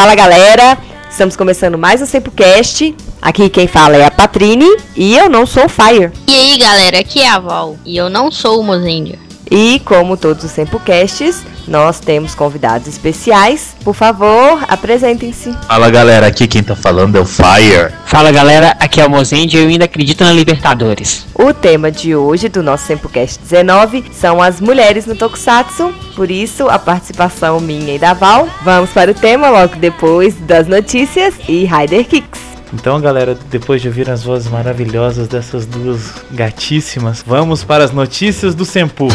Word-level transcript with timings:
Fala 0.00 0.14
galera, 0.14 0.78
estamos 1.10 1.36
começando 1.36 1.76
mais 1.76 2.00
um 2.00 2.06
SempoCast. 2.06 2.96
Aqui 3.20 3.50
quem 3.50 3.66
fala 3.66 3.98
é 3.98 4.06
a 4.06 4.10
Patrine 4.10 4.64
e 4.96 5.14
eu 5.14 5.28
não 5.28 5.44
sou 5.44 5.68
Fire. 5.68 6.10
E 6.26 6.32
aí 6.32 6.56
galera, 6.56 7.00
aqui 7.00 7.20
é 7.20 7.28
a 7.28 7.38
Val 7.38 7.76
e 7.84 7.98
eu 7.98 8.08
não 8.08 8.30
sou 8.30 8.60
o 8.60 8.64
Mozendia. 8.64 9.18
E 9.50 9.80
como 9.84 10.16
todos 10.16 10.44
os 10.44 10.50
SempoCasts, 10.52 11.44
nós 11.66 11.98
temos 11.98 12.34
convidados 12.34 12.86
especiais. 12.86 13.74
Por 13.82 13.94
favor, 13.94 14.64
apresentem-se. 14.68 15.52
Fala 15.66 15.90
galera, 15.90 16.26
aqui 16.28 16.46
quem 16.46 16.62
tá 16.62 16.76
falando 16.76 17.16
é 17.16 17.20
o 17.20 17.26
Fire. 17.26 17.92
Fala 18.06 18.30
galera, 18.30 18.76
aqui 18.78 19.00
é 19.00 19.06
o 19.06 19.10
Mozendia 19.10 19.60
e 19.60 19.64
eu 19.64 19.68
ainda 19.68 19.86
acredito 19.86 20.22
na 20.22 20.32
Libertadores. 20.32 21.26
O 21.34 21.52
tema 21.52 21.90
de 21.90 22.14
hoje 22.14 22.48
do 22.48 22.62
nosso 22.62 22.86
SempoCast 22.86 23.40
19 23.40 24.04
são 24.12 24.40
as 24.40 24.60
mulheres 24.60 25.06
no 25.06 25.16
Tokusatsu, 25.16 25.92
por 26.14 26.30
isso 26.30 26.68
a 26.68 26.78
participação 26.78 27.58
minha 27.58 27.94
e 27.94 27.98
da 27.98 28.14
Val. 28.14 28.48
Vamos 28.62 28.90
para 28.90 29.10
o 29.10 29.14
tema 29.14 29.48
logo 29.50 29.76
depois 29.76 30.34
das 30.34 30.68
notícias 30.68 31.34
e 31.48 31.64
Rider 31.64 32.04
Kicks. 32.06 32.50
Então, 32.72 33.00
galera, 33.00 33.36
depois 33.50 33.82
de 33.82 33.88
ouvir 33.88 34.08
as 34.08 34.22
vozes 34.22 34.48
maravilhosas 34.48 35.26
dessas 35.26 35.66
duas 35.66 36.14
gatíssimas, 36.30 37.22
vamos 37.26 37.64
para 37.64 37.82
as 37.82 37.90
notícias 37.90 38.54
do 38.54 38.64
Sempu. 38.64 39.08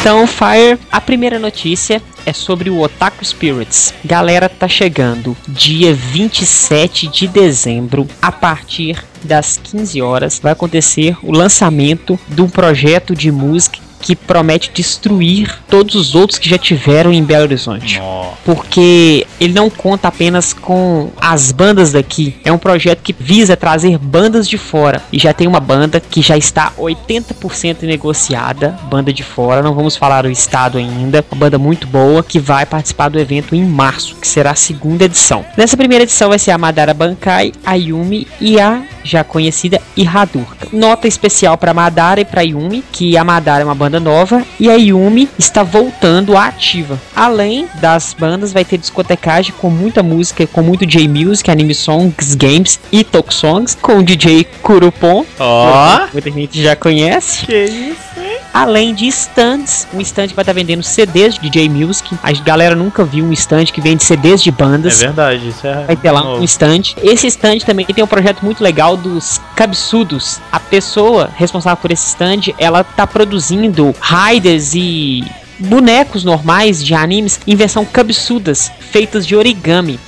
Então, 0.00 0.26
Fire, 0.26 0.78
a 0.90 0.98
primeira 0.98 1.38
notícia 1.38 2.00
é 2.24 2.32
sobre 2.32 2.70
o 2.70 2.80
Otaku 2.80 3.22
Spirits. 3.22 3.92
Galera, 4.02 4.48
tá 4.48 4.66
chegando 4.66 5.36
dia 5.46 5.92
27 5.92 7.06
de 7.08 7.28
dezembro, 7.28 8.08
a 8.22 8.32
partir 8.32 9.04
das 9.22 9.58
15 9.62 10.00
horas, 10.00 10.40
vai 10.42 10.52
acontecer 10.52 11.18
o 11.22 11.30
lançamento 11.30 12.18
de 12.26 12.40
um 12.40 12.48
projeto 12.48 13.14
de 13.14 13.30
música 13.30 13.78
que 14.00 14.16
promete 14.16 14.70
destruir 14.72 15.58
todos 15.68 15.94
os 15.94 16.14
outros 16.14 16.38
que 16.38 16.48
já 16.48 16.58
tiveram 16.58 17.12
em 17.12 17.22
Belo 17.22 17.44
Horizonte. 17.44 18.00
Porque 18.44 19.26
ele 19.38 19.52
não 19.52 19.68
conta 19.68 20.08
apenas 20.08 20.52
com 20.52 21.10
as 21.20 21.52
bandas 21.52 21.92
daqui. 21.92 22.36
É 22.44 22.50
um 22.50 22.58
projeto 22.58 23.02
que 23.02 23.12
visa 23.12 23.56
trazer 23.56 23.98
bandas 23.98 24.48
de 24.48 24.56
fora. 24.56 25.02
E 25.12 25.18
já 25.18 25.32
tem 25.32 25.46
uma 25.46 25.60
banda 25.60 26.00
que 26.00 26.22
já 26.22 26.36
está 26.36 26.72
80% 26.78 27.82
negociada, 27.82 28.78
banda 28.90 29.12
de 29.12 29.22
fora. 29.22 29.62
Não 29.62 29.74
vamos 29.74 29.96
falar 29.96 30.24
o 30.24 30.30
estado 30.30 30.78
ainda. 30.78 31.24
Uma 31.30 31.38
banda 31.38 31.58
muito 31.58 31.86
boa 31.86 32.22
que 32.22 32.38
vai 32.38 32.64
participar 32.64 33.08
do 33.08 33.18
evento 33.18 33.54
em 33.54 33.64
março, 33.64 34.16
que 34.16 34.26
será 34.26 34.52
a 34.52 34.56
segunda 34.56 35.04
edição. 35.04 35.44
Nessa 35.56 35.76
primeira 35.76 36.04
edição 36.04 36.30
vai 36.30 36.38
ser 36.38 36.50
a 36.50 36.58
Madara 36.58 36.94
Bankai, 36.94 37.52
a 37.64 37.74
Yumi 37.74 38.26
e 38.40 38.58
a 38.58 38.82
já 39.02 39.24
conhecida 39.24 39.80
Ihadurka. 39.96 40.68
Nota 40.72 41.08
especial 41.08 41.56
para 41.56 41.74
Madara 41.74 42.20
e 42.20 42.24
para 42.24 42.42
Yumi, 42.42 42.84
que 42.92 43.16
a 43.16 43.24
Madara 43.24 43.62
é 43.62 43.64
uma 43.64 43.74
banda 43.74 43.98
nova 43.98 44.44
e 44.58 44.70
a 44.70 44.74
Yumi 44.74 45.28
está 45.38 45.62
voltando 45.62 46.36
à 46.36 46.46
ativa. 46.46 46.98
Além 47.14 47.68
das 47.80 48.14
bandas, 48.18 48.52
vai 48.52 48.64
ter 48.64 48.78
discotecagem 48.78 49.52
com 49.58 49.70
muita 49.70 50.02
música, 50.02 50.46
com 50.46 50.62
muito 50.62 50.86
J-Music, 50.86 51.50
anime 51.50 51.74
songs, 51.74 52.34
games 52.34 52.80
e 52.92 53.04
talk 53.04 53.32
songs, 53.32 53.76
com 53.80 53.98
o 53.98 54.02
DJ 54.02 54.44
Kurupon. 54.62 55.24
Ó. 55.38 56.06
Muita 56.12 56.30
gente 56.30 56.62
já 56.62 56.76
conhece. 56.76 57.46
Que 57.46 57.64
isso, 57.64 58.20
hein? 58.20 58.29
Além 58.52 58.92
de 58.94 59.06
stands, 59.06 59.86
um 59.94 60.00
stand 60.00 60.28
que 60.28 60.34
vai 60.34 60.42
estar 60.42 60.52
vendendo 60.52 60.82
CDs 60.82 61.34
de 61.34 61.40
DJ 61.48 61.68
Music. 61.68 62.16
A 62.22 62.32
galera 62.32 62.74
nunca 62.74 63.04
viu 63.04 63.24
um 63.24 63.32
stand 63.32 63.66
que 63.66 63.80
vende 63.80 64.02
CDs 64.02 64.42
de 64.42 64.48
É 64.48 64.52
bandas. 64.52 64.98
verdade, 65.00 65.48
isso 65.48 65.66
é. 65.66 65.84
Vai 65.84 65.96
ter 65.96 66.10
lá 66.10 66.22
novo. 66.24 66.40
um 66.40 66.44
stand. 66.44 66.82
Esse 67.02 67.28
stand 67.28 67.58
também 67.60 67.86
tem 67.86 68.02
um 68.02 68.08
projeto 68.08 68.42
muito 68.44 68.62
legal 68.62 68.96
dos 68.96 69.40
cabeçudos. 69.54 70.40
A 70.50 70.58
pessoa 70.58 71.30
responsável 71.36 71.76
por 71.80 71.92
esse 71.92 72.08
stand, 72.08 72.52
ela 72.58 72.82
tá 72.82 73.06
produzindo 73.06 73.94
riders 74.02 74.74
e 74.74 75.24
bonecos 75.58 76.24
normais 76.24 76.82
de 76.84 76.94
animes 76.94 77.38
em 77.46 77.54
versão 77.54 77.84
cabeçudas, 77.84 78.72
feitas 78.80 79.26
de 79.26 79.36
origami. 79.36 80.00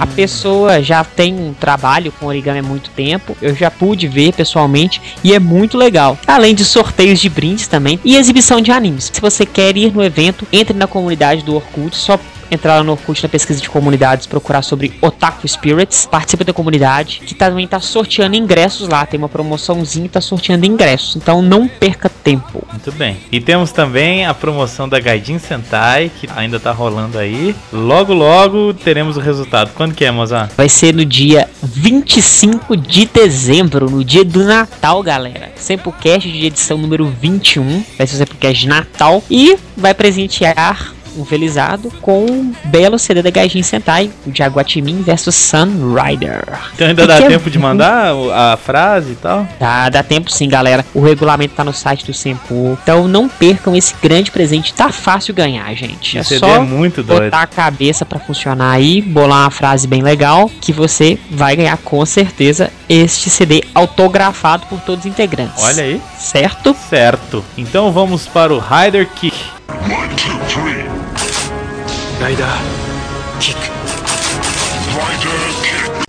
A 0.00 0.06
pessoa 0.06 0.82
já 0.82 1.04
tem 1.04 1.34
um 1.34 1.52
trabalho 1.52 2.10
com 2.10 2.24
origami 2.24 2.60
há 2.60 2.62
muito 2.62 2.88
tempo, 2.88 3.36
eu 3.42 3.54
já 3.54 3.70
pude 3.70 4.08
ver 4.08 4.32
pessoalmente 4.32 4.98
e 5.22 5.34
é 5.34 5.38
muito 5.38 5.76
legal. 5.76 6.18
Além 6.26 6.54
de 6.54 6.64
sorteios 6.64 7.20
de 7.20 7.28
brindes 7.28 7.68
também 7.68 8.00
e 8.02 8.16
exibição 8.16 8.62
de 8.62 8.72
animes. 8.72 9.10
Se 9.12 9.20
você 9.20 9.44
quer 9.44 9.76
ir 9.76 9.92
no 9.92 10.02
evento, 10.02 10.46
entre 10.50 10.72
na 10.72 10.86
comunidade 10.86 11.44
do 11.44 11.54
Orkut, 11.54 11.94
só 11.94 12.18
entrar 12.50 12.76
lá 12.76 12.82
no 12.82 12.92
Orkut 12.92 13.22
na 13.22 13.28
pesquisa 13.28 13.60
de 13.60 13.68
comunidades, 13.68 14.26
procurar 14.26 14.62
sobre 14.62 14.92
Otaku 15.00 15.46
Spirits, 15.46 16.06
participa 16.10 16.44
da 16.44 16.52
comunidade, 16.52 17.22
que 17.24 17.34
também 17.34 17.66
tá 17.66 17.80
sorteando 17.80 18.36
ingressos 18.36 18.88
lá, 18.88 19.06
tem 19.06 19.18
uma 19.18 19.28
promoçãozinha 19.28 20.06
e 20.06 20.08
tá 20.08 20.20
sorteando 20.20 20.66
ingressos, 20.66 21.16
então 21.16 21.42
não 21.42 21.68
perca 21.68 22.08
tempo. 22.08 22.66
Muito 22.70 22.92
bem. 22.92 23.16
E 23.30 23.40
temos 23.40 23.72
também 23.72 24.26
a 24.26 24.34
promoção 24.34 24.88
da 24.88 24.98
Gaijin 24.98 25.38
Sentai, 25.38 26.10
que 26.20 26.28
ainda 26.34 26.58
tá 26.58 26.72
rolando 26.72 27.18
aí. 27.18 27.54
Logo, 27.72 28.12
logo 28.12 28.74
teremos 28.74 29.16
o 29.16 29.20
resultado. 29.20 29.70
Quando 29.74 29.94
que 29.94 30.04
é, 30.04 30.10
Mozart? 30.10 30.52
Vai 30.56 30.68
ser 30.68 30.94
no 30.94 31.04
dia 31.04 31.48
25 31.62 32.76
de 32.76 33.06
dezembro, 33.06 33.90
no 33.90 34.04
dia 34.04 34.24
do 34.24 34.44
Natal, 34.44 35.02
galera. 35.02 35.52
Sempocast 35.56 36.30
de 36.30 36.46
edição 36.46 36.78
número 36.78 37.06
21, 37.06 37.84
vai 37.96 38.06
ser 38.06 38.14
o 38.14 38.18
Sempocast 38.18 38.60
de 38.60 38.68
Natal 38.68 39.22
e 39.30 39.56
vai 39.76 39.94
presentear 39.94 40.94
um 41.16 41.24
felizado 41.24 41.90
com 42.00 42.24
um 42.24 42.52
belo 42.64 42.98
CD 42.98 43.22
da 43.22 43.30
Gaijin 43.30 43.62
Sentai, 43.62 44.10
o 44.26 44.34
Jaguatimin 44.34 45.02
vs 45.02 45.34
Sun 45.34 45.94
Rider. 45.94 46.44
Então 46.74 46.86
ainda 46.86 47.06
dá 47.06 47.16
é 47.16 47.28
tempo 47.28 47.50
de 47.50 47.58
mandar 47.60 48.12
a 48.34 48.56
frase 48.56 49.12
e 49.12 49.16
tal? 49.16 49.46
Dá, 49.58 49.88
dá 49.88 50.02
tempo 50.02 50.30
sim, 50.30 50.48
galera. 50.48 50.84
O 50.94 51.00
regulamento 51.00 51.54
tá 51.54 51.64
no 51.64 51.72
site 51.72 52.04
do 52.06 52.14
Sempo. 52.14 52.78
Então 52.82 53.06
não 53.08 53.28
percam 53.28 53.74
esse 53.74 53.94
grande 54.02 54.30
presente. 54.30 54.72
Tá 54.74 54.90
fácil 54.90 55.34
ganhar, 55.34 55.72
gente. 55.74 56.18
É 56.18 56.22
CD 56.22 56.40
só 56.40 56.56
é 56.56 56.58
muito 56.60 57.02
doido. 57.02 57.24
botar 57.24 57.42
a 57.42 57.46
cabeça 57.46 58.04
pra 58.04 58.18
funcionar 58.18 58.72
aí, 58.72 59.00
bolar 59.00 59.44
uma 59.44 59.50
frase 59.50 59.86
bem 59.86 60.02
legal, 60.02 60.50
que 60.60 60.72
você 60.72 61.18
vai 61.30 61.56
ganhar 61.56 61.76
com 61.78 62.04
certeza 62.04 62.70
este 62.88 63.30
CD 63.30 63.62
autografado 63.74 64.66
por 64.66 64.80
todos 64.80 65.04
os 65.04 65.10
integrantes. 65.10 65.62
Olha 65.62 65.82
aí. 65.82 66.00
Certo? 66.18 66.76
Certo. 66.88 67.44
Então 67.56 67.92
vamos 67.92 68.26
para 68.26 68.52
o 68.52 68.58
Rider 68.58 69.08
Kick. 69.08 69.59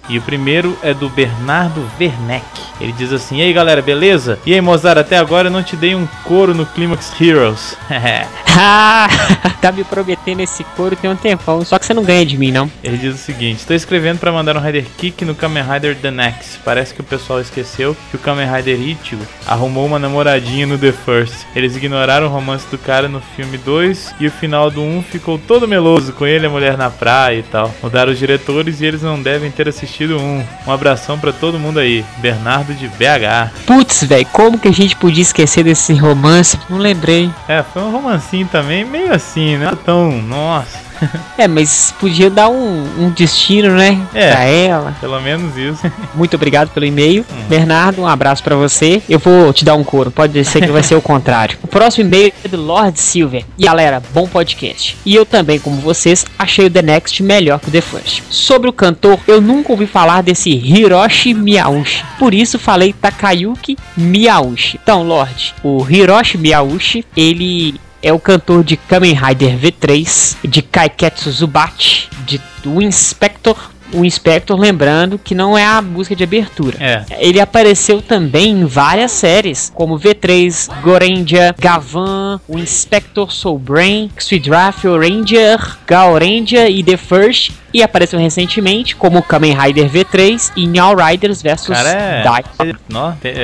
E 0.10 0.18
o 0.18 0.22
primeiro 0.22 0.78
é 0.84 0.94
do 0.94 1.10
Bernardo 1.10 1.90
Werneck. 2.00 2.71
Ele 2.81 2.92
diz 2.92 3.14
assim: 3.14 3.38
E 3.38 3.42
aí 3.42 3.53
galera, 3.53 3.81
beleza? 3.81 4.40
E 4.46 4.53
aí 4.53 4.62
Mozart, 4.62 4.97
até 4.97 5.18
agora 5.18 5.47
eu 5.47 5.52
não 5.52 5.64
te 5.64 5.75
dei 5.75 5.96
um 5.96 6.08
couro 6.24 6.53
no 6.53 6.66
Climax 6.66 7.14
Heroes. 7.19 7.78
Ah, 8.53 9.08
tá 9.62 9.72
me 9.72 9.81
prometendo 9.86 10.42
esse 10.42 10.66
couro 10.75 10.94
tem 10.94 11.09
um 11.09 11.16
tempão. 11.16 11.64
Só 11.64 11.80
que 11.80 11.86
você 11.86 11.94
não 11.94 12.03
ganha 12.03 12.25
de 12.25 12.38
mim, 12.38 12.52
não. 12.52 12.70
Ele 12.84 12.97
diz 12.97 13.16
o 13.16 13.18
seguinte: 13.18 13.59
Estou 13.59 13.74
escrevendo 13.74 14.20
para 14.20 14.30
mandar 14.30 14.58
um 14.58 14.59
Rider 14.59 14.86
Kick 14.97 15.24
no 15.24 15.34
Kamen 15.34 15.64
Rider 15.64 15.96
The 15.96 16.12
Next. 16.12 16.59
Parece 16.66 16.94
que 16.94 17.00
o 17.00 17.03
pessoal 17.03 17.40
esqueceu 17.40 17.96
que 18.09 18.18
o 18.18 18.20
Kamen 18.20 18.52
Rider 18.53 18.78
Ichigo 18.78 19.25
arrumou 19.47 19.86
uma 19.86 19.97
namoradinha 19.97 20.68
no 20.68 20.78
The 20.78 20.91
First. 20.91 21.46
Eles 21.56 21.78
ignoraram 21.78 22.28
o 22.28 22.30
romance 22.30 22.68
do 22.70 22.78
cara 22.78 23.08
no 23.08 23.22
filme 23.22 23.58
2 23.58 24.16
e 24.20 24.28
o 24.28 24.31
final 24.31 24.70
do 24.70 24.81
1 24.81 25.03
ficou 25.03 25.40
todo 25.40 25.66
meloso 25.66 26.12
com 26.12 26.28
ele 26.28 26.46
e 26.46 26.47
a 26.47 26.52
mulher 26.52 26.78
na 26.78 26.90
praia 26.90 27.40
e 27.40 27.44
tal. 27.44 27.74
Mudaram 27.81 28.12
os 28.12 28.20
diretores 28.20 28.81
e 28.81 28.86
eles 28.86 29.02
não 29.02 29.22
devem 29.22 29.50
ter 29.50 29.70
assistido 29.70 30.18
um. 30.18 30.44
Um 30.68 30.72
abração 30.72 31.18
para 31.18 31.31
todo 31.31 31.59
mundo 31.59 31.80
aí. 31.80 32.03
Bernardo 32.18 32.71
de 32.74 32.88
BH. 32.88 33.52
Putz, 33.66 34.04
velho, 34.04 34.26
como 34.32 34.58
que 34.58 34.68
a 34.68 34.74
gente 34.74 34.96
podia 34.96 35.22
esquecer 35.22 35.64
desse 35.64 35.94
romance? 35.94 36.58
Não 36.70 36.78
lembrei. 36.78 37.30
É, 37.48 37.64
foi 37.64 37.82
um 37.82 37.92
romancinho 37.92 38.48
também, 38.48 38.86
meio 38.86 39.14
assim, 39.14 39.58
né? 39.58 39.72
Tão, 39.86 40.22
nossa. 40.22 40.91
É, 41.38 41.48
mas 41.48 41.94
podia 42.00 42.30
dar 42.30 42.50
um, 42.50 43.06
um 43.06 43.09
destino, 43.09 43.74
né? 43.76 44.00
É. 44.14 44.32
Pra 44.32 44.44
ela. 44.44 44.96
Pelo 45.02 45.20
menos 45.22 45.58
isso. 45.58 45.92
Muito 46.14 46.36
obrigado 46.36 46.70
pelo 46.70 46.86
e-mail. 46.86 47.26
Hum. 47.32 47.44
Bernardo, 47.50 48.02
um 48.02 48.08
abraço 48.08 48.44
pra 48.44 48.56
você. 48.56 49.02
Eu 49.09 49.18
vou 49.18 49.52
te 49.52 49.66
dar 49.66 49.76
um 49.76 49.84
couro, 49.84 50.12
pode 50.12 50.44
ser 50.46 50.62
que 50.62 50.72
vai 50.72 50.84
ser 50.84 50.96
o 50.96 51.02
contrário. 51.02 51.58
O 51.64 51.68
próximo 51.68 52.08
e-mail 52.08 52.34
é 52.44 52.48
do 52.48 52.62
Lord 52.62 53.00
Silver. 53.00 53.44
E 53.58 53.64
galera, 53.64 54.02
bom 54.14 54.28
podcast. 54.28 54.98
E 55.06 55.16
eu 55.16 55.26
também, 55.26 55.58
como 55.58 55.78
vocês, 55.78 56.26
achei 56.38 56.66
o 56.66 56.70
The 56.70 56.82
Next 56.82 57.24
melhor 57.24 57.59
que 57.59 57.70
o 57.70 57.72
The 57.72 57.82
First. 57.82 58.24
Sobre 58.30 58.70
o 58.70 58.74
cantor, 58.74 59.20
eu 59.28 59.42
nunca 59.42 59.72
ouvi 59.72 59.88
falar 59.88 60.22
desse 60.22 60.52
Hiroshi 60.52 61.34
Miyauchi. 61.34 62.04
Por 62.20 62.34
isso 62.34 62.59
falei 62.59 62.94
Takayuki 62.94 63.78
Miyauchi. 63.97 64.80
Então, 64.82 65.04
Lord, 65.04 65.56
o 65.64 65.86
Hiroshi 65.90 66.38
Miyauchi, 66.38 67.06
ele 67.16 67.80
é 68.02 68.12
o 68.12 68.20
cantor 68.20 68.64
de 68.64 68.78
Kamen 68.78 69.14
Rider 69.14 69.58
V3, 69.58 70.38
de 70.44 70.62
Kaiketsu 70.62 71.32
Zubachi, 71.32 72.09
de 72.26 72.42
do 72.64 72.82
Inspector 72.82 73.58
o 73.94 74.06
Inspector, 74.06 74.58
lembrando 74.58 75.20
que 75.20 75.36
não 75.36 75.58
é 75.58 75.66
a 75.66 75.82
música 75.82 76.16
de 76.16 76.24
abertura. 76.24 76.78
É. 76.80 77.03
Ele 77.20 77.40
apareceu 77.40 78.02
também 78.02 78.52
em 78.52 78.66
várias 78.66 79.12
séries, 79.12 79.72
como 79.74 80.00
V3, 80.00 80.70
Gorendia, 80.82 81.53
Gavan, 81.59 82.40
o 82.48 82.58
Inspector 82.58 83.32
Soul 83.32 83.59
Brain, 83.59 84.09
Sweet 84.18 84.50
Draft, 84.50 84.84
Ranger, 84.86 85.78
Gal 85.86 86.14
Ranger 86.14 86.70
e 86.70 86.84
The 86.84 86.97
First. 86.97 87.52
E 87.73 87.84
apareceu 87.84 88.20
recentemente 88.20 88.96
como 88.96 89.22
Kamen 89.22 89.58
Rider 89.58 89.90
V3 89.90 90.52
e 90.56 90.68
New 90.68 90.96
Riders 90.96 91.41
vs 91.41 91.68
Cara 91.68 91.90
é. 91.90 92.23
Dai. 92.23 92.44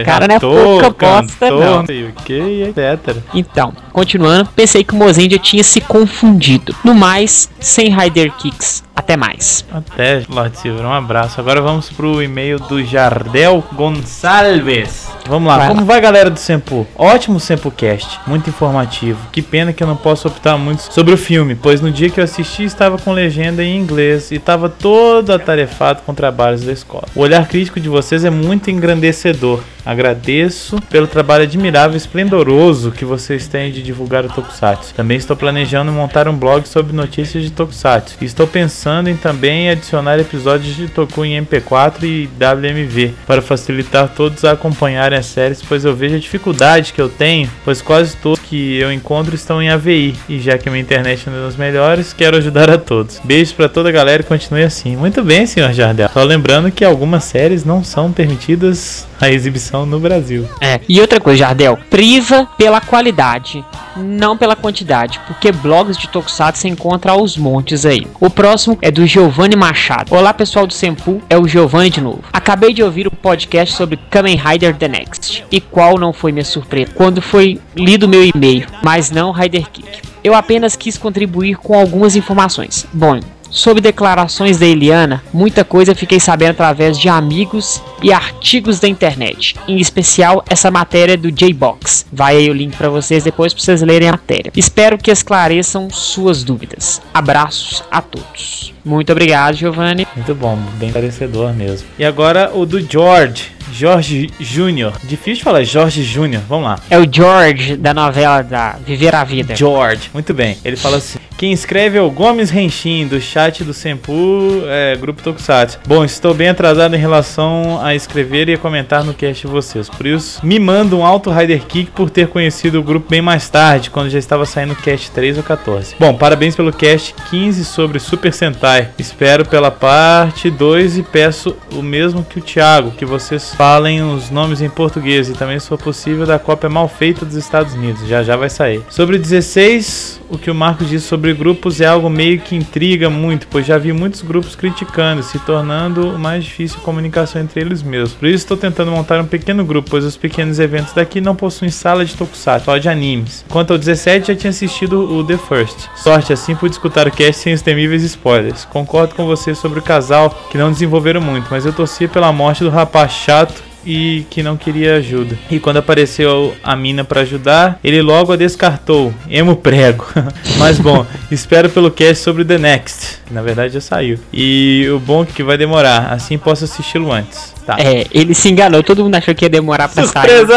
Cara, 0.06 0.28
não 0.28 0.34
é 0.34 0.38
ator, 0.38 0.82
pouca 0.82 0.90
bosta, 0.90 1.52
não. 1.52 1.82
o 1.84 1.86
que, 2.24 2.34
e 2.34 2.64
etc. 2.64 3.18
Então, 3.34 3.74
continuando, 3.92 4.50
pensei 4.56 4.84
que 4.84 4.94
o 4.94 4.98
Mozendia 4.98 5.40
tinha 5.40 5.64
se 5.64 5.82
confundido. 5.82 6.76
No 6.84 6.94
mais, 6.94 7.50
sem 7.60 7.96
Rider 7.96 8.32
Kicks. 8.34 8.84
Até 8.98 9.16
mais. 9.16 9.64
Até, 9.72 10.24
Lord 10.28 10.58
Silver, 10.58 10.84
um 10.84 10.92
abraço. 10.92 11.40
Agora 11.40 11.62
vamos 11.62 11.88
pro 11.88 12.22
e-mail 12.22 12.60
do 12.60 12.84
Jardel 12.84 13.64
Gonçalves. 13.74 15.08
Vamos 15.28 15.48
lá, 15.48 15.58
Vai 15.58 15.68
como 15.68 15.86
vai 15.86 16.02
galera 16.02 16.32
do 16.32 16.40
Sempo? 16.40 16.88
Ótimo 16.96 17.40
Sempocast, 17.40 18.20
muito 18.26 18.50
informativo. 18.50 19.20
Que 19.32 19.42
pena 19.42 19.72
que 19.72 19.84
eu 19.84 19.88
não 19.88 19.96
posso 19.96 20.28
optar 20.28 20.58
muito 20.58 20.82
sobre 20.92 21.14
o 21.14 21.18
filme, 21.18 21.54
pois 21.54 21.80
no 21.80 21.92
dia 21.92 22.10
que 22.10 22.20
eu 22.20 22.24
assisti 22.24 22.64
estava 22.64 22.98
com 22.98 23.12
legenda 23.12 23.64
em 23.64 23.78
inglês 23.78 24.17
e 24.32 24.36
estava 24.36 24.70
todo 24.70 25.32
atarefado 25.32 26.02
com 26.06 26.14
trabalhos 26.14 26.62
da 26.64 26.72
escola. 26.72 27.08
O 27.16 27.22
olhar 27.22 27.48
crítico 27.48 27.80
de 27.80 27.90
vocês 27.90 28.26
é 28.26 28.30
muito 28.30 28.70
engrandecedor. 28.70 29.62
Agradeço 29.88 30.82
pelo 30.90 31.08
trabalho 31.08 31.44
admirável 31.44 31.94
e 31.94 31.98
esplendoroso 31.98 32.92
que 32.92 33.06
vocês 33.06 33.48
têm 33.48 33.72
de 33.72 33.82
divulgar 33.82 34.26
o 34.26 34.28
Tokusatsu. 34.28 34.94
Também 34.94 35.16
estou 35.16 35.34
planejando 35.34 35.94
montar 35.94 36.28
um 36.28 36.36
blog 36.36 36.68
sobre 36.68 36.94
notícias 36.94 37.42
de 37.42 37.52
Tokusatsu. 37.52 38.18
Estou 38.20 38.46
pensando 38.46 39.10
em 39.10 39.16
também 39.16 39.70
adicionar 39.70 40.20
episódios 40.20 40.76
de 40.76 40.90
Toku 40.90 41.24
em 41.24 41.42
MP4 41.42 42.04
e 42.04 42.30
WMV 42.38 43.14
para 43.26 43.42
facilitar 43.42 44.10
todos 44.10 44.44
a 44.44 44.52
acompanharem 44.52 45.18
as 45.18 45.28
séries, 45.28 45.62
pois 45.62 45.86
eu 45.86 45.96
vejo 45.96 46.16
a 46.16 46.20
dificuldade 46.20 46.92
que 46.92 47.02
eu 47.02 47.08
tenho, 47.08 47.50
pois 47.64 47.82
quase 47.82 48.18
todos 48.18 48.42
que 48.42 48.78
eu 48.78 48.92
encontro 48.92 49.36
estão 49.36 49.64
em 49.64 49.70
AVI. 49.70 50.16
E 50.28 50.38
já 50.42 50.58
que 50.58 50.70
minha 50.70 50.82
internet 50.82 51.30
não 51.30 51.38
é 51.38 51.46
das 51.46 51.56
melhores, 51.56 52.12
quero 52.12 52.36
ajudar 52.36 52.70
a 52.70 52.78
todos. 52.78 53.22
Beijos 53.24 53.54
para 53.54 53.70
toda 53.70 53.88
a 53.88 53.94
galera 53.94 54.22
e 54.22 54.26
continue 54.26 54.64
assim. 54.64 54.98
Muito 54.98 55.24
bem, 55.24 55.48
senhor 55.48 55.72
Jardel. 55.72 56.10
Só 56.12 56.24
lembrando 56.26 56.70
que 56.72 56.84
algumas 56.84 57.24
séries 57.24 57.64
não 57.64 57.86
são 57.86 58.12
permitidas 58.12 59.08
a 59.20 59.30
exibição 59.30 59.77
no 59.86 60.00
Brasil. 60.00 60.48
É. 60.62 60.80
E 60.88 61.00
outra 61.00 61.20
coisa, 61.20 61.40
Jardel, 61.40 61.78
priva 61.90 62.48
pela 62.58 62.82
qualidade, 62.82 63.64
não 63.96 64.38
pela 64.38 64.56
quantidade, 64.56 65.20
porque 65.28 65.52
blogs 65.52 65.98
de 65.98 66.08
Tokusatsu 66.08 66.62
você 66.62 66.68
encontra 66.68 67.12
aos 67.12 67.38
montes 67.38 67.86
aí. 67.86 68.08
O 68.20 68.30
próximo 68.30 68.78
é 68.82 68.90
do 68.90 69.06
Giovanni 69.06 69.56
Machado. 69.56 70.14
Olá, 70.14 70.34
pessoal 70.34 70.66
do 70.66 70.74
Sempu, 70.74 71.22
é 71.30 71.38
o 71.38 71.48
Giovanni 71.48 71.90
de 71.90 72.02
novo. 72.02 72.24
Acabei 72.34 72.74
de 72.74 72.84
ouvir 72.84 73.08
o 73.08 73.12
podcast 73.12 73.76
sobre 73.76 74.00
Kamen 74.10 74.38
Rider 74.38 74.76
The 74.76 74.88
Next. 74.88 75.46
E 75.52 75.62
qual 75.62 75.98
não 75.98 76.14
foi 76.14 76.32
minha 76.32 76.46
surpresa 76.46 76.92
quando 76.96 77.22
foi 77.22 77.60
lido 77.76 78.08
meu 78.08 78.24
e-mail, 78.24 78.68
mas 78.84 79.12
não 79.12 79.32
Rider 79.32 79.70
Kick. 79.70 80.02
Eu 80.24 80.34
apenas 80.34 80.76
quis 80.76 80.98
contribuir 80.98 81.56
com 81.56 81.78
algumas 81.78 82.16
informações. 82.16 82.86
Bom, 82.92 83.20
Sobre 83.50 83.82
declarações 83.82 84.58
da 84.58 84.66
Eliana, 84.66 85.24
muita 85.34 85.64
coisa 85.64 85.96
fiquei 85.96 86.20
sabendo 86.20 86.52
através 86.52 86.98
de 86.98 87.10
amigos 87.10 87.82
e 88.02 88.12
artigos 88.12 88.80
da 88.80 88.88
internet, 88.88 89.56
em 89.68 89.78
especial 89.78 90.44
essa 90.50 90.70
matéria 90.70 91.18
do 91.18 91.32
J-Box. 91.32 92.06
Vai 92.12 92.38
aí 92.38 92.50
o 92.50 92.54
link 92.54 92.76
para 92.76 92.90
vocês 92.90 93.24
depois 93.24 93.54
para 93.54 93.64
vocês 93.64 93.82
lerem 93.82 94.10
a 94.10 94.14
matéria. 94.14 94.52
Espero 94.56 94.98
que 94.98 95.12
esclareçam 95.12 95.90
suas 95.90 96.44
dúvidas. 96.44 97.02
Abraços 97.14 97.84
a 97.90 98.02
todos. 98.02 98.77
Muito 98.88 99.12
obrigado, 99.12 99.56
Giovanni. 99.56 100.08
Muito 100.16 100.34
bom, 100.34 100.58
bem 100.76 100.92
parecedor 100.92 101.54
mesmo. 101.54 101.88
E 102.00 102.06
agora 102.06 102.52
o 102.54 102.66
do 102.66 102.80
George. 102.80 103.58
Jorge 103.72 104.30
Júnior. 104.40 104.94
Difícil 105.04 105.44
falar, 105.44 105.64
Jorge 105.64 106.04
Júnior. 106.04 106.42
Vamos 106.48 106.66
lá. 106.66 106.80
É 106.90 106.98
o 106.98 107.06
George 107.10 107.76
da 107.76 107.94
novela 107.94 108.42
da 108.42 108.78
Viver 108.86 109.14
a 109.14 109.24
Vida. 109.24 109.56
George. 109.56 110.10
Muito 110.14 110.34
bem. 110.34 110.58
Ele 110.64 110.76
fala 110.76 110.98
assim: 110.98 111.20
Quem 111.38 111.52
escreve 111.52 111.98
é 111.98 112.02
o 112.02 112.10
Gomes 112.10 112.50
Renshin, 112.50 113.08
do 113.08 113.20
chat 113.20 113.64
do 113.64 113.74
Sempu, 113.74 114.64
é, 114.66 114.96
Grupo 114.96 115.22
Tokusatsu. 115.22 115.80
Bom, 115.86 116.04
estou 116.04 116.34
bem 116.34 116.50
atrasado 116.50 116.96
em 116.96 117.00
relação 117.00 117.80
a 117.82 117.94
escrever 117.94 118.50
e 118.50 118.54
a 118.54 118.58
comentar 118.58 119.04
no 119.04 119.14
cast 119.14 119.46
de 119.46 119.52
vocês. 119.52 119.90
Por 119.90 120.06
isso, 120.06 120.46
me 120.46 120.60
manda 120.60 120.96
um 120.96 121.06
Auto 121.06 121.30
Rider 121.30 121.64
Kick 121.66 121.92
por 121.92 122.10
ter 122.10 122.28
conhecido 122.28 122.80
o 122.80 122.84
grupo 122.84 123.10
bem 123.10 123.22
mais 123.22 123.50
tarde, 123.50 123.90
quando 123.90 124.10
já 124.10 124.20
estava 124.20 124.46
saindo 124.46 124.74
o 124.74 124.76
cast 124.76 125.12
3 125.12 125.38
ou 125.38 125.44
14. 125.44 125.96
Bom, 126.00 126.14
parabéns 126.14 126.56
pelo 126.56 126.72
cast 126.72 127.14
15 127.30 127.66
sobre 127.66 128.00
Super 128.00 128.34
Sentai. 128.34 128.77
Espero 128.98 129.46
pela 129.46 129.72
parte 129.72 130.50
2 130.50 130.98
e 130.98 131.04
peço 131.04 131.56
o 131.72 131.82
mesmo 131.82 132.24
que 132.24 132.40
o 132.40 132.42
Thiago, 132.42 132.92
que 132.92 133.06
vocês 133.06 133.54
falem 133.54 134.04
os 134.04 134.30
nomes 134.30 134.62
em 134.62 134.70
português 134.70 135.30
e 135.30 135.34
também, 135.34 135.60
se 135.60 135.68
for 135.68 135.78
possível, 135.78 136.26
da 136.26 136.38
cópia 136.38 136.70
mal 136.70 136.88
feita 136.88 137.26
dos 137.26 137.36
Estados 137.36 137.74
Unidos. 137.74 138.08
Já 138.08 138.24
já 138.24 138.36
vai 138.36 138.50
sair. 138.50 138.82
Sobre 138.90 139.18
16, 139.18 140.22
o 140.30 140.38
que 140.38 140.52
o 140.52 140.56
Marcos 140.56 140.90
disse 140.90 141.08
sobre 141.08 141.34
grupos 141.34 141.80
é 141.80 141.86
algo 141.86 142.10
meio 142.10 142.40
que 142.40 142.56
intriga 142.56 143.10
muito, 143.10 143.48
pois 143.48 143.66
já 143.66 143.78
vi 143.78 143.94
muitos 143.94 144.22
grupos 144.22 144.56
criticando, 144.56 145.24
se 145.24 145.40
tornando 145.40 146.18
mais 146.20 146.44
difícil 146.44 146.78
a 146.80 146.84
comunicação 146.84 147.42
entre 147.42 147.62
eles 147.62 147.82
mesmos. 147.82 148.14
Por 148.14 148.28
isso 148.28 148.44
estou 148.44 148.58
tentando 148.58 148.92
montar 148.92 149.20
um 149.20 149.26
pequeno 149.26 149.64
grupo, 149.64 149.90
pois 149.90 150.04
os 150.04 150.18
pequenos 150.18 150.60
eventos 150.60 150.94
daqui 150.94 151.22
não 151.22 151.36
possuem 151.36 151.72
sala 151.72 152.04
de 152.04 152.16
tokusatsu, 152.16 152.66
só 152.66 152.78
de 152.78 152.90
animes. 152.90 153.46
Quanto 153.50 153.72
ao 153.72 153.80
17, 153.80 154.28
já 154.28 154.36
tinha 154.36 154.50
assistido 154.50 155.00
o 155.00 155.24
The 155.24 155.38
First. 155.38 155.88
Sorte 155.96 156.34
assim 156.34 156.56
pude 156.56 156.76
escutar 156.76 157.08
o 157.08 157.12
cast 157.12 157.42
sem 157.42 157.54
os 157.54 157.62
temíveis 157.62 158.04
spoilers. 158.04 158.67
Concordo 158.70 159.16
com 159.16 159.26
você 159.26 159.56
sobre 159.56 159.80
o 159.80 159.82
casal 159.82 160.30
que 160.52 160.58
não 160.58 160.72
desenvolveram 160.72 161.22
muito, 161.22 161.48
mas 161.50 161.66
eu 161.66 161.74
torcia 161.74 162.08
pela 162.08 162.32
morte 162.32 162.64
do 162.64 162.70
rapaz 162.70 163.12
chato 163.12 163.64
e 163.88 164.26
que 164.30 164.44
não 164.44 164.58
queria 164.58 164.96
ajuda. 164.98 165.38
E 165.50 165.60
quando 165.60 165.78
apareceu 165.78 166.54
a 166.62 166.76
mina 166.76 167.04
para 167.06 167.22
ajudar, 167.22 167.80
ele 167.84 168.02
logo 168.02 168.34
a 168.34 168.36
descartou. 168.36 169.14
Emo 169.30 169.56
prego. 169.56 170.06
Mas 170.60 170.78
bom, 170.80 171.06
espero 171.32 171.70
pelo 171.70 171.90
cast 171.90 172.24
sobre 172.24 172.44
The 172.44 172.58
Next, 172.58 173.20
na 173.32 173.42
verdade 173.42 173.74
já 173.76 173.82
saiu. 173.82 174.20
E 174.34 174.86
o 174.94 175.00
bom 175.00 175.24
é 175.24 175.26
que 175.26 175.42
vai 175.44 175.58
demorar, 175.58 176.12
assim 176.12 176.38
posso 176.38 176.66
assisti-lo 176.66 177.12
antes. 177.12 177.56
Tá. 177.66 177.76
É, 177.80 178.06
ele 178.14 178.34
se 178.34 178.48
enganou, 178.50 178.82
todo 178.82 179.04
mundo 179.04 179.16
achou 179.16 179.36
que 179.36 179.44
ia 179.44 179.50
demorar 179.50 179.90
pra 179.90 180.04
Surpresa! 180.04 180.48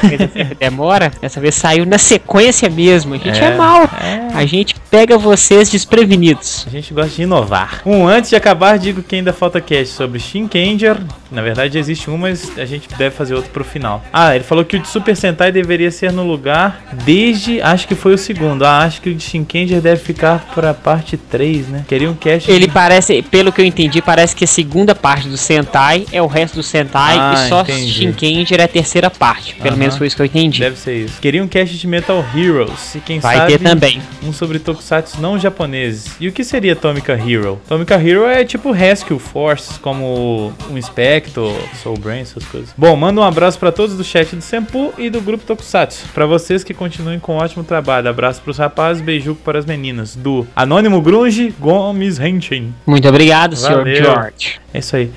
sair. 0.00 0.56
Demora, 0.58 1.10
dessa 1.20 1.40
vez 1.40 1.56
saiu 1.56 1.84
na 1.84 1.98
sequência 1.98 2.68
mesmo. 2.70 3.14
A 3.14 3.18
gente 3.18 3.40
é, 3.40 3.44
É, 3.46 3.56
mal. 3.56 3.82
é. 4.00 4.28
A 4.32 4.46
gente 4.46 4.76
pega 4.88 5.18
vocês 5.18 5.68
desprevenidos. 5.68 6.64
A 6.68 6.70
gente 6.70 6.94
gosta 6.94 7.10
de 7.10 7.22
inovar. 7.22 7.82
Um, 7.84 8.06
antes 8.06 8.30
de 8.30 8.36
acabar, 8.36 8.78
digo 8.78 9.02
que 9.02 9.16
ainda 9.16 9.32
falta 9.32 9.60
cast 9.60 9.94
sobre 9.94 10.20
Shinkenger. 10.20 10.96
Na 11.30 11.42
verdade, 11.42 11.76
existe 11.76 12.08
um, 12.08 12.16
mas 12.16 12.56
a 12.56 12.64
gente 12.64 12.79
deve 12.98 13.14
fazer 13.14 13.34
outro 13.34 13.50
pro 13.50 13.64
final. 13.64 14.02
Ah, 14.12 14.34
ele 14.34 14.44
falou 14.44 14.64
que 14.64 14.76
o 14.76 14.80
de 14.80 14.88
Super 14.88 15.16
Sentai 15.16 15.50
deveria 15.52 15.90
ser 15.90 16.12
no 16.12 16.26
lugar 16.26 16.82
desde. 17.04 17.60
Acho 17.60 17.86
que 17.88 17.94
foi 17.94 18.14
o 18.14 18.18
segundo. 18.18 18.64
Ah, 18.64 18.78
acho 18.80 19.00
que 19.00 19.10
o 19.10 19.14
de 19.14 19.22
Shinkenger 19.22 19.80
deve 19.80 20.00
ficar 20.02 20.46
pra 20.54 20.72
parte 20.74 21.16
3, 21.16 21.68
né? 21.68 21.84
Queria 21.88 22.10
um 22.10 22.14
cast. 22.14 22.50
Ele 22.50 22.66
de- 22.66 22.72
parece, 22.72 23.22
pelo 23.22 23.52
que 23.52 23.60
eu 23.60 23.64
entendi, 23.64 24.00
parece 24.02 24.34
que 24.34 24.44
a 24.44 24.48
segunda 24.48 24.94
parte 24.94 25.28
do 25.28 25.36
Sentai 25.36 26.06
é 26.12 26.20
o 26.22 26.26
resto 26.26 26.54
do 26.56 26.62
Sentai 26.62 27.16
Ah, 27.18 27.34
e 27.34 27.48
só 27.48 27.60
entendi. 27.62 27.92
Shinkenger 27.92 28.60
é 28.60 28.64
a 28.64 28.68
terceira 28.68 29.10
parte. 29.10 29.54
Pelo 29.56 29.70
Aham. 29.70 29.76
menos 29.76 29.96
foi 29.96 30.06
isso 30.06 30.16
que 30.16 30.22
eu 30.22 30.26
entendi. 30.26 30.60
Deve 30.60 30.76
ser 30.78 30.96
isso. 31.04 31.20
Queria 31.20 31.42
um 31.42 31.48
cast 31.48 31.76
de 31.76 31.86
Metal 31.86 32.24
Heroes. 32.36 32.94
E 32.94 33.00
quem 33.00 33.18
Vai 33.20 33.36
sabe. 33.36 33.52
ter 33.52 33.58
também. 33.60 34.00
Um 34.22 34.32
sobre 34.32 34.58
tokusatsu 34.58 35.20
não 35.20 35.38
japoneses. 35.38 36.12
E 36.20 36.28
o 36.28 36.32
que 36.32 36.44
seria 36.44 36.76
Tomica 36.76 37.14
Hero? 37.14 37.60
Tomica 37.68 37.94
Hero 37.96 38.26
é 38.26 38.44
tipo 38.44 38.70
Rescue 38.72 39.18
Force, 39.18 39.78
como 39.80 40.52
um 40.70 40.76
Inspector, 40.78 41.52
Soul 41.82 41.96
Brain, 41.98 42.20
essas 42.20 42.44
coisas. 42.44 42.59
Bom, 42.76 42.94
manda 42.96 43.20
um 43.20 43.24
abraço 43.24 43.58
pra 43.58 43.72
todos 43.72 43.96
do 43.96 44.04
chat 44.04 44.34
do 44.34 44.42
Sempu 44.42 44.92
e 44.98 45.10
do 45.10 45.20
grupo 45.20 45.44
Tokusatsu. 45.44 46.06
Pra 46.14 46.26
vocês 46.26 46.62
que 46.62 46.74
continuem 46.74 47.18
com 47.18 47.34
um 47.34 47.38
ótimo 47.38 47.64
trabalho. 47.64 48.08
Abraço 48.08 48.40
pros 48.42 48.58
rapazes, 48.58 49.02
beijuco 49.02 49.40
para 49.42 49.58
as 49.58 49.64
meninas. 49.64 50.14
Do 50.14 50.46
Anônimo 50.54 51.00
Grunge, 51.00 51.54
Gomes 51.58 52.18
Henshin. 52.18 52.72
Muito 52.86 53.08
obrigado, 53.08 53.56
senhor 53.56 53.78
Valeu. 53.78 54.04
George. 54.04 54.60
É 54.72 54.78
isso 54.78 54.96
aí. 54.96 55.10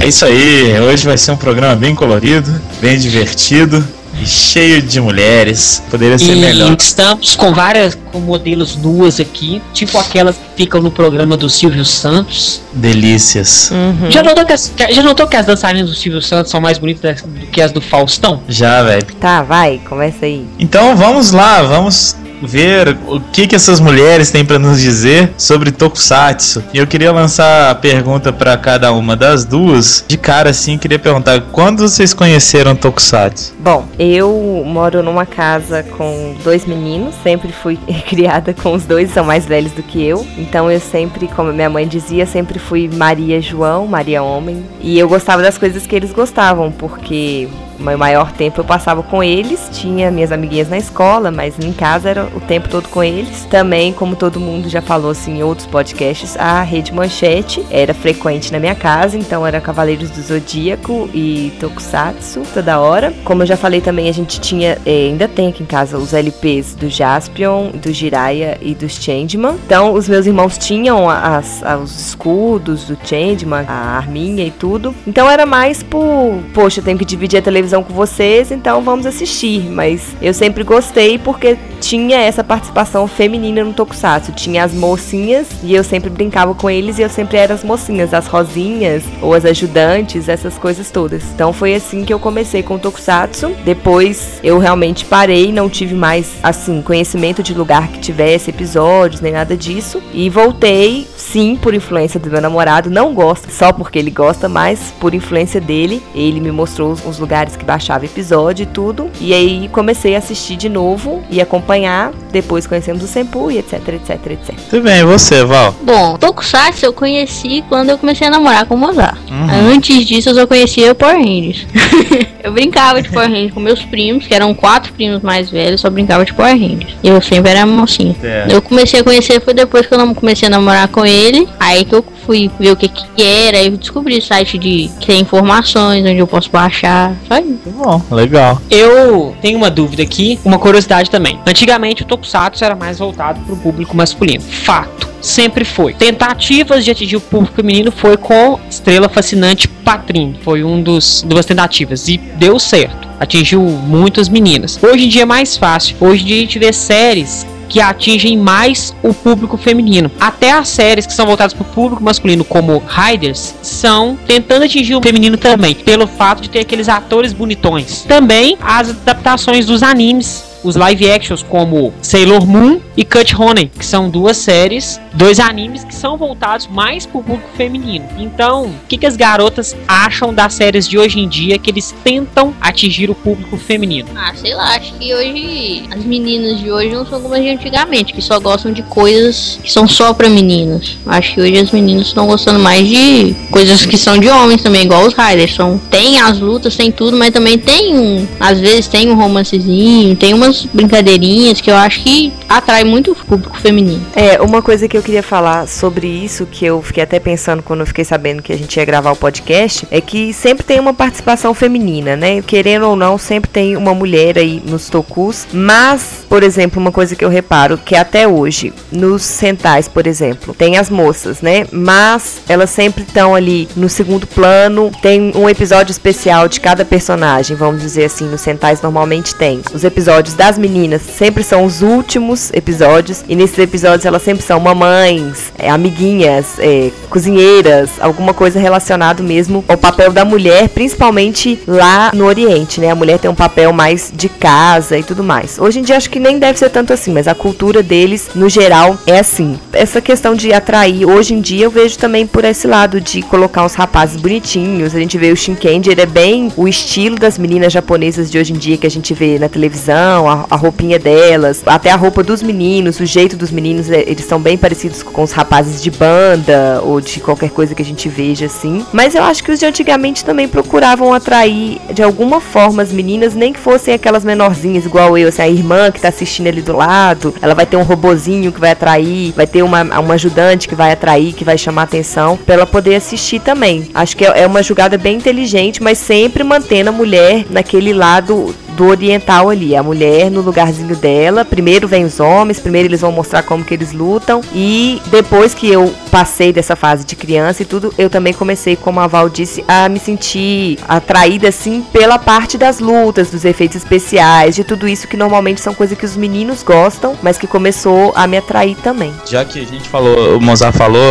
É 0.00 0.08
isso 0.08 0.24
aí, 0.24 0.80
hoje 0.80 1.06
vai 1.06 1.16
ser 1.16 1.30
um 1.30 1.36
programa 1.36 1.76
bem 1.76 1.94
colorido, 1.94 2.50
bem 2.80 2.98
divertido 2.98 3.84
cheio 4.26 4.82
de 4.82 5.00
mulheres. 5.00 5.82
Poderia 5.90 6.18
ser 6.18 6.32
E 6.32 6.36
melhor. 6.36 6.76
estamos 6.78 7.34
com 7.36 7.52
várias 7.52 7.96
com 8.10 8.20
modelos 8.20 8.76
nuas 8.76 9.18
aqui, 9.20 9.62
tipo 9.72 9.98
aquelas 9.98 10.36
que 10.36 10.42
ficam 10.64 10.82
no 10.82 10.90
programa 10.90 11.36
do 11.36 11.48
Silvio 11.48 11.84
Santos. 11.84 12.60
Delícias. 12.72 13.70
Uhum. 13.70 14.10
Já 14.10 14.22
notou 14.22 14.44
que 14.44 14.52
as, 14.52 14.72
já 14.90 15.02
notou 15.02 15.26
que 15.26 15.36
as 15.36 15.46
dançarinas 15.46 15.88
do 15.88 15.96
Silvio 15.96 16.20
Santos 16.22 16.50
são 16.50 16.60
mais 16.60 16.78
bonitas 16.78 17.22
do 17.22 17.46
que 17.46 17.60
as 17.60 17.72
do 17.72 17.80
Faustão? 17.80 18.42
Já, 18.48 18.82
velho. 18.82 19.06
Tá, 19.20 19.42
vai, 19.42 19.80
começa 19.88 20.26
aí. 20.26 20.44
Então 20.58 20.96
vamos 20.96 21.30
lá, 21.32 21.62
vamos 21.62 22.16
ver 22.42 22.96
o 23.06 23.20
que 23.20 23.46
que 23.46 23.56
essas 23.56 23.80
mulheres 23.80 24.30
têm 24.30 24.44
pra 24.44 24.58
nos 24.58 24.80
dizer 24.80 25.32
sobre 25.36 25.70
Tokusatsu. 25.70 26.62
E 26.72 26.78
eu 26.78 26.86
queria 26.86 27.12
lançar 27.12 27.70
a 27.70 27.74
pergunta 27.74 28.32
pra 28.32 28.56
cada 28.56 28.92
uma 28.92 29.16
das 29.16 29.44
duas. 29.44 30.04
De 30.06 30.16
cara 30.16 30.50
assim, 30.50 30.78
queria 30.78 30.98
perguntar 30.98 31.40
quando 31.52 31.80
vocês 31.80 32.12
conheceram 32.12 32.74
Tokusatsu? 32.74 33.54
Bom, 33.58 33.86
eu 33.98 34.62
moro 34.66 35.02
numa 35.02 35.26
casa 35.26 35.82
com 35.82 36.34
dois 36.42 36.64
meninos, 36.66 37.14
sempre 37.22 37.52
fui 37.52 37.76
criada 38.08 38.54
com 38.54 38.72
os 38.74 38.84
dois, 38.84 39.12
são 39.12 39.24
mais 39.24 39.46
velhos 39.46 39.72
do 39.72 39.82
que 39.82 40.04
eu. 40.04 40.26
Então 40.36 40.70
eu 40.70 40.80
sempre, 40.80 41.28
como 41.28 41.52
minha 41.52 41.70
mãe 41.70 41.86
dizia, 41.86 42.26
sempre 42.26 42.58
fui 42.58 42.88
Maria 42.92 43.40
João, 43.40 43.86
Maria 43.86 44.22
Homem. 44.22 44.64
E 44.80 44.98
eu 44.98 45.08
gostava 45.08 45.42
das 45.42 45.58
coisas 45.58 45.86
que 45.86 45.94
eles 45.94 46.12
gostavam, 46.12 46.70
porque 46.72 47.48
meu 47.78 47.98
maior 47.98 48.32
tempo 48.32 48.60
eu 48.60 48.64
passava 48.64 49.02
com 49.02 49.22
eles. 49.22 49.68
Tinha 49.72 50.10
minhas 50.10 50.32
amiguinhas 50.32 50.68
na 50.68 50.78
escola, 50.78 51.30
mas 51.30 51.58
em 51.58 51.72
casa 51.72 52.10
era 52.10 52.24
o 52.34 52.40
tempo 52.40 52.68
todo 52.68 52.88
com 52.88 53.02
eles. 53.02 53.44
Também, 53.46 53.92
como 53.92 54.16
todo 54.16 54.40
mundo 54.40 54.68
já 54.68 54.82
falou 54.82 55.10
assim 55.10 55.38
em 55.38 55.42
outros 55.42 55.66
podcasts, 55.66 56.36
a 56.36 56.62
Rede 56.62 56.92
Manchete 56.92 57.64
era 57.70 57.94
frequente 57.94 58.52
na 58.52 58.58
minha 58.58 58.74
casa, 58.74 59.16
então 59.16 59.46
era 59.46 59.60
Cavaleiros 59.60 60.10
do 60.10 60.20
Zodíaco 60.20 61.08
e 61.14 61.52
Tokusatsu 61.60 62.42
toda 62.52 62.80
hora. 62.80 63.12
Como 63.24 63.42
eu 63.42 63.46
já 63.46 63.56
falei 63.56 63.80
também, 63.80 64.08
a 64.08 64.12
gente 64.12 64.40
tinha, 64.40 64.78
eh, 64.84 65.08
ainda 65.08 65.28
tem 65.28 65.48
aqui 65.48 65.62
em 65.62 65.66
casa 65.66 65.98
os 65.98 66.12
LPs 66.12 66.74
do 66.74 66.88
Jaspion, 66.88 67.70
do 67.70 67.92
Jiraiya 67.92 68.58
e 68.60 68.74
dos 68.74 68.94
Changeman. 68.94 69.56
Então, 69.64 69.92
os 69.94 70.08
meus 70.08 70.26
irmãos 70.26 70.58
tinham 70.58 71.08
as, 71.08 71.62
os 71.82 72.08
escudos 72.08 72.84
do 72.84 72.98
Changeman, 73.04 73.64
a 73.66 73.96
arminha 73.96 74.44
e 74.44 74.50
tudo. 74.50 74.94
Então 75.06 75.28
era 75.30 75.46
mais 75.46 75.82
por, 75.82 76.42
poxa, 76.52 76.80
eu 76.80 76.84
tenho 76.84 76.98
que 76.98 77.04
dividir 77.04 77.38
a 77.38 77.42
televisão 77.42 77.71
com 77.80 77.94
vocês, 77.94 78.50
então 78.50 78.82
vamos 78.82 79.06
assistir. 79.06 79.70
Mas 79.70 80.16
eu 80.20 80.34
sempre 80.34 80.64
gostei 80.64 81.16
porque 81.16 81.56
tinha 81.80 82.18
essa 82.18 82.42
participação 82.42 83.06
feminina 83.06 83.62
no 83.62 83.72
Tokusatsu. 83.72 84.32
Tinha 84.32 84.64
as 84.64 84.72
mocinhas 84.72 85.46
e 85.62 85.74
eu 85.74 85.84
sempre 85.84 86.10
brincava 86.10 86.54
com 86.54 86.68
eles 86.68 86.98
e 86.98 87.02
eu 87.02 87.08
sempre 87.08 87.36
era 87.36 87.54
as 87.54 87.62
mocinhas, 87.62 88.12
as 88.12 88.26
rosinhas 88.26 89.04
ou 89.20 89.34
as 89.34 89.44
ajudantes, 89.44 90.28
essas 90.28 90.58
coisas 90.58 90.90
todas. 90.90 91.22
Então 91.34 91.52
foi 91.52 91.74
assim 91.74 92.04
que 92.04 92.12
eu 92.12 92.18
comecei 92.18 92.62
com 92.62 92.74
o 92.74 92.78
Tokusatsu. 92.78 93.52
Depois 93.64 94.40
eu 94.42 94.58
realmente 94.58 95.04
parei, 95.04 95.52
não 95.52 95.68
tive 95.68 95.94
mais 95.94 96.32
assim 96.42 96.82
conhecimento 96.82 97.42
de 97.42 97.54
lugar 97.54 97.88
que 97.88 98.00
tivesse 98.00 98.50
episódios 98.50 99.20
nem 99.20 99.32
nada 99.32 99.56
disso 99.56 100.02
e 100.12 100.28
voltei 100.28 101.06
sim 101.16 101.56
por 101.56 101.74
influência 101.74 102.18
do 102.18 102.30
meu 102.30 102.40
namorado. 102.40 102.90
Não 102.90 103.14
gosto 103.14 103.50
só 103.50 103.72
porque 103.72 103.98
ele 103.98 104.10
gosta, 104.10 104.48
mas 104.48 104.92
por 104.98 105.14
influência 105.14 105.60
dele. 105.60 106.02
Ele 106.14 106.40
me 106.40 106.50
mostrou 106.50 106.92
os 106.92 107.18
lugares 107.18 107.51
que 107.56 107.64
baixava 107.64 108.04
episódio 108.04 108.64
e 108.64 108.66
tudo. 108.66 109.10
E 109.20 109.32
aí 109.32 109.68
comecei 109.72 110.14
a 110.14 110.18
assistir 110.18 110.56
de 110.56 110.68
novo 110.68 111.22
e 111.30 111.40
acompanhar. 111.40 112.12
Depois 112.30 112.66
conhecemos 112.66 113.02
o 113.02 113.06
Senpu 113.06 113.50
e 113.50 113.58
etc, 113.58 113.88
etc, 113.88 114.26
etc. 114.30 114.54
Tudo 114.70 114.82
bem, 114.82 115.00
e 115.00 115.04
você, 115.04 115.44
Val? 115.44 115.74
Bom, 115.82 116.16
Tokusatsu 116.16 116.86
eu 116.86 116.92
conheci 116.92 117.64
quando 117.68 117.90
eu 117.90 117.98
comecei 117.98 118.26
a 118.26 118.30
namorar 118.30 118.66
com 118.66 118.74
o 118.74 118.78
Mozart. 118.78 119.18
Uhum. 119.30 119.74
Antes 119.74 120.06
disso 120.06 120.30
eu 120.30 120.34
só 120.34 120.46
conhecia 120.46 120.92
o 120.92 120.94
Power 120.94 121.16
Rangers. 121.16 121.66
eu 122.42 122.52
brincava 122.52 123.02
de 123.02 123.08
Power 123.10 123.28
Rangers 123.28 123.52
com 123.52 123.60
meus 123.60 123.82
primos, 123.84 124.26
que 124.26 124.34
eram 124.34 124.54
quatro 124.54 124.92
primos 124.92 125.22
mais 125.22 125.50
velhos, 125.50 125.80
só 125.80 125.90
brincava 125.90 126.24
de 126.24 126.32
Power 126.32 126.52
Rangers. 126.52 126.96
Eu 127.02 127.20
sempre 127.20 127.50
era 127.50 127.66
mocinha. 127.66 128.16
É. 128.22 128.46
Eu 128.50 128.62
comecei 128.62 129.00
a 129.00 129.04
conhecer 129.04 129.40
foi 129.40 129.54
depois 129.54 129.86
que 129.86 129.94
eu 129.94 130.14
comecei 130.14 130.48
a 130.48 130.50
namorar 130.50 130.88
com 130.88 131.04
ele. 131.04 131.48
Aí 131.58 131.84
que 131.84 131.94
eu 131.94 132.04
fui 132.26 132.50
ver 132.58 132.72
o 132.72 132.76
que 132.76 132.88
que 132.88 133.22
era, 133.22 133.58
aí 133.58 133.66
eu 133.66 133.76
descobri 133.76 134.18
o 134.18 134.22
site 134.22 134.58
de 134.58 134.90
que 135.00 135.06
tem 135.06 135.20
informações, 135.20 136.04
onde 136.04 136.18
eu 136.18 136.26
posso 136.26 136.50
baixar. 136.50 137.14
Só. 137.28 137.41
Muito 137.44 137.70
bom, 137.70 138.00
legal. 138.10 138.60
Eu 138.70 139.34
tenho 139.40 139.58
uma 139.58 139.70
dúvida 139.70 140.02
aqui, 140.02 140.38
uma 140.44 140.58
curiosidade 140.58 141.10
também. 141.10 141.38
Antigamente 141.46 142.02
o 142.02 142.06
Tokusatsu 142.06 142.64
era 142.64 142.74
mais 142.74 142.98
voltado 142.98 143.40
para 143.40 143.54
o 143.54 143.56
público 143.56 143.96
masculino. 143.96 144.42
Fato. 144.42 145.12
Sempre 145.20 145.64
foi. 145.64 145.94
Tentativas 145.94 146.84
de 146.84 146.90
atingir 146.90 147.16
o 147.16 147.20
público 147.20 147.54
feminino 147.54 147.92
foi 147.92 148.16
com 148.16 148.58
Estrela 148.68 149.08
Fascinante 149.08 149.68
Patrin. 149.68 150.34
Foi 150.42 150.64
um 150.64 150.82
dos 150.82 151.22
duas 151.24 151.46
tentativas 151.46 152.08
e 152.08 152.18
deu 152.18 152.58
certo. 152.58 153.08
Atingiu 153.20 153.62
muitas 153.62 154.28
meninas. 154.28 154.76
Hoje 154.82 155.04
em 155.04 155.08
dia 155.08 155.22
é 155.22 155.24
mais 155.24 155.56
fácil. 155.56 155.96
Hoje 156.00 156.24
em 156.24 156.26
dia 156.26 156.36
a 156.36 156.40
gente 156.40 156.58
vê 156.58 156.72
séries 156.72 157.46
que 157.72 157.80
atingem 157.80 158.36
mais 158.36 158.94
o 159.02 159.14
público 159.14 159.56
feminino. 159.56 160.10
Até 160.20 160.52
as 160.52 160.68
séries 160.68 161.06
que 161.06 161.12
são 161.14 161.24
voltadas 161.24 161.54
para 161.54 161.62
o 161.62 161.72
público 161.72 162.04
masculino, 162.04 162.44
como 162.44 162.82
Riders, 162.86 163.54
são 163.62 164.18
tentando 164.26 164.66
atingir 164.66 164.94
o 164.94 165.00
feminino 165.00 165.38
também, 165.38 165.74
pelo 165.74 166.06
fato 166.06 166.42
de 166.42 166.50
ter 166.50 166.60
aqueles 166.60 166.86
atores 166.86 167.32
bonitões. 167.32 168.02
Também 168.02 168.58
as 168.60 168.90
adaptações 168.90 169.64
dos 169.64 169.82
animes 169.82 170.51
os 170.62 170.76
live 170.76 171.10
actions 171.10 171.42
como 171.42 171.92
Sailor 172.00 172.46
Moon 172.46 172.80
e 172.96 173.04
Cut 173.04 173.34
Honey, 173.34 173.70
que 173.76 173.84
são 173.84 174.08
duas 174.08 174.36
séries, 174.36 175.00
dois 175.14 175.40
animes 175.40 175.84
que 175.84 175.94
são 175.94 176.16
voltados 176.16 176.66
mais 176.66 177.06
para 177.06 177.20
o 177.20 177.24
público 177.24 177.48
feminino. 177.56 178.06
Então, 178.18 178.66
o 178.66 178.74
que, 178.88 178.96
que 178.96 179.06
as 179.06 179.16
garotas 179.16 179.76
acham 179.86 180.32
das 180.32 180.54
séries 180.54 180.86
de 180.86 180.98
hoje 180.98 181.18
em 181.20 181.28
dia 181.28 181.58
que 181.58 181.70
eles 181.70 181.94
tentam 182.04 182.54
atingir 182.60 183.10
o 183.10 183.14
público 183.14 183.56
feminino? 183.56 184.08
Ah, 184.14 184.32
sei 184.34 184.54
lá, 184.54 184.76
acho 184.76 184.92
que 184.94 185.14
hoje 185.14 185.84
as 185.90 186.04
meninas 186.04 186.60
de 186.60 186.70
hoje 186.70 186.90
não 186.90 187.06
são 187.06 187.20
como 187.20 187.34
as 187.34 187.42
de 187.42 187.48
antigamente, 187.48 188.12
que 188.12 188.22
só 188.22 188.38
gostam 188.38 188.72
de 188.72 188.82
coisas 188.82 189.58
que 189.62 189.72
são 189.72 189.88
só 189.88 190.12
pra 190.12 190.28
meninas. 190.28 190.96
Acho 191.06 191.34
que 191.34 191.40
hoje 191.40 191.58
as 191.58 191.70
meninas 191.70 192.08
estão 192.08 192.26
gostando 192.26 192.58
mais 192.58 192.86
de 192.86 193.34
coisas 193.50 193.84
que 193.84 193.96
são 193.96 194.18
de 194.18 194.28
homens 194.28 194.62
também, 194.62 194.84
igual 194.84 195.06
os 195.06 195.14
Riders. 195.14 195.54
São, 195.54 195.78
tem 195.90 196.20
as 196.20 196.38
lutas, 196.38 196.76
tem 196.76 196.90
tudo, 196.90 197.16
mas 197.16 197.30
também 197.30 197.58
tem 197.58 197.96
um. 197.96 198.26
Às 198.38 198.60
vezes 198.60 198.86
tem 198.86 199.10
um 199.10 199.14
romancezinho, 199.14 200.16
tem 200.16 200.34
umas 200.34 200.51
brincadeirinhas 200.72 201.60
que 201.60 201.70
eu 201.70 201.76
acho 201.76 202.02
que 202.02 202.32
atrai 202.48 202.84
muito 202.84 203.12
o 203.12 203.14
público 203.14 203.58
feminino. 203.58 204.04
É, 204.14 204.40
uma 204.40 204.62
coisa 204.62 204.88
que 204.88 204.96
eu 204.96 205.02
queria 205.02 205.22
falar 205.22 205.66
sobre 205.66 206.06
isso, 206.06 206.46
que 206.46 206.64
eu 206.64 206.82
fiquei 206.82 207.02
até 207.02 207.18
pensando 207.18 207.62
quando 207.62 207.80
eu 207.80 207.86
fiquei 207.86 208.04
sabendo 208.04 208.42
que 208.42 208.52
a 208.52 208.58
gente 208.58 208.76
ia 208.76 208.84
gravar 208.84 209.12
o 209.12 209.16
podcast, 209.16 209.86
é 209.90 210.00
que 210.00 210.32
sempre 210.32 210.64
tem 210.64 210.80
uma 210.80 210.94
participação 210.94 211.54
feminina, 211.54 212.16
né? 212.16 212.42
Querendo 212.42 212.88
ou 212.88 212.96
não, 212.96 213.16
sempre 213.18 213.50
tem 213.50 213.76
uma 213.76 213.94
mulher 213.94 214.38
aí 214.38 214.62
nos 214.66 214.88
tokus. 214.88 215.46
Mas, 215.52 216.24
por 216.28 216.42
exemplo, 216.42 216.80
uma 216.80 216.92
coisa 216.92 217.14
que 217.16 217.24
eu 217.24 217.28
reparo, 217.28 217.78
que 217.78 217.94
até 217.94 218.26
hoje, 218.26 218.72
nos 218.90 219.22
centais, 219.22 219.88
por 219.88 220.06
exemplo, 220.06 220.54
tem 220.54 220.76
as 220.76 220.90
moças, 220.90 221.40
né? 221.40 221.66
Mas 221.70 222.40
elas 222.48 222.70
sempre 222.70 223.02
estão 223.02 223.34
ali 223.34 223.68
no 223.76 223.88
segundo 223.88 224.26
plano. 224.26 224.90
Tem 225.00 225.32
um 225.34 225.48
episódio 225.48 225.92
especial 225.92 226.48
de 226.48 226.60
cada 226.60 226.84
personagem, 226.84 227.56
vamos 227.56 227.80
dizer 227.82 228.04
assim, 228.04 228.26
nos 228.26 228.40
centais 228.40 228.82
normalmente 228.82 229.34
tem. 229.34 229.62
Os 229.72 229.84
episódios 229.84 230.34
das 230.42 230.58
meninas 230.58 231.02
sempre 231.02 231.44
são 231.44 231.64
os 231.64 231.82
últimos 231.82 232.50
episódios. 232.52 233.22
E 233.28 233.36
nesses 233.36 233.56
episódios 233.60 234.04
elas 234.04 234.22
sempre 234.22 234.42
são 234.42 234.58
mamães, 234.58 235.52
é, 235.56 235.70
amiguinhas, 235.70 236.58
é, 236.58 236.90
cozinheiras, 237.08 237.90
alguma 238.00 238.34
coisa 238.34 238.58
relacionado 238.58 239.22
mesmo 239.22 239.64
ao 239.68 239.78
papel 239.78 240.10
da 240.10 240.24
mulher, 240.24 240.68
principalmente 240.68 241.60
lá 241.64 242.10
no 242.12 242.24
Oriente, 242.24 242.80
né? 242.80 242.90
A 242.90 242.94
mulher 242.96 243.20
tem 243.20 243.30
um 243.30 243.36
papel 243.36 243.72
mais 243.72 244.12
de 244.12 244.28
casa 244.28 244.98
e 244.98 245.04
tudo 245.04 245.22
mais. 245.22 245.60
Hoje 245.60 245.78
em 245.78 245.82
dia 245.82 245.96
acho 245.96 246.10
que 246.10 246.18
nem 246.18 246.40
deve 246.40 246.58
ser 246.58 246.70
tanto 246.70 246.92
assim, 246.92 247.12
mas 247.12 247.28
a 247.28 247.36
cultura 247.36 247.80
deles, 247.80 248.30
no 248.34 248.48
geral, 248.48 248.98
é 249.06 249.20
assim. 249.20 249.56
Essa 249.72 250.00
questão 250.00 250.34
de 250.34 250.52
atrair, 250.52 251.06
hoje 251.06 251.34
em 251.34 251.40
dia 251.40 251.66
eu 251.66 251.70
vejo 251.70 251.96
também 251.98 252.26
por 252.26 252.44
esse 252.44 252.66
lado 252.66 253.00
de 253.00 253.22
colocar 253.22 253.64
uns 253.64 253.74
rapazes 253.74 254.20
bonitinhos. 254.20 254.92
A 254.92 254.98
gente 254.98 255.16
vê 255.16 255.30
o 255.30 255.36
Shinkendi, 255.36 255.90
ele 255.90 256.00
é 256.00 256.06
bem 256.06 256.52
o 256.56 256.66
estilo 256.66 257.14
das 257.14 257.38
meninas 257.38 257.72
japonesas 257.72 258.28
de 258.28 258.38
hoje 258.38 258.52
em 258.52 258.56
dia 258.56 258.76
que 258.76 258.88
a 258.88 258.90
gente 258.90 259.14
vê 259.14 259.38
na 259.38 259.48
televisão, 259.48 260.31
a, 260.32 260.46
a 260.50 260.56
roupinha 260.56 260.98
delas, 260.98 261.62
até 261.66 261.90
a 261.90 261.96
roupa 261.96 262.22
dos 262.22 262.42
meninos, 262.42 263.00
o 263.00 263.06
jeito 263.06 263.36
dos 263.36 263.50
meninos, 263.50 263.90
é, 263.90 264.00
eles 264.06 264.24
são 264.24 264.40
bem 264.40 264.56
parecidos 264.56 265.02
com 265.02 265.22
os 265.22 265.32
rapazes 265.32 265.82
de 265.82 265.90
banda 265.90 266.80
ou 266.82 267.00
de 267.00 267.20
qualquer 267.20 267.50
coisa 267.50 267.74
que 267.74 267.82
a 267.82 267.84
gente 267.84 268.08
veja 268.08 268.46
assim. 268.46 268.84
Mas 268.92 269.14
eu 269.14 269.22
acho 269.22 269.42
que 269.44 269.50
os 269.50 269.58
de 269.58 269.66
antigamente 269.66 270.24
também 270.24 270.48
procuravam 270.48 271.12
atrair 271.12 271.80
de 271.92 272.02
alguma 272.02 272.40
forma 272.40 272.82
as 272.82 272.92
meninas, 272.92 273.34
nem 273.34 273.52
que 273.52 273.60
fossem 273.60 273.94
aquelas 273.94 274.24
menorzinhas 274.24 274.84
igual 274.84 275.16
eu, 275.16 275.28
assim, 275.28 275.42
a 275.42 275.48
irmã 275.48 275.90
que 275.90 276.00
tá 276.00 276.08
assistindo 276.08 276.48
ali 276.48 276.62
do 276.62 276.76
lado, 276.76 277.34
ela 277.40 277.54
vai 277.54 277.66
ter 277.66 277.76
um 277.76 277.82
robozinho 277.82 278.52
que 278.52 278.60
vai 278.60 278.70
atrair, 278.70 279.32
vai 279.32 279.46
ter 279.46 279.62
uma, 279.62 279.82
uma 279.82 280.14
ajudante 280.14 280.68
que 280.68 280.74
vai 280.74 280.92
atrair, 280.92 281.32
que 281.32 281.44
vai 281.44 281.58
chamar 281.58 281.82
atenção, 281.82 282.36
pra 282.36 282.54
ela 282.54 282.66
poder 282.66 282.94
assistir 282.94 283.40
também. 283.40 283.88
Acho 283.94 284.16
que 284.16 284.24
é, 284.24 284.42
é 284.42 284.46
uma 284.46 284.62
jogada 284.62 284.96
bem 284.96 285.16
inteligente, 285.16 285.82
mas 285.82 285.98
sempre 285.98 286.42
mantendo 286.42 286.90
a 286.90 286.92
mulher 286.92 287.46
naquele 287.50 287.92
lado 287.92 288.54
do 288.76 288.86
oriental 288.86 289.48
ali, 289.48 289.76
a 289.76 289.82
mulher 289.82 290.30
no 290.30 290.40
lugarzinho 290.40 290.96
dela. 290.96 291.44
Primeiro 291.44 291.86
vem 291.86 292.04
os 292.04 292.20
homens, 292.20 292.58
primeiro 292.58 292.88
eles 292.88 293.00
vão 293.00 293.12
mostrar 293.12 293.42
como 293.42 293.64
que 293.64 293.74
eles 293.74 293.92
lutam 293.92 294.40
e 294.54 295.00
depois 295.10 295.54
que 295.54 295.68
eu 295.70 295.92
passei 296.10 296.52
dessa 296.52 296.76
fase 296.76 297.04
de 297.04 297.16
criança 297.16 297.62
e 297.62 297.64
tudo, 297.64 297.92
eu 297.96 298.10
também 298.10 298.32
comecei, 298.32 298.76
como 298.76 299.00
a 299.00 299.06
Val 299.06 299.28
disse, 299.28 299.64
a 299.66 299.88
me 299.88 299.98
sentir 299.98 300.78
atraída 300.88 301.48
assim 301.48 301.84
pela 301.92 302.18
parte 302.18 302.58
das 302.58 302.78
lutas, 302.78 303.30
dos 303.30 303.44
efeitos 303.44 303.76
especiais, 303.76 304.54
de 304.54 304.64
tudo 304.64 304.86
isso 304.86 305.08
que 305.08 305.16
normalmente 305.16 305.60
são 305.60 305.74
coisas 305.74 305.96
que 305.96 306.04
os 306.04 306.16
meninos 306.16 306.62
gostam, 306.62 307.16
mas 307.22 307.38
que 307.38 307.46
começou 307.46 308.12
a 308.14 308.26
me 308.26 308.36
atrair 308.36 308.76
também. 308.82 309.12
Já 309.28 309.44
que 309.44 309.60
a 309.60 309.66
gente 309.66 309.88
falou, 309.88 310.36
o 310.36 310.40
Mozart 310.40 310.76
falou, 310.76 311.02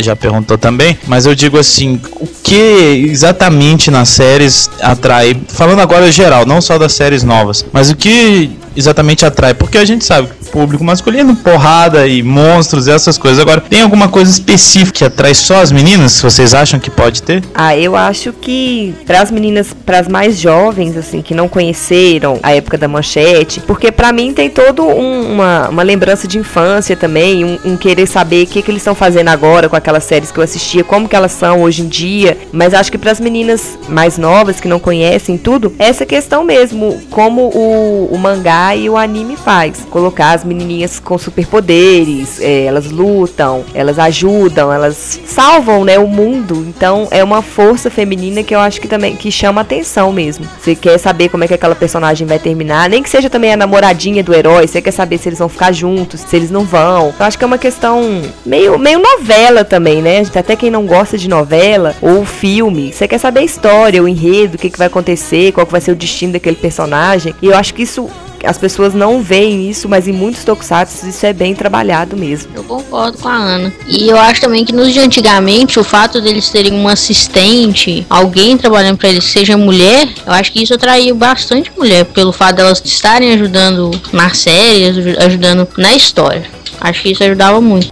já 0.00 0.16
perguntou 0.16 0.56
também, 0.56 0.98
mas 1.06 1.26
eu 1.26 1.34
digo 1.34 1.58
assim, 1.58 2.00
o 2.16 2.26
que 2.26 3.06
exatamente 3.10 3.90
nas 3.90 4.08
séries 4.08 4.70
atrai, 4.80 5.36
falando 5.48 5.80
agora 5.80 6.10
geral, 6.10 6.46
não 6.46 6.60
só 6.60 6.78
das 6.78 6.92
séries 6.98 7.22
novas, 7.22 7.64
mas 7.72 7.90
o 7.90 7.96
que 7.96 8.50
exatamente 8.78 9.26
atrai? 9.26 9.54
Porque 9.54 9.76
a 9.76 9.84
gente 9.84 10.04
sabe 10.04 10.28
que 10.28 10.50
público 10.50 10.82
masculino, 10.82 11.36
porrada 11.36 12.06
e 12.06 12.22
monstros 12.22 12.86
e 12.86 12.90
essas 12.90 13.18
coisas. 13.18 13.38
Agora, 13.40 13.60
tem 13.60 13.82
alguma 13.82 14.08
coisa 14.08 14.30
específica 14.30 14.98
que 14.98 15.04
atrai 15.04 15.34
só 15.34 15.60
as 15.60 15.70
meninas? 15.70 16.20
Vocês 16.20 16.54
acham 16.54 16.80
que 16.80 16.90
pode 16.90 17.22
ter? 17.22 17.42
Ah, 17.54 17.76
eu 17.76 17.94
acho 17.94 18.32
que 18.32 18.94
para 19.06 19.20
as 19.20 19.30
meninas, 19.30 19.74
para 19.84 19.98
as 19.98 20.08
mais 20.08 20.38
jovens, 20.38 20.96
assim, 20.96 21.22
que 21.22 21.34
não 21.34 21.48
conheceram 21.48 22.38
a 22.42 22.54
época 22.54 22.78
da 22.78 22.88
manchete, 22.88 23.60
porque 23.60 23.92
para 23.92 24.12
mim 24.12 24.32
tem 24.32 24.48
todo 24.48 24.84
um, 24.86 25.32
uma, 25.32 25.68
uma 25.68 25.82
lembrança 25.82 26.26
de 26.26 26.38
infância 26.38 26.96
também, 26.96 27.44
um, 27.44 27.58
um 27.64 27.76
querer 27.76 28.06
saber 28.06 28.44
o 28.44 28.46
que, 28.46 28.62
que 28.62 28.70
eles 28.70 28.80
estão 28.80 28.94
fazendo 28.94 29.28
agora 29.28 29.68
com 29.68 29.76
aquelas 29.76 30.04
séries 30.04 30.30
que 30.30 30.38
eu 30.38 30.44
assistia, 30.44 30.82
como 30.84 31.08
que 31.08 31.16
elas 31.16 31.32
são 31.32 31.62
hoje 31.62 31.82
em 31.82 31.88
dia. 31.88 32.36
Mas 32.52 32.74
acho 32.74 32.90
que 32.90 32.98
para 32.98 33.10
as 33.10 33.20
meninas 33.20 33.78
mais 33.88 34.16
novas 34.16 34.60
que 34.60 34.68
não 34.68 34.78
conhecem 34.78 35.36
tudo, 35.36 35.74
essa 35.78 36.06
questão 36.06 36.44
mesmo, 36.44 37.00
como 37.10 37.42
o, 37.42 38.08
o 38.12 38.18
mangá 38.18 38.67
e 38.76 38.88
o 38.88 38.96
anime 38.96 39.36
faz, 39.36 39.86
colocar 39.90 40.32
as 40.32 40.44
menininhas 40.44 40.98
com 40.98 41.16
superpoderes, 41.18 42.40
é, 42.40 42.64
elas 42.64 42.90
lutam, 42.90 43.64
elas 43.74 43.98
ajudam, 43.98 44.72
elas 44.72 45.20
salvam, 45.26 45.84
né, 45.84 45.98
o 45.98 46.06
mundo. 46.06 46.64
Então 46.68 47.08
é 47.10 47.22
uma 47.22 47.42
força 47.42 47.90
feminina 47.90 48.42
que 48.42 48.54
eu 48.54 48.60
acho 48.60 48.80
que 48.80 48.88
também 48.88 49.16
que 49.16 49.30
chama 49.30 49.60
atenção 49.60 50.12
mesmo. 50.12 50.46
Você 50.60 50.74
quer 50.74 50.98
saber 50.98 51.28
como 51.28 51.44
é 51.44 51.48
que 51.48 51.54
aquela 51.54 51.74
personagem 51.74 52.26
vai 52.26 52.38
terminar, 52.38 52.88
nem 52.88 53.02
que 53.02 53.10
seja 53.10 53.30
também 53.30 53.52
a 53.52 53.56
namoradinha 53.56 54.22
do 54.22 54.34
herói, 54.34 54.66
você 54.66 54.80
quer 54.80 54.92
saber 54.92 55.18
se 55.18 55.28
eles 55.28 55.38
vão 55.38 55.48
ficar 55.48 55.72
juntos, 55.72 56.20
se 56.20 56.36
eles 56.36 56.50
não 56.50 56.64
vão. 56.64 57.14
Eu 57.18 57.26
acho 57.26 57.38
que 57.38 57.44
é 57.44 57.46
uma 57.46 57.58
questão 57.58 58.22
meio, 58.44 58.78
meio 58.78 58.98
novela 58.98 59.64
também, 59.64 60.02
né? 60.02 60.22
Até 60.34 60.56
quem 60.56 60.70
não 60.70 60.86
gosta 60.86 61.18
de 61.18 61.28
novela 61.28 61.94
ou 62.00 62.24
filme, 62.24 62.92
você 62.92 63.08
quer 63.08 63.18
saber 63.18 63.40
a 63.40 63.44
história, 63.44 64.02
o 64.02 64.08
enredo, 64.08 64.56
o 64.56 64.58
que, 64.58 64.70
que 64.70 64.78
vai 64.78 64.86
acontecer, 64.86 65.52
qual 65.52 65.66
que 65.66 65.72
vai 65.72 65.80
ser 65.80 65.92
o 65.92 65.96
destino 65.96 66.32
daquele 66.32 66.56
personagem. 66.56 67.34
E 67.42 67.46
eu 67.46 67.56
acho 67.56 67.74
que 67.74 67.82
isso 67.82 68.08
as 68.44 68.58
pessoas 68.58 68.94
não 68.94 69.22
veem 69.22 69.68
isso, 69.68 69.88
mas 69.88 70.08
em 70.08 70.12
muitos 70.12 70.44
tokusatsu 70.44 71.08
isso 71.08 71.26
é 71.26 71.32
bem 71.32 71.54
trabalhado 71.54 72.16
mesmo. 72.16 72.50
Eu 72.54 72.64
concordo 72.64 73.18
com 73.18 73.28
a 73.28 73.34
Ana. 73.34 73.72
E 73.86 74.08
eu 74.08 74.18
acho 74.18 74.40
também 74.40 74.64
que 74.64 74.72
nos 74.72 74.92
de 74.92 75.00
antigamente, 75.00 75.78
o 75.78 75.84
fato 75.84 76.20
deles 76.20 76.48
terem 76.48 76.72
um 76.72 76.88
assistente, 76.88 78.06
alguém 78.08 78.56
trabalhando 78.56 78.98
para 78.98 79.08
eles, 79.08 79.24
seja 79.24 79.56
mulher, 79.56 80.08
eu 80.26 80.32
acho 80.32 80.52
que 80.52 80.62
isso 80.62 80.74
atraiu 80.74 81.14
bastante 81.14 81.72
mulher, 81.76 82.04
pelo 82.06 82.32
fato 82.32 82.56
delas 82.56 82.80
de 82.80 82.88
estarem 82.88 83.32
ajudando 83.32 83.90
nas 84.12 84.38
séries, 84.38 85.16
ajudando 85.18 85.68
na 85.76 85.94
história. 85.94 86.44
Acho 86.80 87.02
que 87.02 87.12
isso 87.12 87.24
ajudava 87.24 87.60
muito. 87.60 87.90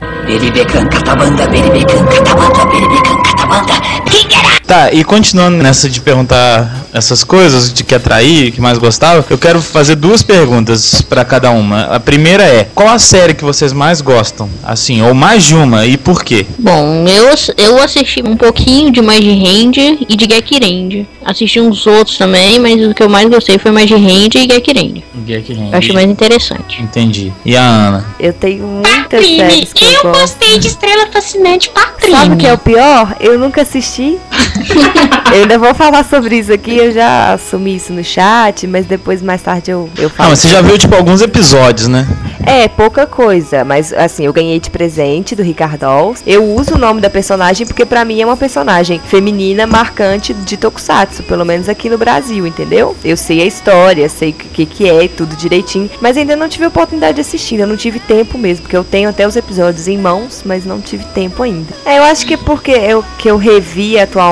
Tá, 4.66 4.92
e 4.92 5.04
continuando 5.04 5.58
nessa 5.58 5.88
de 5.88 6.00
perguntar 6.00 6.86
essas 6.92 7.22
coisas, 7.22 7.72
de 7.72 7.84
que 7.84 7.94
atrair, 7.94 8.50
que 8.50 8.60
mais 8.60 8.78
gostava, 8.78 9.24
eu 9.30 9.38
quero 9.38 9.62
fazer 9.62 9.94
duas 9.94 10.22
perguntas 10.24 11.00
para 11.02 11.24
cada 11.24 11.50
uma. 11.50 11.82
A 11.84 12.00
primeira 12.00 12.42
é: 12.42 12.68
qual 12.74 12.88
a 12.88 12.98
série 12.98 13.34
que 13.34 13.44
vocês 13.44 13.72
mais 13.72 14.00
gostam? 14.00 14.48
Assim, 14.64 15.02
ou 15.02 15.14
mais 15.14 15.44
de 15.44 15.54
uma, 15.54 15.86
e 15.86 15.96
por 15.96 16.24
quê? 16.24 16.44
Bom, 16.58 17.04
eu, 17.06 17.32
eu 17.56 17.82
assisti 17.82 18.22
um 18.24 18.36
pouquinho 18.36 18.90
de 18.90 19.00
mais 19.00 19.20
de 19.20 19.30
Hand 19.30 19.98
e 20.08 20.16
de 20.16 20.34
Gekirand. 20.34 21.06
Assisti 21.24 21.60
uns 21.60 21.86
outros 21.86 22.18
também, 22.18 22.58
mas 22.58 22.84
o 22.84 22.94
que 22.94 23.02
eu 23.02 23.08
mais 23.08 23.28
gostei 23.28 23.58
foi 23.58 23.70
mais 23.70 23.86
de 23.86 23.94
Hand 23.94 24.34
e 24.34 24.48
Gekirand. 24.52 25.02
Gekirand. 25.26 25.70
Eu 25.72 25.78
achei 25.78 25.92
mais 25.92 26.08
interessante. 26.08 26.82
Entendi. 26.82 27.32
E 27.44 27.56
a 27.56 27.62
Ana? 27.62 28.06
Eu 28.18 28.32
tenho 28.32 28.64
muitas 28.64 29.06
Patrine, 29.06 29.36
séries 29.36 29.72
que 29.72 29.84
eu, 29.84 29.90
eu 29.90 30.02
gosto. 30.02 30.20
gostei 30.20 30.58
de 30.58 30.66
Estrela 30.68 31.06
Fascinante 31.12 31.70
Patrine. 31.70 32.16
Sabe 32.16 32.34
o 32.34 32.36
que 32.36 32.46
é 32.46 32.52
o 32.52 32.58
pior? 32.58 33.16
Eu 33.20 33.38
nunca 33.38 33.62
assisti. 33.62 34.18
Eu 35.32 35.42
ainda 35.42 35.58
vou 35.58 35.74
falar 35.74 36.04
sobre 36.04 36.36
isso 36.38 36.52
aqui, 36.52 36.76
eu 36.76 36.92
já 36.92 37.32
assumi 37.34 37.76
isso 37.76 37.92
no 37.92 38.02
chat, 38.04 38.66
mas 38.66 38.86
depois 38.86 39.22
mais 39.22 39.42
tarde 39.42 39.70
eu, 39.70 39.88
eu 39.98 40.08
Ah, 40.08 40.10
falo. 40.10 40.30
mas 40.30 40.38
você 40.40 40.48
já 40.48 40.60
viu, 40.62 40.78
tipo, 40.78 40.94
alguns 40.94 41.20
episódios, 41.22 41.88
né? 41.88 42.06
É, 42.44 42.68
pouca 42.68 43.06
coisa, 43.06 43.64
mas 43.64 43.92
assim, 43.92 44.24
eu 44.24 44.32
ganhei 44.32 44.60
de 44.60 44.70
presente 44.70 45.34
do 45.34 45.42
Ricardo 45.42 45.82
Alves. 45.84 46.22
Eu 46.26 46.44
uso 46.44 46.74
o 46.74 46.78
nome 46.78 47.00
da 47.00 47.10
personagem 47.10 47.66
porque 47.66 47.84
pra 47.84 48.04
mim 48.04 48.20
é 48.20 48.26
uma 48.26 48.36
personagem 48.36 49.00
feminina 49.00 49.66
marcante 49.66 50.32
de 50.32 50.56
Tokusatsu, 50.56 51.24
pelo 51.24 51.44
menos 51.44 51.68
aqui 51.68 51.90
no 51.90 51.98
Brasil, 51.98 52.46
entendeu? 52.46 52.96
Eu 53.04 53.16
sei 53.16 53.42
a 53.42 53.46
história, 53.46 54.08
sei 54.08 54.30
o 54.30 54.32
que, 54.32 54.64
que 54.64 54.88
é 54.88 55.08
tudo 55.08 55.34
direitinho, 55.34 55.90
mas 56.00 56.16
ainda 56.16 56.36
não 56.36 56.48
tive 56.48 56.66
a 56.66 56.68
oportunidade 56.68 57.14
de 57.16 57.20
assistir, 57.22 57.54
ainda 57.56 57.66
não 57.66 57.76
tive 57.76 57.98
tempo 57.98 58.38
mesmo, 58.38 58.62
porque 58.62 58.76
eu 58.76 58.84
tenho 58.84 59.08
até 59.08 59.26
os 59.26 59.34
episódios 59.34 59.88
em 59.88 59.98
mãos, 59.98 60.42
mas 60.44 60.64
não 60.64 60.80
tive 60.80 61.04
tempo 61.06 61.42
ainda. 61.42 61.74
É, 61.84 61.98
eu 61.98 62.04
acho 62.04 62.24
que 62.26 62.34
é 62.34 62.36
porque 62.36 62.70
eu, 62.70 63.04
que 63.18 63.28
eu 63.28 63.36
revi 63.36 63.98
atualmente 63.98 64.25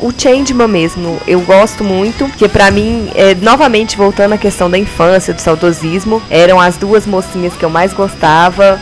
o 0.00 0.12
Changeman 0.16 0.68
mesmo, 0.68 1.18
eu 1.26 1.40
gosto 1.40 1.84
muito, 1.84 2.28
que 2.36 2.48
pra 2.48 2.70
mim, 2.70 3.10
é, 3.14 3.34
novamente 3.34 3.96
voltando 3.96 4.32
à 4.32 4.38
questão 4.38 4.70
da 4.70 4.78
infância, 4.78 5.32
do 5.34 5.40
saudosismo, 5.40 6.22
eram 6.30 6.60
as 6.60 6.76
duas 6.76 7.06
mocinhas 7.06 7.54
que 7.54 7.64
eu 7.64 7.70
mais 7.70 7.92
gostava, 7.92 8.80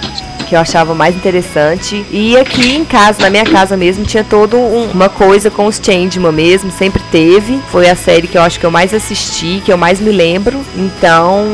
que 0.50 0.56
eu 0.56 0.60
achava 0.60 0.95
mais 0.95 1.14
interessante. 1.14 2.04
E 2.10 2.36
aqui 2.36 2.75
em 2.75 2.84
casa, 2.84 3.23
na 3.23 3.30
minha 3.30 3.45
casa 3.45 3.76
mesmo, 3.76 4.04
tinha 4.04 4.25
toda 4.25 4.56
um, 4.56 4.91
uma 4.91 5.08
coisa 5.08 5.49
com 5.49 5.67
os 5.67 5.80
Changeman 5.80 6.32
mesmo, 6.32 6.73
sempre 6.73 7.00
teve. 7.12 7.60
Foi 7.71 7.88
a 7.88 7.95
série 7.95 8.26
que 8.26 8.36
eu 8.36 8.43
acho 8.43 8.58
que 8.58 8.67
eu 8.67 8.71
mais 8.71 8.93
assisti, 8.93 9.62
que 9.64 9.73
eu 9.73 9.78
mais 9.78 10.00
me 10.00 10.10
lembro. 10.10 10.60
Então, 10.76 11.47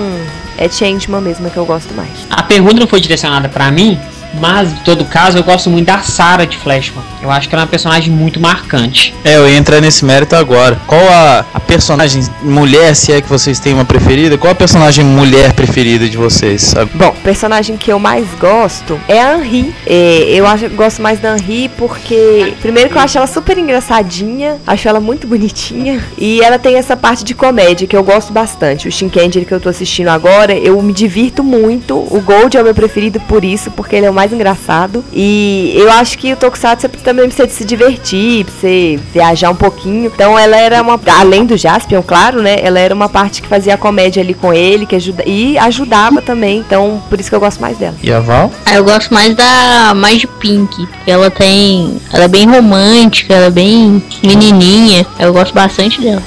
é 0.56 0.66
Changeman 0.68 1.20
mesmo 1.20 1.50
que 1.50 1.56
eu 1.58 1.66
gosto 1.66 1.92
mais. 1.94 2.26
A 2.30 2.42
pergunta 2.42 2.80
não 2.80 2.86
foi 2.86 3.00
direcionada 3.00 3.50
pra 3.50 3.70
mim, 3.70 4.00
mas 4.40 4.72
em 4.72 4.76
todo 4.76 5.04
caso 5.04 5.38
eu 5.38 5.42
gosto 5.42 5.70
muito 5.70 5.86
da 5.86 5.98
Sarah 5.98 6.44
de 6.44 6.56
Flashman. 6.56 7.02
Eu 7.22 7.30
acho 7.30 7.48
que 7.48 7.54
ela 7.54 7.62
é 7.62 7.64
uma 7.64 7.70
personagem 7.70 8.12
muito 8.12 8.40
marcante. 8.40 9.14
É, 9.24 9.36
eu 9.36 9.48
ia 9.48 9.56
entrar 9.56 9.80
nesse 9.80 10.04
mérito 10.04 10.36
agora. 10.36 10.78
Qual 10.86 11.00
a, 11.08 11.44
a 11.52 11.60
personagem 11.60 12.22
mulher, 12.42 12.94
se 12.94 13.12
é 13.12 13.20
que 13.20 13.28
vocês 13.28 13.58
têm 13.58 13.74
uma 13.74 13.84
preferida? 13.84 14.38
Qual 14.38 14.52
a 14.52 14.54
personagem 14.54 15.04
mulher 15.04 15.52
preferida 15.52 16.08
de 16.08 16.16
vocês, 16.16 16.62
sabe? 16.62 16.90
Bom, 16.94 17.08
o 17.08 17.22
personagem 17.22 17.76
que 17.76 17.90
eu 17.90 17.98
mais 17.98 18.26
gosto 18.38 19.00
é 19.08 19.20
a 19.20 19.36
Henri. 19.36 19.74
É, 19.86 20.28
eu 20.30 20.46
acho, 20.46 20.68
gosto 20.70 21.02
mais 21.02 21.18
da 21.18 21.36
Henri 21.36 21.68
porque, 21.76 22.54
primeiro 22.60 22.90
que 22.90 22.96
eu 22.96 23.02
acho 23.02 23.18
ela 23.18 23.26
super 23.26 23.58
engraçadinha, 23.58 24.58
acho 24.66 24.88
ela 24.88 25.00
muito 25.00 25.26
bonitinha. 25.26 26.02
E 26.16 26.40
ela 26.40 26.58
tem 26.58 26.76
essa 26.76 26.96
parte 26.96 27.24
de 27.24 27.34
comédia 27.34 27.86
que 27.86 27.96
eu 27.96 28.04
gosto 28.04 28.32
bastante. 28.32 28.88
O 28.88 28.92
Shinkenger 28.92 29.44
que 29.44 29.52
eu 29.52 29.60
tô 29.60 29.68
assistindo 29.68 30.08
agora, 30.08 30.56
eu 30.56 30.80
me 30.82 30.92
divirto 30.92 31.42
muito. 31.42 31.96
O 31.96 32.20
Gold 32.20 32.56
é 32.56 32.60
o 32.60 32.64
meu 32.64 32.74
preferido 32.74 33.20
por 33.20 33.44
isso, 33.44 33.70
porque 33.70 33.96
ele 33.96 34.06
é 34.06 34.10
o 34.10 34.14
mais 34.14 34.25
engraçado. 34.34 35.04
E 35.12 35.72
eu 35.76 35.90
acho 35.90 36.18
que 36.18 36.32
o 36.32 36.36
Tokusatsu 36.36 36.88
também 37.02 37.26
precisa 37.26 37.46
de 37.46 37.52
se 37.52 37.64
divertir, 37.64 38.44
pra 38.44 38.54
você 38.54 39.00
viajar 39.12 39.50
um 39.50 39.54
pouquinho. 39.54 40.06
Então 40.06 40.38
ela 40.38 40.56
era 40.56 40.82
uma. 40.82 41.00
Além 41.18 41.44
do 41.44 41.56
Jaspion, 41.56 42.02
claro, 42.02 42.42
né? 42.42 42.56
Ela 42.60 42.78
era 42.78 42.94
uma 42.94 43.08
parte 43.08 43.42
que 43.42 43.48
fazia 43.48 43.74
a 43.74 43.78
comédia 43.78 44.22
ali 44.22 44.34
com 44.34 44.52
ele, 44.52 44.86
que 44.86 44.96
ajuda, 44.96 45.22
e 45.26 45.58
ajudava 45.58 46.20
também. 46.22 46.58
Então, 46.58 47.02
por 47.08 47.18
isso 47.18 47.28
que 47.28 47.36
eu 47.36 47.40
gosto 47.40 47.60
mais 47.60 47.76
dela. 47.78 47.94
E 48.02 48.12
a 48.12 48.20
Val? 48.20 48.50
Ah, 48.64 48.74
eu 48.74 48.84
gosto 48.84 49.12
mais 49.12 49.34
da 49.34 49.92
mais 49.94 50.20
de 50.20 50.26
Pink. 50.26 50.86
Ela 51.06 51.30
tem. 51.30 52.00
Ela 52.12 52.24
é 52.24 52.28
bem 52.28 52.46
romântica, 52.48 53.34
ela 53.34 53.46
é 53.46 53.50
bem 53.50 54.02
menininha. 54.22 55.06
Eu 55.18 55.32
gosto 55.32 55.54
bastante 55.54 56.00
dela. 56.00 56.22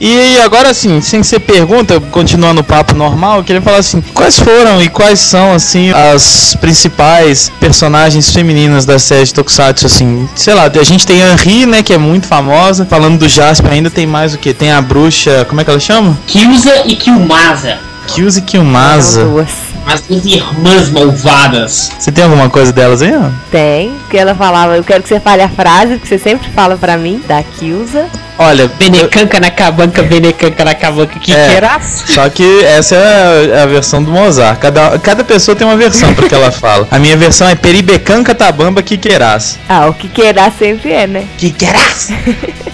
E 0.00 0.38
agora 0.38 0.72
sim, 0.72 1.00
sem 1.00 1.24
ser 1.24 1.40
pergunta, 1.40 2.00
continuando 2.00 2.60
o 2.60 2.64
papo 2.64 2.94
normal, 2.94 3.38
eu 3.38 3.44
queria 3.44 3.60
falar 3.60 3.78
assim, 3.78 4.00
quais 4.14 4.38
foram 4.38 4.80
e 4.80 4.88
quais 4.88 5.18
são 5.18 5.52
assim 5.52 5.90
as 5.90 6.56
principais 6.60 7.50
personagens 7.58 8.30
femininas 8.30 8.86
da 8.86 8.98
série 8.98 9.24
de 9.24 9.34
Tokusatsu 9.34 9.86
assim? 9.86 10.28
Sei 10.36 10.54
lá, 10.54 10.64
a 10.66 10.84
gente 10.84 11.04
tem 11.04 11.22
a 11.22 11.32
Henri, 11.32 11.66
né, 11.66 11.82
que 11.82 11.92
é 11.92 11.98
muito 11.98 12.28
famosa. 12.28 12.86
Falando 12.86 13.18
do 13.18 13.28
Jasper 13.28 13.72
ainda 13.72 13.90
tem 13.90 14.06
mais 14.06 14.34
o 14.34 14.38
que? 14.38 14.54
Tem 14.54 14.70
a 14.70 14.80
bruxa, 14.80 15.44
como 15.48 15.60
é 15.60 15.64
que 15.64 15.70
ela 15.70 15.80
chama? 15.80 16.16
Kyuza 16.28 16.82
e 16.86 16.94
Kyumasa. 16.94 17.78
Kyuzi 18.06 18.42
Kyumasa. 18.42 19.20
Eram 19.20 19.30
duas. 19.32 19.50
As 19.84 20.00
duas 20.02 20.24
irmãs 20.24 20.90
malvadas. 20.90 21.90
Você 21.98 22.12
tem 22.12 22.22
alguma 22.22 22.48
coisa 22.48 22.72
delas 22.72 23.02
aí, 23.02 23.16
ó? 23.16 23.30
Tem, 23.50 23.90
porque 24.00 24.16
ela 24.16 24.34
falava, 24.34 24.76
eu 24.76 24.84
quero 24.84 25.02
que 25.02 25.08
você 25.08 25.18
fale 25.18 25.42
a 25.42 25.48
frase, 25.48 25.98
que 25.98 26.06
você 26.06 26.18
sempre 26.18 26.48
fala 26.50 26.76
pra 26.76 26.96
mim, 26.96 27.22
da 27.26 27.42
Kyusa. 27.42 28.06
Olha, 28.38 28.68
Benecanca 28.78 29.40
na 29.40 29.50
cabanca, 29.50 30.02
benecanca 30.02 30.64
na 30.64 30.74
cabanca, 30.74 31.18
que 31.18 31.34
É. 31.34 31.48
queiraço. 31.48 32.06
Só 32.12 32.28
que 32.28 32.64
essa 32.64 32.94
é 32.94 33.58
a, 33.58 33.62
a 33.64 33.66
versão 33.66 34.02
do 34.02 34.12
Mozart. 34.12 34.58
Cada, 34.60 34.98
cada 35.00 35.24
pessoa 35.24 35.56
tem 35.56 35.66
uma 35.66 35.76
versão 35.76 36.14
porque 36.14 36.34
ela 36.34 36.52
fala. 36.52 36.86
A 36.90 36.98
minha 37.00 37.16
versão 37.16 37.48
é 37.48 37.54
Peribecanca 37.56 38.34
Tabamba 38.34 38.80
Quiqueirás. 38.82 39.58
Ah, 39.68 39.86
o 39.88 39.94
que 39.94 40.08
queira 40.08 40.50
sempre 40.56 40.92
é, 40.92 41.06
né? 41.06 41.24
Quiqueirás? 41.36 42.10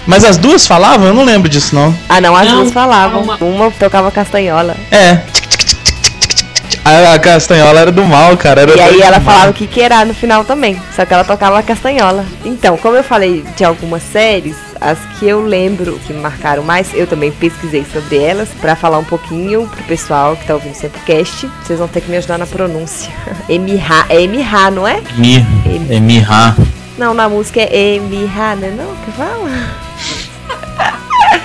Mas 0.05 0.23
as 0.23 0.37
duas 0.37 0.67
falavam? 0.67 1.07
Eu 1.07 1.13
não 1.15 1.23
lembro 1.25 1.49
disso, 1.49 1.73
não. 1.73 1.97
Ah, 2.07 2.21
não, 2.21 2.35
as 2.35 2.47
Não, 2.47 2.57
duas 2.61 2.71
falavam. 2.71 3.23
uma- 3.23 3.37
Uma 3.37 3.71
tocava 3.71 4.11
castanhola. 4.11 4.75
É. 4.91 5.19
A, 6.85 7.15
a 7.15 7.19
castanhola 7.19 7.79
era 7.79 7.91
do 7.91 8.05
mal, 8.05 8.37
cara. 8.37 8.61
Era 8.61 8.77
E 8.77 8.79
aí 8.79 9.01
ela 9.01 9.19
falava 9.19 9.51
que 9.51 9.65
queira 9.65 10.05
no 10.05 10.13
final 10.13 10.45
também. 10.45 10.79
Só 10.95 11.03
que 11.03 11.11
ela 11.15 11.23
tocava 11.23 11.57
a 11.57 11.63
castanhola. 11.63 12.23
Então, 12.45 12.77
como 12.77 12.95
eu 12.95 13.03
falei 13.03 13.43
de 13.57 13.65
algumas 13.65 14.03
séries, 14.03 14.55
as 14.79 14.99
que 15.17 15.27
eu 15.27 15.41
lembro 15.41 15.99
que 16.05 16.13
me 16.13 16.19
marcaram 16.19 16.61
mais, 16.61 16.93
eu 16.93 17.07
também 17.07 17.31
pesquisei 17.31 17.83
sobre 17.91 18.19
elas 18.19 18.49
pra 18.61 18.75
falar 18.75 18.99
um 18.99 19.03
pouquinho 19.03 19.67
pro 19.67 19.83
pessoal 19.85 20.35
que 20.35 20.45
tá 20.45 20.53
ouvindo 20.53 20.75
sempre 20.75 21.01
o 21.01 21.03
cast. 21.05 21.49
Vocês 21.63 21.79
vão 21.79 21.87
ter 21.87 22.01
que 22.01 22.09
me 22.11 22.17
ajudar 22.17 22.37
na 22.37 22.45
pronúncia. 22.45 23.11
Emirra, 23.49 24.05
é 24.07 24.21
Emirra, 24.21 24.69
não 24.69 24.87
é? 24.87 25.01
Mi. 25.15 25.43
Mirra. 25.99 26.55
Não, 26.99 27.15
na 27.15 27.27
música 27.27 27.61
é 27.61 27.95
Emirra, 27.95 28.55
né? 28.55 28.71
Não, 28.77 28.95
que 28.97 29.11
fala? 29.11 29.49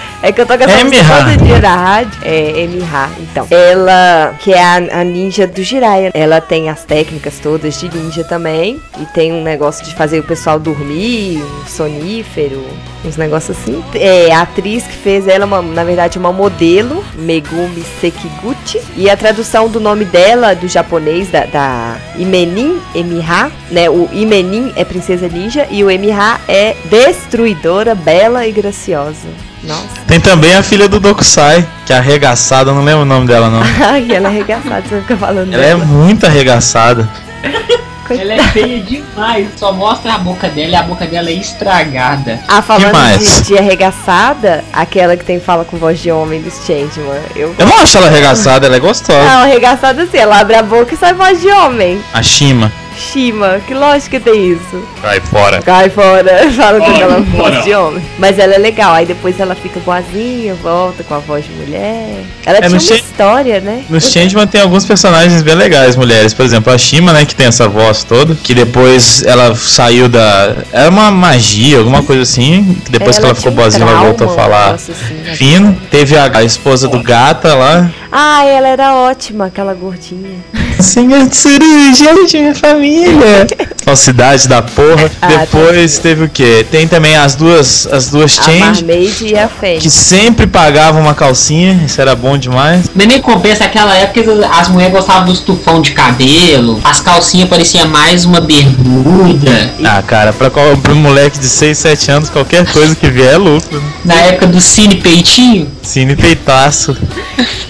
É 0.22 0.30
que 0.33 0.40
eu 0.40 0.44
tô 0.46 0.52
Emiha. 0.52 1.24
todo 1.24 1.44
dia 1.44 1.59
na 1.61 1.76
rádio. 1.76 2.20
É, 2.22 2.61
Emiha, 2.61 3.09
então. 3.20 3.46
Ela, 3.50 4.35
que 4.38 4.52
é 4.52 4.62
a, 4.62 5.00
a 5.00 5.04
ninja 5.04 5.46
do 5.46 5.62
Jiraiya. 5.62 6.11
Ela 6.12 6.40
tem 6.42 6.68
as 6.68 6.85
técnicas 6.85 7.38
todas 7.38 7.80
de 7.80 7.88
ninja 7.88 8.22
também. 8.24 8.78
E 9.00 9.06
tem 9.14 9.33
um 9.33 9.42
negócio 9.42 9.83
de 9.85 9.94
fazer 9.94 10.18
o 10.18 10.22
pessoal 10.22 10.59
dormir, 10.59 11.42
um 11.42 11.66
sonífero, 11.66 12.62
uns 13.02 13.16
negócios 13.16 13.56
assim. 13.56 13.83
É, 13.94 14.30
a 14.30 14.42
atriz 14.42 14.85
que 14.85 14.92
fez 14.96 15.26
ela, 15.26 15.46
uma- 15.46 15.62
na 15.62 15.85
verdade, 15.85 16.18
uma 16.18 16.30
modelo, 16.33 17.02
Megumi 17.14 17.83
Sekiguchi. 18.00 18.80
E 18.96 19.09
a 19.09 19.16
tradução 19.16 19.68
do 19.68 19.80
nome 19.80 20.04
dela, 20.04 20.54
do 20.54 20.68
japonês, 20.68 21.30
da, 21.30 21.46
da 21.46 21.96
Imenin 22.18 22.78
Emiha, 22.94 23.50
né? 23.70 23.88
O 23.88 24.06
Imenin 24.12 24.70
é 24.76 24.85
princesa 24.85 25.28
ninja 25.28 25.66
e 25.70 25.83
o 25.83 25.90
Emiha 25.90 26.38
é 26.46 26.76
destruidora, 26.90 27.94
bela 27.94 28.46
e 28.46 28.52
graciosa. 28.52 29.26
Nossa. 29.62 29.88
Tem 30.06 30.18
também 30.20 30.54
a 30.56 30.62
filha 30.62 30.88
do 30.88 30.98
Dokusai, 30.98 31.66
que 31.86 31.92
é 31.92 31.96
arregaçada, 31.96 32.72
não 32.72 32.82
lembro 32.82 33.02
o 33.02 33.04
nome 33.04 33.26
dela 33.26 33.50
não. 33.50 33.60
Ai, 33.86 34.06
ela 34.10 34.28
é 34.28 34.30
arregaçada, 34.30 34.82
você 34.88 35.00
fica 35.02 35.16
falando 35.16 35.52
Ela 35.52 35.64
é 35.64 35.68
dela. 35.68 35.84
muito 35.84 36.24
arregaçada. 36.26 37.08
Ela 38.10 38.34
é 38.34 38.42
feia 38.48 38.80
demais. 38.80 39.46
Só 39.56 39.72
mostra 39.72 40.14
a 40.14 40.18
boca 40.18 40.48
dela 40.48 40.70
e 40.70 40.74
a 40.74 40.82
boca 40.82 41.06
dela 41.06 41.28
é 41.30 41.34
estragada. 41.34 42.40
Ah, 42.48 42.60
falando 42.60 42.92
mais? 42.92 43.20
de, 43.20 43.42
de 43.42 43.58
arregaçada, 43.58 44.64
aquela 44.72 45.16
que 45.16 45.24
tem 45.24 45.38
fala 45.38 45.64
com 45.64 45.76
voz 45.76 46.00
de 46.00 46.10
homem 46.10 46.42
dos 46.42 46.54
Changeman. 46.66 47.20
Eu 47.36 47.54
Eu 47.56 47.66
não 47.66 47.78
acho 47.78 47.98
ela 47.98 48.08
arregaçada, 48.08 48.66
ela 48.66 48.74
é 48.74 48.80
gostosa. 48.80 49.22
Não, 49.22 49.42
arregaçada 49.42 50.02
assim, 50.02 50.16
ela 50.18 50.40
abre 50.40 50.56
a 50.56 50.62
boca 50.62 50.92
e 50.92 50.96
sai 50.96 51.14
voz 51.14 51.40
de 51.40 51.48
homem. 51.52 52.02
A 52.12 52.20
Shima. 52.20 52.72
Shima, 53.00 53.60
que 53.66 53.72
lógica 53.74 54.20
tem 54.20 54.52
isso? 54.52 54.84
Vai 55.02 55.20
fora. 55.20 55.60
Cai 55.62 55.88
fora, 55.88 56.50
fala 56.52 56.78
com 56.78 56.84
aquela 56.90 57.14
fora. 57.24 57.50
voz 57.50 57.64
de 57.64 57.74
homem. 57.74 58.02
Mas 58.18 58.38
ela 58.38 58.54
é 58.54 58.58
legal, 58.58 58.92
aí 58.92 59.06
depois 59.06 59.40
ela 59.40 59.54
fica 59.54 59.80
boazinha, 59.80 60.54
volta 60.54 61.02
com 61.02 61.14
a 61.14 61.18
voz 61.18 61.44
de 61.44 61.50
mulher. 61.52 62.22
Ela 62.44 62.58
É, 62.58 62.60
tinha 62.60 62.78
uma 62.78 62.94
história, 62.96 63.60
né? 63.60 63.84
No 63.88 64.00
Changeman 64.00 64.46
tem 64.46 64.60
alguns 64.60 64.84
personagens 64.84 65.42
bem 65.42 65.54
legais, 65.54 65.96
mulheres. 65.96 66.34
Por 66.34 66.44
exemplo, 66.44 66.72
a 66.72 66.78
Shima, 66.78 67.12
né, 67.12 67.24
que 67.24 67.34
tem 67.34 67.46
essa 67.46 67.68
voz 67.68 68.04
toda, 68.04 68.34
que 68.34 68.54
depois 68.54 69.22
ela 69.24 69.54
saiu 69.54 70.08
da. 70.08 70.54
Era 70.72 70.90
uma 70.90 71.10
magia, 71.10 71.78
alguma 71.78 72.02
coisa 72.02 72.22
assim. 72.22 72.76
Que 72.84 72.92
depois 72.92 73.18
que 73.18 73.24
ela 73.24 73.34
ficou 73.34 73.52
boazinha, 73.52 73.82
ela 73.82 73.92
trauma, 73.92 74.08
voltou 74.08 74.30
a 74.30 74.34
falar 74.36 74.74
assim, 74.74 74.92
né? 75.24 75.34
fino. 75.34 75.76
Teve 75.90 76.16
a, 76.16 76.30
a 76.38 76.42
esposa 76.44 76.86
do 76.88 77.02
Gata 77.02 77.54
lá. 77.54 77.90
Ah, 78.12 78.44
ela 78.44 78.68
era 78.68 78.94
ótima, 78.94 79.46
aquela 79.46 79.72
gordinha. 79.72 80.38
Senhor 80.82 81.26
Tsuru, 81.28 81.94
gente, 81.94 82.38
minha 82.38 82.54
família. 82.54 83.46
Falsidade 83.84 84.46
da 84.48 84.62
porra. 84.62 85.10
Ah, 85.20 85.26
Depois 85.28 85.98
teve 85.98 86.24
o 86.24 86.28
quê? 86.28 86.64
Tem 86.70 86.86
também 86.86 87.16
as 87.16 87.34
duas, 87.34 87.86
as 87.90 88.10
duas 88.10 88.38
A 88.38 88.42
Change, 88.44 88.84
Marmaid 88.84 89.26
e 89.26 89.36
a 89.36 89.48
Fênix. 89.48 89.82
que 89.82 89.90
sempre 89.90 90.46
pagavam 90.46 91.00
uma 91.00 91.14
calcinha. 91.14 91.80
Isso 91.84 92.00
era 92.00 92.14
bom 92.14 92.36
demais. 92.38 92.90
Nem 92.94 93.20
compensa 93.20 93.64
aquela 93.64 93.94
época 93.96 94.20
as 94.52 94.68
mulheres 94.68 94.92
gostavam 94.92 95.24
dos 95.26 95.40
tufão 95.40 95.80
de 95.80 95.92
cabelo, 95.92 96.80
as 96.84 97.00
calcinhas 97.00 97.48
pareciam 97.48 97.88
mais 97.88 98.24
uma 98.24 98.40
bermuda. 98.40 99.72
Ah, 99.84 100.02
cara, 100.02 100.32
pra, 100.32 100.50
qual, 100.50 100.76
pra 100.76 100.92
um 100.92 100.96
moleque 100.96 101.38
de 101.38 101.46
6, 101.48 101.78
7 101.78 102.10
anos, 102.10 102.30
qualquer 102.30 102.70
coisa 102.70 102.94
que 102.94 103.08
vier 103.10 103.34
é 103.34 103.36
lucro. 103.38 103.82
Na 104.04 104.14
época 104.14 104.46
do 104.46 104.60
Cine 104.60 104.96
Peitinho, 104.96 105.68
Cine 105.82 106.14
peitaço. 106.16 106.96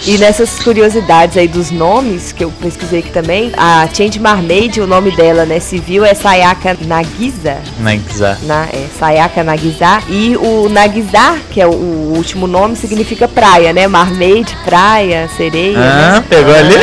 E 0.07 0.17
nessas 0.19 0.51
curiosidades 0.63 1.37
aí 1.37 1.47
dos 1.47 1.71
nomes, 1.71 2.33
que 2.33 2.43
eu 2.45 2.51
pesquisei 2.51 3.00
aqui 3.01 3.11
também, 3.11 3.53
a 3.57 3.89
Change 3.93 4.19
Marmaid, 4.19 4.81
o 4.81 4.87
nome 4.87 5.11
dela, 5.11 5.45
né, 5.45 5.59
civil 5.61 6.05
é 6.05 6.15
Sayaka 6.15 6.77
Nagisa. 6.87 7.59
Nagisa. 7.79 8.39
Na, 8.43 8.65
é, 8.65 8.87
Sayaka 8.99 9.43
Nagisa. 9.43 10.01
E 10.09 10.37
o 10.37 10.69
Nagisa, 10.69 11.39
que 11.51 11.61
é 11.61 11.67
o, 11.67 11.71
o 11.71 12.13
último 12.17 12.47
nome, 12.47 12.77
significa 12.77 13.27
praia, 13.27 13.73
né? 13.73 13.87
Marmaid, 13.87 14.57
praia, 14.65 15.29
sereia. 15.37 15.79
Ah, 15.79 16.13
né? 16.15 16.25
pegou 16.29 16.55
ali? 16.55 16.77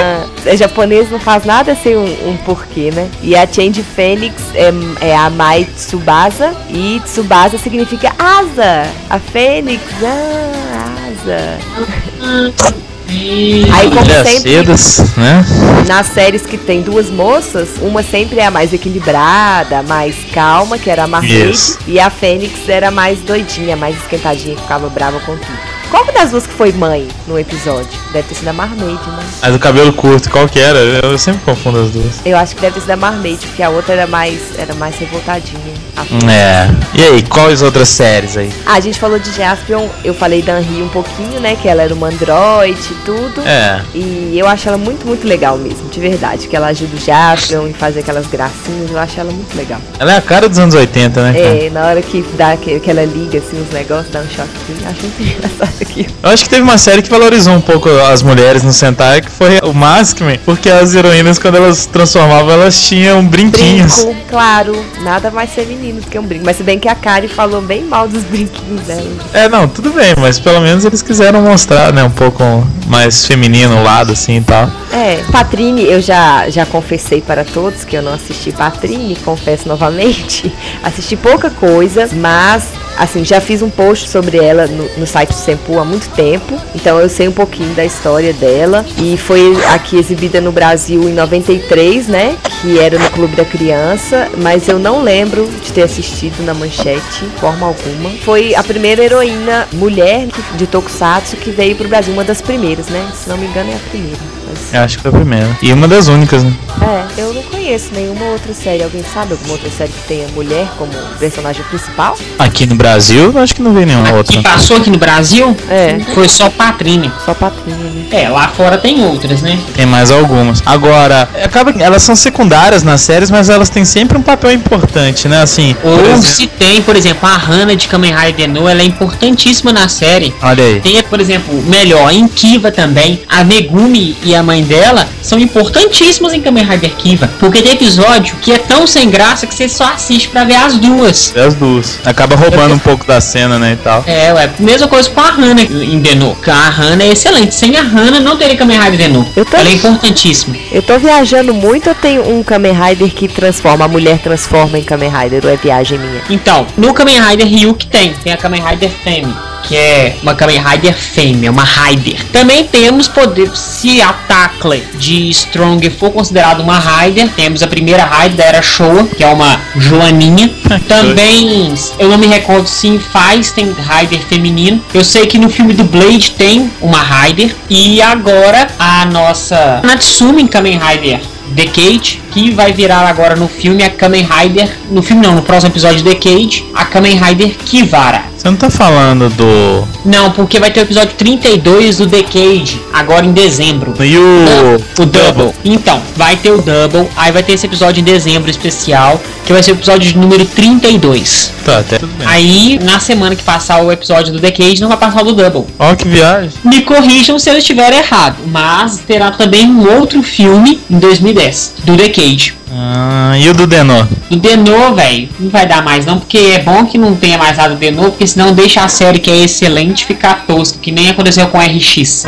É, 0.46 0.58
japonês 0.58 1.10
não 1.10 1.20
faz 1.20 1.46
nada 1.46 1.76
sem 1.76 1.96
um, 1.96 2.30
um 2.30 2.38
porquê, 2.46 2.92
né? 2.92 3.10
E 3.22 3.36
a 3.36 3.48
Change 3.48 3.84
Fênix 3.84 4.36
é, 4.54 4.72
é 5.02 5.16
a 5.16 5.30
Mai 5.30 5.66
Tsubasa. 5.76 6.54
E 6.70 7.02
Tsubasa 7.06 7.58
significa 7.58 8.14
asa. 8.18 8.88
A 9.10 9.20
Fênix, 9.20 9.82
ah, 10.04 10.96
asa. 11.12 12.78
Aí, 13.10 13.90
como 13.90 14.06
sempre, 14.06 14.40
cedas, 14.40 15.16
né? 15.16 15.46
nas 15.88 16.08
séries 16.08 16.46
que 16.46 16.58
tem 16.58 16.82
duas 16.82 17.10
moças, 17.10 17.70
uma 17.82 18.04
sempre 18.04 18.40
é 18.40 18.46
a 18.46 18.52
mais 18.52 18.74
equilibrada, 18.74 19.82
mais 19.84 20.16
calma, 20.34 20.78
que 20.78 20.90
era 20.90 21.06
a 21.06 21.08
Marmaid, 21.08 21.52
Isso. 21.52 21.80
e 21.88 22.00
a 22.00 22.10
Fênix 22.10 22.68
era 22.68 22.92
mais 22.92 23.20
doidinha, 23.20 23.76
mais 23.76 23.96
esquentadinha, 23.98 24.56
que 24.56 24.62
ficava 24.62 24.90
brava 24.90 25.20
com 25.22 25.38
tudo. 25.38 25.77
Qual 25.90 26.04
que 26.06 26.12
das 26.12 26.32
duas 26.32 26.46
que 26.46 26.54
foi 26.54 26.72
mãe 26.74 27.08
no 27.28 27.40
episódio? 27.40 27.88
Deve 28.12 28.28
ter 28.28 28.36
sido 28.36 28.50
a 28.50 28.54
Marmaid, 28.54 29.00
né? 29.10 29.24
Mas 29.42 29.56
o 29.56 29.60
cabelo 29.60 29.94
curto, 29.94 30.30
qual 30.30 30.48
que 30.48 30.60
era? 30.60 30.80
Eu 30.80 31.18
sempre 31.18 31.42
confundo 31.46 31.80
as 31.80 31.92
duas. 31.92 32.26
Eu 32.26 32.38
acho 32.38 32.56
que 32.56 32.62
deve 32.62 32.76
ter 32.76 32.82
sido 32.82 32.92
a 32.92 32.98
Marmaid, 32.98 33.40
porque 33.46 33.64
a 33.64 33.70
outra 33.70 33.94
era 33.94 34.08
mais, 34.08 34.40
era 34.58 34.74
mais 34.76 34.98
revoltadinha. 34.98 35.74
A 35.96 36.04
Fênix. 36.04 36.26
É. 36.26 36.70
E 36.94 37.04
aí, 37.04 37.24
quais 37.24 37.62
outras 37.62 37.88
séries 37.88 38.36
aí? 38.36 38.52
Ah, 38.66 38.74
a 38.74 38.80
gente 38.80 39.00
falou 39.00 39.18
de 39.18 39.32
Jaspion, 39.32 39.88
eu 40.04 40.14
falei 40.14 40.42
da 40.42 40.60
Henri 40.60 40.82
um 40.82 40.90
pouquinho, 40.90 41.40
né? 41.40 41.56
Que 41.56 41.70
ela 41.70 41.84
era 41.84 41.94
uma 41.94 42.08
android 42.08 42.80
e 42.80 42.96
tudo. 43.06 43.42
É. 43.48 43.82
E 43.96 44.36
eu 44.38 44.48
acho 44.48 44.68
ela 44.68 44.78
muito, 44.78 45.06
muito 45.08 45.26
legal 45.26 45.58
mesmo, 45.58 45.88
de 45.90 46.00
verdade. 46.00 46.48
Que 46.48 46.56
ela 46.56 46.68
ajuda 46.68 46.96
o 46.96 47.00
Jaspion 47.00 47.68
em 47.68 47.74
fazer 47.74 48.02
aquelas 48.02 48.28
gracinhas, 48.28 48.92
eu 48.92 49.00
acho 49.00 49.20
ela 49.20 49.32
muito 49.32 49.56
legal. 49.56 49.80
Ela 50.00 50.14
é 50.14 50.18
a 50.18 50.22
cara 50.22 50.50
dos 50.50 50.60
anos 50.60 50.76
80, 50.76 51.22
né? 51.24 51.34
cara? 51.34 51.46
É, 51.46 51.70
na 51.70 51.86
hora 51.86 52.02
que 52.02 52.22
dá 52.38 52.58
que, 52.58 52.80
que 52.80 52.90
ela 52.90 53.06
liga 53.06 53.40
assim 53.40 53.62
os 53.62 53.70
negócios, 53.72 54.12
dá 54.12 54.20
um 54.20 54.28
choquinho. 54.28 54.90
Acho 54.90 55.02
muito 55.02 55.22
engraçado 55.38 55.77
aquilo. 55.84 56.14
Eu 56.22 56.30
acho 56.30 56.44
que 56.44 56.50
teve 56.50 56.62
uma 56.62 56.78
série 56.78 57.02
que 57.02 57.10
valorizou 57.10 57.54
um 57.54 57.62
pouco 57.62 57.90
as 57.90 58.22
mulheres 58.22 58.64
no 58.64 58.74
Sentai, 58.74 59.22
que 59.22 59.30
foi 59.30 59.60
o 59.64 59.74
Maskman, 59.74 60.40
porque 60.46 60.70
as 60.70 60.96
heroínas, 60.96 61.40
quando 61.40 61.56
elas 61.56 61.80
se 61.80 61.90
transformavam, 61.90 62.52
elas 62.52 62.80
tinham 62.82 63.26
brinquinhos. 63.26 64.04
Brinco, 64.04 64.22
claro, 64.30 64.86
nada 65.02 65.32
mais 65.32 65.52
feminino 65.52 66.02
do 66.02 66.08
que 66.08 66.18
um 66.18 66.24
brinco. 66.24 66.46
Mas 66.46 66.58
se 66.58 66.64
bem 66.64 66.80
que 66.80 66.88
a 66.88 66.96
Kari 66.96 67.28
falou 67.28 67.62
bem 67.62 67.84
mal 67.84 68.08
dos 68.08 68.24
brinquinhos 68.24 68.82
dela. 68.82 69.08
É, 69.34 69.48
não, 69.48 69.68
tudo 69.68 69.92
bem, 69.92 70.14
mas 70.18 70.40
pelo 70.40 70.62
menos 70.62 70.86
eles 70.86 71.02
quiseram 71.02 71.42
mostrar, 71.42 71.94
né, 71.94 72.04
um 72.04 72.12
pouco 72.12 72.44
mais 72.88 73.26
feminino 73.26 73.78
o 73.78 73.84
lado, 73.84 74.12
assim 74.12 74.38
e 74.38 74.42
tal. 74.42 74.70
É, 74.92 75.22
Patrine, 75.32 75.84
eu 75.84 76.02
já, 76.02 76.50
já 76.50 76.66
confessei 76.66 77.22
para 77.22 77.44
todos 77.44 77.84
que 77.84 77.96
eu 77.96 78.02
não 78.02 78.14
assisti 78.14 78.52
Patrine, 78.52 79.16
confesso 79.18 79.68
novamente. 79.68 80.52
assisti 80.84 81.16
pouca 81.16 81.50
coisa, 81.50 82.08
mas, 82.14 82.66
assim, 82.98 83.24
já 83.24 83.40
fiz 83.40 83.62
um 83.62 83.70
post 83.70 84.10
sobre 84.10 84.38
ela 84.38 84.68
no, 84.68 84.90
no 84.98 85.08
site 85.08 85.30
do 85.30 85.36
Sempu 85.36 85.80
há 85.80 85.86
muito 85.86 86.10
tempo, 86.10 86.60
então 86.76 87.00
eu 87.00 87.10
sei 87.10 87.28
um 87.28 87.32
pouquinho 87.32 87.74
da 87.74 87.86
história 87.86 88.34
dela. 88.34 88.86
E 88.98 89.18
foi 89.18 89.56
aqui 89.74 89.98
exibida 89.98 90.42
no 90.42 90.52
Brasil 90.52 91.08
em 91.08 91.14
93, 91.14 92.08
né? 92.08 92.36
Que 92.62 92.80
era 92.80 92.98
no 92.98 93.10
Clube 93.12 93.36
da 93.36 93.46
Criança, 93.46 94.30
mas 94.38 94.68
eu 94.68 94.80
não 94.80 95.02
lembro 95.02 95.48
de 95.62 95.72
ter 95.72 95.84
assistido 95.84 96.44
na 96.44 96.54
manchete, 96.54 97.26
de 97.26 97.40
forma 97.40 97.68
alguma. 97.68 98.10
Foi 98.24 98.56
a 98.56 98.64
primeira 98.64 99.04
heroína 99.04 99.68
mulher 99.74 100.28
de 100.56 100.68
Tokusatsu 100.68 101.38
que 101.38 101.52
veio 101.52 101.76
pro 101.76 101.88
Brasil, 101.88 102.14
uma 102.14 102.24
das 102.24 102.42
primeiras, 102.42 102.88
né? 102.88 103.12
Se 103.16 103.30
não 103.30 103.38
me 103.38 103.46
engano, 103.46 103.72
é 103.72 103.76
a 103.76 103.90
primeira. 103.90 104.18
Mas- 104.48 104.74
Eu 104.74 104.82
acho 104.82 104.98
que 104.98 105.02
foi 105.04 105.12
a 105.12 105.14
primeira. 105.14 105.58
E 105.62 105.72
uma 105.74 105.88
das 105.88 106.08
únicas, 106.08 106.44
né? 106.44 106.54
é, 106.82 107.22
eu 107.22 107.34
não 107.34 107.42
conheço 107.44 107.90
nenhuma 107.94 108.26
outra 108.26 108.54
série. 108.54 108.84
Alguém 108.84 109.04
sabe 109.14 109.32
alguma 109.34 109.54
outra 109.54 109.70
série 109.70 109.92
que 109.92 110.08
tenha 110.08 110.28
mulher 110.30 110.68
como 110.78 110.92
personagem 111.20 111.64
principal? 111.66 112.18
Aqui 112.40 112.66
no 112.66 112.76
Brasil, 112.76 113.32
eu 113.34 113.40
acho 113.40 113.54
que 113.56 113.62
não 113.62 113.74
veio 113.74 113.86
nenhuma 113.88 114.12
outra. 114.14 114.36
que 114.38 114.44
passou 114.44 114.78
aqui 114.78 114.90
no 114.90 114.98
Brasil, 114.98 115.56
É, 115.70 115.98
foi 116.14 116.28
só 116.30 116.50
Patrínia. 116.50 117.12
só 117.26 117.34
Patrinha, 117.34 117.78
né? 117.78 118.06
É, 118.12 118.30
lá 118.30 118.48
fora 118.50 118.78
tem 118.78 119.04
outras, 119.06 119.42
né? 119.42 119.60
Tem 119.76 119.86
mais 119.86 120.12
algumas. 120.12 120.62
Agora, 120.66 121.28
acaba 121.44 121.74
que 121.74 121.82
elas 121.82 122.02
são 122.04 122.16
secundárias 122.16 122.84
nas 122.84 123.02
séries, 123.02 123.30
mas 123.32 123.50
elas 123.50 123.70
têm 123.70 123.84
sempre 123.86 124.18
um 124.18 124.22
papel 124.22 124.52
importante, 124.52 125.28
né? 125.28 125.42
Assim, 125.42 125.76
Ou 125.84 126.00
exemplo- 126.02 126.22
se 126.24 126.48
tem, 126.48 126.82
por 126.82 126.96
exemplo, 126.96 127.28
a 127.28 127.36
Hannah 127.38 127.76
de 127.76 127.88
Kamen 127.88 128.14
Rider 128.14 128.48
No, 128.50 128.68
ela 128.68 128.82
é 128.82 128.86
importantíssima 128.86 129.74
na 129.74 129.88
série. 129.88 130.34
olha 130.42 130.64
aí. 130.64 130.80
Tem, 130.82 131.02
por 131.04 131.20
exemplo, 131.20 131.62
melhor, 131.64 132.12
em 132.14 132.28
Kiva 132.28 132.72
também, 132.72 133.22
a 133.28 133.44
Megumi 133.44 134.16
e 134.24 134.36
a 134.36 134.37
mãe 134.44 134.64
dela 134.64 135.08
são 135.22 135.38
importantíssimas 135.40 136.34
em 136.34 136.42
Kamen 136.42 136.64
Rider 136.66 136.96
Kiva. 136.96 137.30
Porque 137.40 137.62
tem 137.62 137.74
episódio 137.74 138.36
que 138.42 138.52
é 138.52 138.58
tão 138.58 138.88
sem 138.88 139.10
graça 139.10 139.46
que 139.46 139.54
você 139.54 139.68
só 139.70 139.86
assiste 139.94 140.30
pra 140.30 140.44
ver 140.44 140.56
as 140.56 140.78
duas. 140.78 141.34
As 141.36 141.54
duas. 141.56 142.00
Acaba 142.06 142.36
roubando 142.36 142.74
um 142.74 142.80
pouco 142.80 143.06
da 143.06 143.20
cena, 143.22 143.60
né, 143.60 143.74
e 143.74 143.84
tal. 143.84 144.04
É, 144.08 144.34
ué, 144.34 144.50
mesma 144.60 144.88
coisa 144.88 145.10
com 145.10 145.20
a 145.20 145.30
Hannah 145.32 145.62
em 145.64 146.00
Deno. 146.00 146.38
A 146.48 146.70
Hannah 146.70 147.04
é 147.04 147.12
excelente. 147.12 147.54
Sem 147.54 147.76
a 147.78 147.82
Hannah 147.82 148.20
não 148.20 148.38
teria 148.38 148.56
Kamen 148.56 148.80
Rider 148.80 148.98
Deno. 148.98 149.28
Eu 149.36 149.46
tô- 149.46 149.58
Ela 149.58 149.70
é 149.70 149.74
importantíssima. 149.74 150.56
Eu 150.72 150.82
tô 150.82 150.98
viajando 150.98 151.54
muito, 151.54 151.90
eu 151.90 151.96
tenho 151.96 152.30
um 152.30 152.44
Kamen 152.44 152.74
Rider 152.74 153.10
que 153.14 153.28
transforma, 153.28 153.86
a 153.86 153.88
mulher 153.88 154.18
transforma 154.20 154.38
transforma 154.38 154.78
em 154.78 154.84
Kamen 154.84 155.10
Rider 155.10 155.42
ou 155.46 155.52
é 155.52 155.58
viagem 155.58 155.98
minha? 155.98 156.22
Então, 156.30 156.66
no 156.78 156.94
Kamen 156.94 157.20
Rider 157.20 157.48
Ryuk 157.48 157.88
tem, 157.88 158.14
tem 158.24 158.34
a 158.34 158.38
Kamen 158.38 158.62
Rider 158.64 158.90
Femme, 159.04 159.34
que 159.64 159.76
é 159.76 160.18
uma 160.22 160.36
Kamen 160.36 160.60
Rider 160.60 160.94
fêmea, 160.94 161.52
uma 161.52 161.64
Rider. 161.64 162.24
Também 162.32 162.66
temos 162.66 163.08
poder 163.08 163.56
se 163.56 164.02
a 164.02 164.14
Tackle 164.14 164.84
de 164.96 165.30
Strong 165.30 165.90
for 165.90 166.12
considerado 166.12 166.62
uma 166.62 166.80
Rider, 166.80 167.30
temos 167.36 167.62
a 167.62 167.68
primeira 167.68 168.06
Rider 168.06 168.38
da 168.38 168.44
era 168.44 168.62
Showa, 168.62 169.06
que 169.06 169.24
é 169.24 169.28
uma 169.28 169.60
Joaninha. 169.76 170.54
Também, 170.88 171.74
eu 171.98 172.10
não 172.10 172.18
me 172.18 172.28
recordo 172.28 172.68
se 172.68 172.88
em 172.88 173.00
Faz 173.00 173.52
tem 173.52 173.66
Rider 173.66 174.20
feminino. 174.22 174.82
Eu 174.94 175.04
sei 175.04 175.26
que 175.26 175.38
no 175.38 175.50
filme 175.50 175.74
do 175.74 175.84
Blade 175.84 176.32
tem 176.32 176.72
uma 176.82 177.02
Rider 177.02 177.56
e 177.70 178.02
agora 178.02 178.68
a 178.78 179.06
nossa 179.06 179.82
Natsumi 179.84 180.48
Kamen 180.48 180.80
Rider 180.80 181.20
Decade, 181.50 182.22
que 182.32 182.52
vai 182.52 182.74
virar 182.74 183.08
agora 183.08 183.36
no 183.36 183.48
filme 183.48 183.84
a 183.84 183.90
Kamen 183.90 184.26
Rider, 184.26 184.70
no 184.92 185.02
filme 185.02 185.26
não, 185.26 185.34
no 185.34 185.42
próximo 185.42 185.72
episódio 185.72 185.98
de 185.98 186.04
Decade, 186.04 186.66
a 186.74 186.86
Kamen 186.86 187.18
Rider 187.18 187.56
Kivara. 187.66 188.24
Você 188.48 188.52
não 188.52 188.58
tá 188.58 188.70
falando 188.70 189.30
do. 189.32 189.86
Não, 190.06 190.32
porque 190.32 190.58
vai 190.58 190.72
ter 190.72 190.80
o 190.80 190.84
episódio 190.84 191.14
32 191.18 191.98
do 191.98 192.06
Decade, 192.06 192.82
agora 192.94 193.26
em 193.26 193.34
dezembro. 193.34 193.94
E 194.02 194.18
o. 194.18 195.02
O 195.02 195.06
Double. 195.06 195.54
Então, 195.66 196.02
vai 196.16 196.38
ter 196.38 196.52
o 196.52 196.62
Double, 196.62 197.10
aí 197.18 197.30
vai 197.30 197.44
ter 197.44 197.52
esse 197.54 197.66
episódio 197.66 198.00
em 198.00 198.06
dezembro 198.06 198.50
especial, 198.50 199.22
que 199.46 199.52
vai 199.52 199.62
ser 199.62 199.72
o 199.72 199.76
episódio 199.76 200.14
de 200.14 200.18
número 200.18 200.46
32. 200.46 201.52
Tá, 201.66 201.80
até 201.80 202.00
tudo 202.00 202.14
bem. 202.18 202.26
Aí, 202.26 202.80
na 202.82 203.02
semana 203.02 203.36
que 203.36 203.44
passar 203.44 203.84
o 203.84 203.92
episódio 203.92 204.32
do 204.32 204.40
Decade, 204.40 204.80
não 204.80 204.88
vai 204.88 204.98
passar 204.98 205.24
o 205.24 205.26
do 205.26 205.34
Double. 205.34 205.66
Ó, 205.78 205.94
que 205.94 206.08
viagem. 206.08 206.52
Me 206.64 206.84
corrijam 206.84 207.38
se 207.38 207.50
eu 207.50 207.58
estiver 207.58 207.92
errado, 207.92 208.38
mas 208.48 209.00
terá 209.06 209.30
também 209.30 209.70
um 209.70 210.00
outro 210.00 210.24
filme 210.24 210.80
em 210.90 211.00
2010, 211.00 211.74
do 211.84 211.98
Decade. 211.98 212.57
Ah, 212.72 213.34
e 213.38 213.50
o 213.50 213.54
do 213.54 213.66
Denô? 213.66 214.04
Do 214.30 214.38
Denô, 214.38 214.94
velho, 214.94 215.30
não 215.40 215.50
vai 215.50 215.66
dar 215.66 215.82
mais 215.82 216.06
não, 216.06 216.20
porque 216.20 216.38
é 216.38 216.60
bom 216.60 216.86
que 216.86 216.98
não 216.98 217.16
tenha 217.16 217.38
mais 217.38 217.56
nada 217.56 217.74
do 217.74 217.80
Denô, 217.80 218.04
porque 218.04 218.28
senão 218.28 218.54
deixa 218.54 218.84
a 218.84 218.88
série 218.88 219.20
que 219.20 219.32
é 219.32 219.38
excelente 219.44 220.06
ficar 220.06 220.46
tosca, 220.46 220.78
que 220.82 220.92
nem 220.92 221.10
aconteceu 221.10 221.48
com 221.48 221.60
RX. 221.60 222.26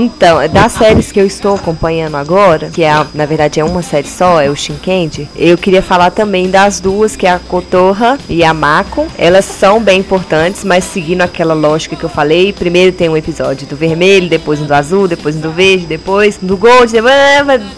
Então, 0.00 0.38
das 0.48 0.72
séries 0.72 1.12
que 1.12 1.20
eu 1.20 1.26
estou 1.26 1.54
acompanhando 1.56 2.16
agora, 2.16 2.70
que 2.72 2.82
é 2.82 2.90
na 3.14 3.26
verdade 3.26 3.60
é 3.60 3.64
uma 3.64 3.82
série 3.82 4.08
só, 4.08 4.40
é 4.40 4.48
o 4.48 4.56
Shinkendi, 4.56 5.28
eu 5.36 5.58
queria 5.58 5.82
falar 5.82 6.10
também 6.10 6.48
das 6.48 6.80
duas, 6.80 7.16
que 7.16 7.26
é 7.26 7.30
a 7.30 7.38
Kotorra 7.38 8.18
e 8.28 8.42
a 8.42 8.54
Mako. 8.54 9.06
Elas 9.18 9.44
são 9.44 9.78
bem 9.78 10.00
importantes, 10.00 10.64
mas 10.64 10.84
seguindo 10.84 11.20
aquela 11.20 11.52
lógica 11.52 11.94
que 11.96 12.04
eu 12.04 12.08
falei, 12.08 12.50
primeiro 12.52 12.92
tem 12.92 13.10
um 13.10 13.16
episódio 13.16 13.66
do 13.66 13.76
vermelho, 13.76 14.26
depois 14.28 14.58
um 14.58 14.64
do 14.64 14.72
azul, 14.72 15.06
depois 15.06 15.36
um 15.36 15.40
do 15.40 15.50
verde, 15.50 15.84
depois 15.84 16.38
do 16.40 16.56
gold, 16.56 16.90
depois, 16.90 17.14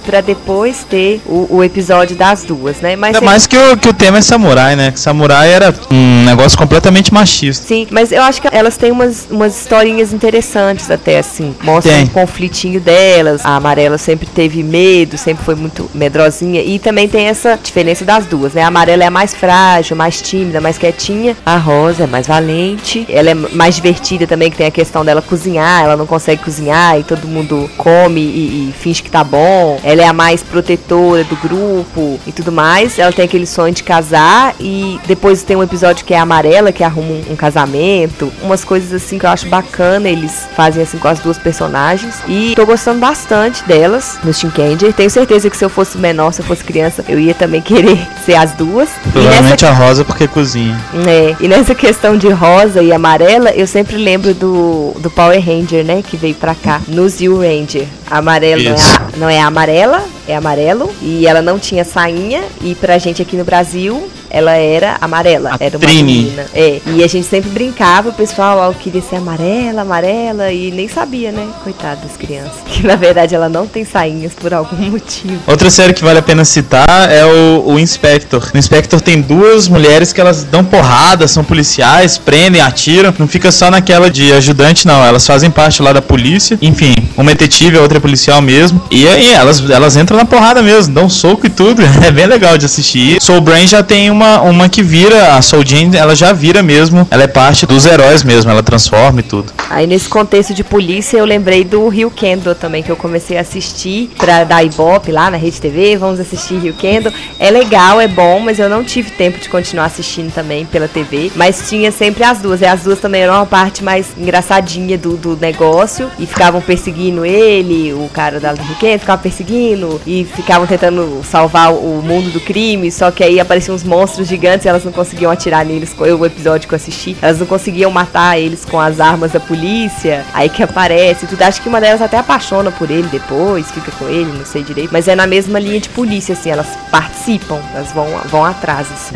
pra 0.06 0.20
depois 0.20 0.85
ter 0.88 1.20
o, 1.26 1.56
o 1.56 1.64
episódio 1.64 2.14
das 2.14 2.44
duas, 2.44 2.80
né? 2.80 2.94
Mas 2.94 3.08
Ainda 3.16 3.18
sempre- 3.18 3.26
mais 3.30 3.46
que 3.48 3.56
o, 3.58 3.76
que 3.76 3.88
o 3.88 3.92
tema 3.94 4.18
é 4.18 4.22
samurai, 4.22 4.76
né? 4.76 4.92
Que 4.92 5.00
samurai 5.00 5.50
era 5.52 5.74
um 5.90 6.24
negócio 6.24 6.56
completamente 6.56 7.12
machista. 7.12 7.66
Sim, 7.66 7.88
mas 7.90 8.12
eu 8.12 8.22
acho 8.22 8.40
que 8.40 8.48
elas 8.52 8.76
têm 8.76 8.92
umas, 8.92 9.26
umas 9.28 9.61
historinhas 9.61 10.12
interessantes 10.12 10.88
até, 10.88 11.18
assim. 11.18 11.54
Mostram 11.62 11.92
Tem. 11.94 12.12
Conflitinho 12.12 12.81
delas. 12.81 13.44
A 13.44 13.57
amarela 13.57 13.98
sempre 13.98 14.27
teve 14.27 14.62
medo, 14.62 15.16
sempre 15.18 15.44
foi 15.44 15.55
muito 15.55 15.90
medrosinha. 15.94 16.62
E 16.62 16.79
também 16.79 17.09
tem 17.09 17.27
essa 17.27 17.59
diferença 17.62 18.05
das 18.05 18.27
duas, 18.27 18.53
né? 18.53 18.62
A 18.62 18.68
amarela 18.68 19.05
é 19.05 19.07
a 19.07 19.11
mais 19.11 19.35
frágil, 19.35 19.96
mais 19.96 20.20
tímida, 20.20 20.61
mais 20.61 20.79
quietinha. 20.79 21.37
A 21.44 21.57
rosa 21.57 22.05
é 22.05 22.07
mais 22.07 22.27
valente. 22.27 23.07
Ela 23.09 23.31
é 23.31 23.35
mais 23.35 23.77
divertida 23.77 24.27
também, 24.27 24.51
que 24.51 24.57
tem 24.57 24.66
a 24.66 24.70
questão 24.70 25.05
dela 25.05 25.22
cozinhar. 25.22 25.85
Ela 25.85 25.96
não 25.96 26.07
consegue 26.07 26.42
cozinhar 26.42 26.98
e 26.98 27.03
todo 27.03 27.27
mundo 27.27 27.70
come 27.77 28.20
e, 28.20 28.68
e 28.68 28.72
finge 28.72 29.03
que 29.03 29.11
tá 29.11 29.25
bom. 29.25 29.81
Ela 29.83 30.03
é 30.03 30.07
a 30.07 30.12
mais 30.12 30.42
protetora 30.42 31.25
do 31.25 31.37
grupo 31.37 32.20
e 32.27 32.33
tudo 32.33 32.53
mais. 32.53 32.98
Ela 32.98 33.12
tem 33.12 33.25
aquele 33.25 33.46
sonho 33.46 33.75
de 33.75 33.83
casar 33.83 34.55
e 34.61 35.01
depois 35.07 35.42
tem 35.42 35.57
um 35.57 35.62
episódio 35.62 36.05
que 36.05 36.14
é 36.14 36.18
a 36.18 36.22
amarela, 36.22 36.72
que 36.72 36.85
arruma 36.85 37.12
um, 37.12 37.33
um 37.33 37.37
casamento. 37.37 38.33
Umas 38.42 38.64
coisas 38.64 38.92
assim 38.92 39.18
que 39.18 39.27
eu 39.27 39.31
acho 39.31 39.46
bacana 39.48 40.09
eles 40.09 40.46
fazem 40.55 40.83
assim 40.83 40.98
com 40.98 41.09
as 41.09 41.20
duas 41.20 41.38
personagens. 41.38 41.91
E 42.28 42.52
tô 42.55 42.64
gostando 42.66 42.98
bastante 43.00 43.62
delas 43.64 44.18
no 44.24 44.33
Shinkenger. 44.33 44.92
Tenho 44.92 45.11
certeza 45.11 45.48
que 45.50 45.57
se 45.57 45.64
eu 45.64 45.68
fosse 45.70 45.98
menor, 45.98 46.33
se 46.33 46.40
eu 46.40 46.44
fosse 46.46 46.64
criança, 46.64 47.05
eu 47.09 47.18
ia 47.18 47.35
também 47.35 47.61
querer 47.62 47.98
ser 48.24 48.35
as 48.35 48.52
duas. 48.52 48.88
E 48.88 48.92
nessa 49.09 49.11
Provavelmente 49.12 49.66
a 49.66 49.72
rosa 49.72 50.05
porque 50.05 50.26
cozinha. 50.28 50.78
é, 51.07 51.35
e 51.40 51.48
nessa 51.48 51.74
questão 51.74 52.16
de 52.16 52.28
rosa 52.28 52.83
e 52.83 52.92
amarela, 52.92 53.50
eu 53.50 53.66
sempre 53.66 53.96
lembro 53.96 54.33
do, 54.35 54.92
do 54.98 55.11
Power 55.11 55.40
Ranger, 55.44 55.85
né? 55.85 56.02
Que 56.02 56.16
veio 56.16 56.35
pra 56.35 56.55
cá, 56.55 56.81
no 56.88 57.09
Zio 57.09 57.38
Ranger. 57.40 57.87
Amarelo 58.11 58.62
não 58.62 58.70
é, 58.72 58.74
a- 58.74 59.09
não 59.16 59.28
é 59.28 59.40
amarela, 59.40 60.05
é 60.28 60.37
amarelo. 60.37 60.90
E 61.00 61.26
ela 61.26 61.40
não 61.42 61.59
tinha 61.59 61.85
sainha. 61.85 62.42
E 62.61 62.74
pra 62.74 62.98
gente 62.98 63.22
aqui 63.22 63.37
no 63.37 63.44
Brasil, 63.44 64.09
ela 64.32 64.52
era 64.52 64.96
amarela. 65.00 65.50
A 65.50 65.64
era 65.64 65.76
uma 65.76 65.86
Trini. 65.86 66.02
menina. 66.02 66.46
É, 66.54 66.80
e 66.86 67.04
a 67.04 67.06
gente 67.06 67.26
sempre 67.26 67.50
brincava, 67.50 68.08
o 68.08 68.12
pessoal 68.12 68.58
ó, 68.58 68.72
queria 68.72 69.02
ser 69.02 69.16
amarela, 69.16 69.82
amarela. 69.82 70.50
E 70.50 70.70
nem 70.70 70.88
sabia, 70.88 71.30
né? 71.30 71.46
Coitada 71.62 72.00
das 72.02 72.16
crianças. 72.16 72.62
Que 72.72 72.86
na 72.86 72.96
verdade 72.96 73.34
ela 73.34 73.50
não 73.50 73.66
tem 73.66 73.84
sainhas 73.84 74.32
por 74.32 74.54
algum 74.54 74.76
motivo. 74.90 75.38
Outra 75.46 75.68
série 75.70 75.92
que 75.92 76.02
vale 76.02 76.18
a 76.18 76.22
pena 76.22 76.42
citar 76.44 77.12
é 77.12 77.22
o, 77.24 77.64
o 77.66 77.78
Inspector. 77.78 78.50
No 78.54 78.58
Inspector 78.58 78.98
tem 79.00 79.20
duas 79.20 79.68
mulheres 79.68 80.10
que 80.12 80.20
elas 80.20 80.42
dão 80.42 80.64
porrada, 80.64 81.28
são 81.28 81.44
policiais, 81.44 82.16
prendem, 82.16 82.62
atiram. 82.62 83.14
Não 83.18 83.28
fica 83.28 83.52
só 83.52 83.70
naquela 83.70 84.10
de 84.10 84.32
ajudante, 84.32 84.86
não. 84.86 85.04
Elas 85.04 85.26
fazem 85.26 85.50
parte 85.50 85.82
lá 85.82 85.92
da 85.92 86.00
polícia. 86.00 86.58
Enfim, 86.62 86.94
uma 87.16 87.30
é 87.30 87.34
detetive, 87.34 87.76
a 87.76 87.82
outra 87.82 87.98
é 87.98 88.00
policial 88.00 88.40
mesmo. 88.40 88.80
E 88.90 89.06
aí 89.06 89.32
elas, 89.32 89.68
elas 89.68 89.96
entram 89.96 90.16
na 90.16 90.24
porrada 90.24 90.62
mesmo, 90.62 90.94
dão 90.94 91.08
soco 91.08 91.46
e 91.46 91.50
tudo. 91.50 91.82
É 92.02 92.10
bem 92.10 92.26
legal 92.26 92.58
de 92.58 92.66
assistir. 92.66 93.22
Soul 93.22 93.40
Brain 93.40 93.66
já 93.66 93.80
tem 93.80 94.10
uma, 94.10 94.21
uma 94.42 94.68
que 94.68 94.82
vira, 94.82 95.37
a 95.37 95.42
Soul 95.42 95.64
Jane, 95.64 95.96
ela 95.96 96.14
já 96.14 96.32
vira 96.32 96.62
mesmo. 96.62 97.06
Ela 97.11 97.24
é 97.24 97.26
parte 97.26 97.66
dos 97.66 97.87
heróis 97.87 98.22
mesmo, 98.22 98.50
ela 98.50 98.62
transforma 98.62 99.20
e 99.20 99.22
tudo. 99.22 99.52
Aí 99.70 99.87
nesse 99.87 100.08
contexto 100.08 100.54
de 100.54 100.62
polícia 100.62 101.18
eu 101.18 101.24
lembrei 101.24 101.64
do 101.64 101.88
Rio 101.88 102.11
Kendo 102.11 102.54
também, 102.54 102.82
que 102.82 102.90
eu 102.90 102.96
comecei 102.96 103.37
a 103.38 103.40
assistir 103.40 104.11
pra 104.18 104.44
dar 104.44 104.62
Ibope 104.62 105.11
lá 105.11 105.30
na 105.30 105.37
Rede 105.37 105.61
TV, 105.61 105.96
vamos 105.96 106.20
assistir 106.20 106.58
Rio 106.58 106.74
Kendo. 106.74 107.12
É 107.38 107.50
legal, 107.50 108.00
é 108.00 108.08
bom, 108.08 108.38
mas 108.40 108.58
eu 108.58 108.68
não 108.68 108.85
tive 108.85 109.11
tempo 109.11 109.38
de 109.38 109.48
continuar 109.48 109.87
assistindo 109.87 110.32
também 110.32 110.64
pela 110.66 110.88
TV. 110.88 111.32
Mas 111.35 111.68
tinha 111.68 111.90
sempre 111.90 112.24
as 112.24 112.38
duas, 112.38 112.61
e 112.61 112.66
as 112.66 112.82
duas 112.82 113.00
também 113.00 113.22
eram 113.22 113.35
uma 113.35 113.46
parte 113.46 113.82
mais 113.82 114.08
engraçadinha 114.16 114.98
do, 114.98 115.16
do 115.16 115.37
negócio, 115.37 116.11
e 116.18 116.26
ficavam 116.26 116.61
perseguindo 116.61 117.24
ele, 117.24 117.92
o 117.92 118.08
cara 118.12 118.38
da 118.38 118.52
Rio 118.52 118.76
Kendo, 118.78 119.00
ficava 119.00 119.22
perseguindo, 119.22 120.00
e 120.06 120.24
ficavam 120.24 120.66
tentando 120.66 121.22
salvar 121.24 121.72
o 121.72 122.02
mundo 122.02 122.30
do 122.30 122.40
crime, 122.40 122.90
só 122.90 123.11
que 123.11 123.24
aí 123.24 123.40
apareciam 123.40 123.74
uns 123.74 123.85
monstros 123.85 124.12
gigantes 124.27 124.64
e 124.64 124.68
elas 124.68 124.85
não 124.85 124.92
conseguiam 124.92 125.31
atirar 125.31 125.64
neles, 125.64 125.92
foi 125.92 126.12
o 126.12 126.25
episódio 126.25 126.68
que 126.68 126.75
eu 126.75 126.77
assisti, 126.77 127.16
elas 127.20 127.38
não 127.38 127.46
conseguiam 127.46 127.90
matar 127.90 128.38
eles 128.38 128.64
com 128.64 128.79
as 128.79 129.01
armas 129.01 129.33
da 129.33 129.40
polícia, 129.40 130.25
aí 130.33 130.48
que 130.48 130.62
aparece 130.62 131.27
tudo. 131.27 131.42
Acho 131.42 131.61
que 131.61 131.68
uma 131.68 131.81
delas 131.81 132.03
até 132.03 132.18
apaixona 132.18 132.70
por 132.70 132.90
ele 132.90 133.09
depois, 133.09 133.70
fica 133.70 133.90
com 133.92 134.09
ele, 134.09 134.33
não 134.33 134.44
sei 134.44 134.62
direito. 134.62 134.90
Mas 134.92 135.09
é 135.09 135.14
na 135.14 135.27
mesma 135.27 135.59
linha 135.59 135.81
de 135.81 135.88
polícia, 135.88 136.33
assim, 136.35 136.51
elas 136.51 136.66
participam, 136.90 137.61
elas 137.75 137.92
vão, 137.92 138.07
vão 138.27 138.44
atrás, 138.44 138.87
assim. 138.92 139.14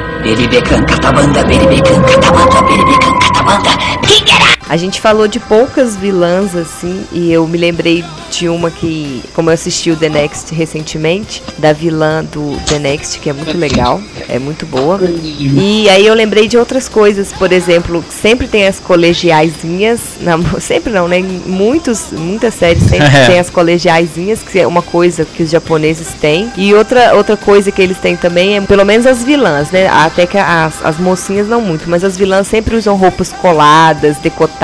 A 4.68 4.76
gente 4.76 5.00
falou 5.00 5.29
de 5.29 5.38
poucas 5.38 5.96
vilãs, 5.96 6.57
assim, 6.57 7.05
e 7.12 7.33
eu 7.33 7.46
me 7.46 7.57
lembrei 7.57 8.05
de 8.31 8.48
uma 8.48 8.70
que, 8.70 9.22
como 9.35 9.48
eu 9.48 9.55
assisti 9.55 9.90
o 9.90 9.96
The 9.96 10.09
Next 10.09 10.52
recentemente, 10.55 11.42
da 11.59 11.72
vilã 11.72 12.24
do 12.24 12.59
The 12.66 12.79
Next, 12.79 13.20
que 13.20 13.31
é 13.31 13.33
muito 13.33 13.57
legal, 13.57 14.00
é 14.29 14.38
muito 14.38 14.66
boa. 14.66 15.00
E 15.02 15.88
aí 15.88 16.07
eu 16.07 16.14
lembrei 16.14 16.48
de 16.48 16.59
outras 16.59 16.88
coisas, 16.88 17.33
por 17.33 17.52
exemplo, 17.52 18.05
sempre 18.11 18.48
tem 18.48 18.66
as 18.66 18.81
colegiaizinhas, 18.81 20.00
não, 20.20 20.42
sempre 20.61 20.92
não, 20.92 21.07
né? 21.07 21.20
Muitos, 21.46 22.07
muitas 22.12 22.55
séries 22.55 22.83
sempre 22.83 23.07
É. 23.16 23.26
tem 23.26 23.38
as 23.38 23.48
colegiaizinhas, 23.48 24.42
que 24.42 24.59
é 24.59 24.66
uma 24.66 24.83
coisa 24.83 25.24
que 25.24 25.42
os 25.42 25.50
japoneses 25.50 26.09
têm. 26.20 26.52
E 26.57 26.74
outra, 26.74 27.14
outra 27.14 27.37
coisa 27.37 27.70
que 27.70 27.81
eles 27.81 27.98
têm 27.98 28.16
também 28.16 28.57
é, 28.57 28.61
pelo 28.61 28.85
menos 28.85 29.07
as 29.07 29.22
vilãs, 29.22 29.70
né? 29.70 29.87
Até 29.87 30.26
que 30.26 30.37
as, 30.37 30.85
as 30.85 30.98
mocinhas 30.98 31.48
não 31.48 31.61
muito, 31.61 31.88
mas 31.88 32.02
as 32.05 32.16
vilãs 32.16 32.46
sempre 32.48 32.76
usam 32.76 32.96
roupas 32.96 33.33
coladas, 33.33 34.16
decotadas, 34.18 34.56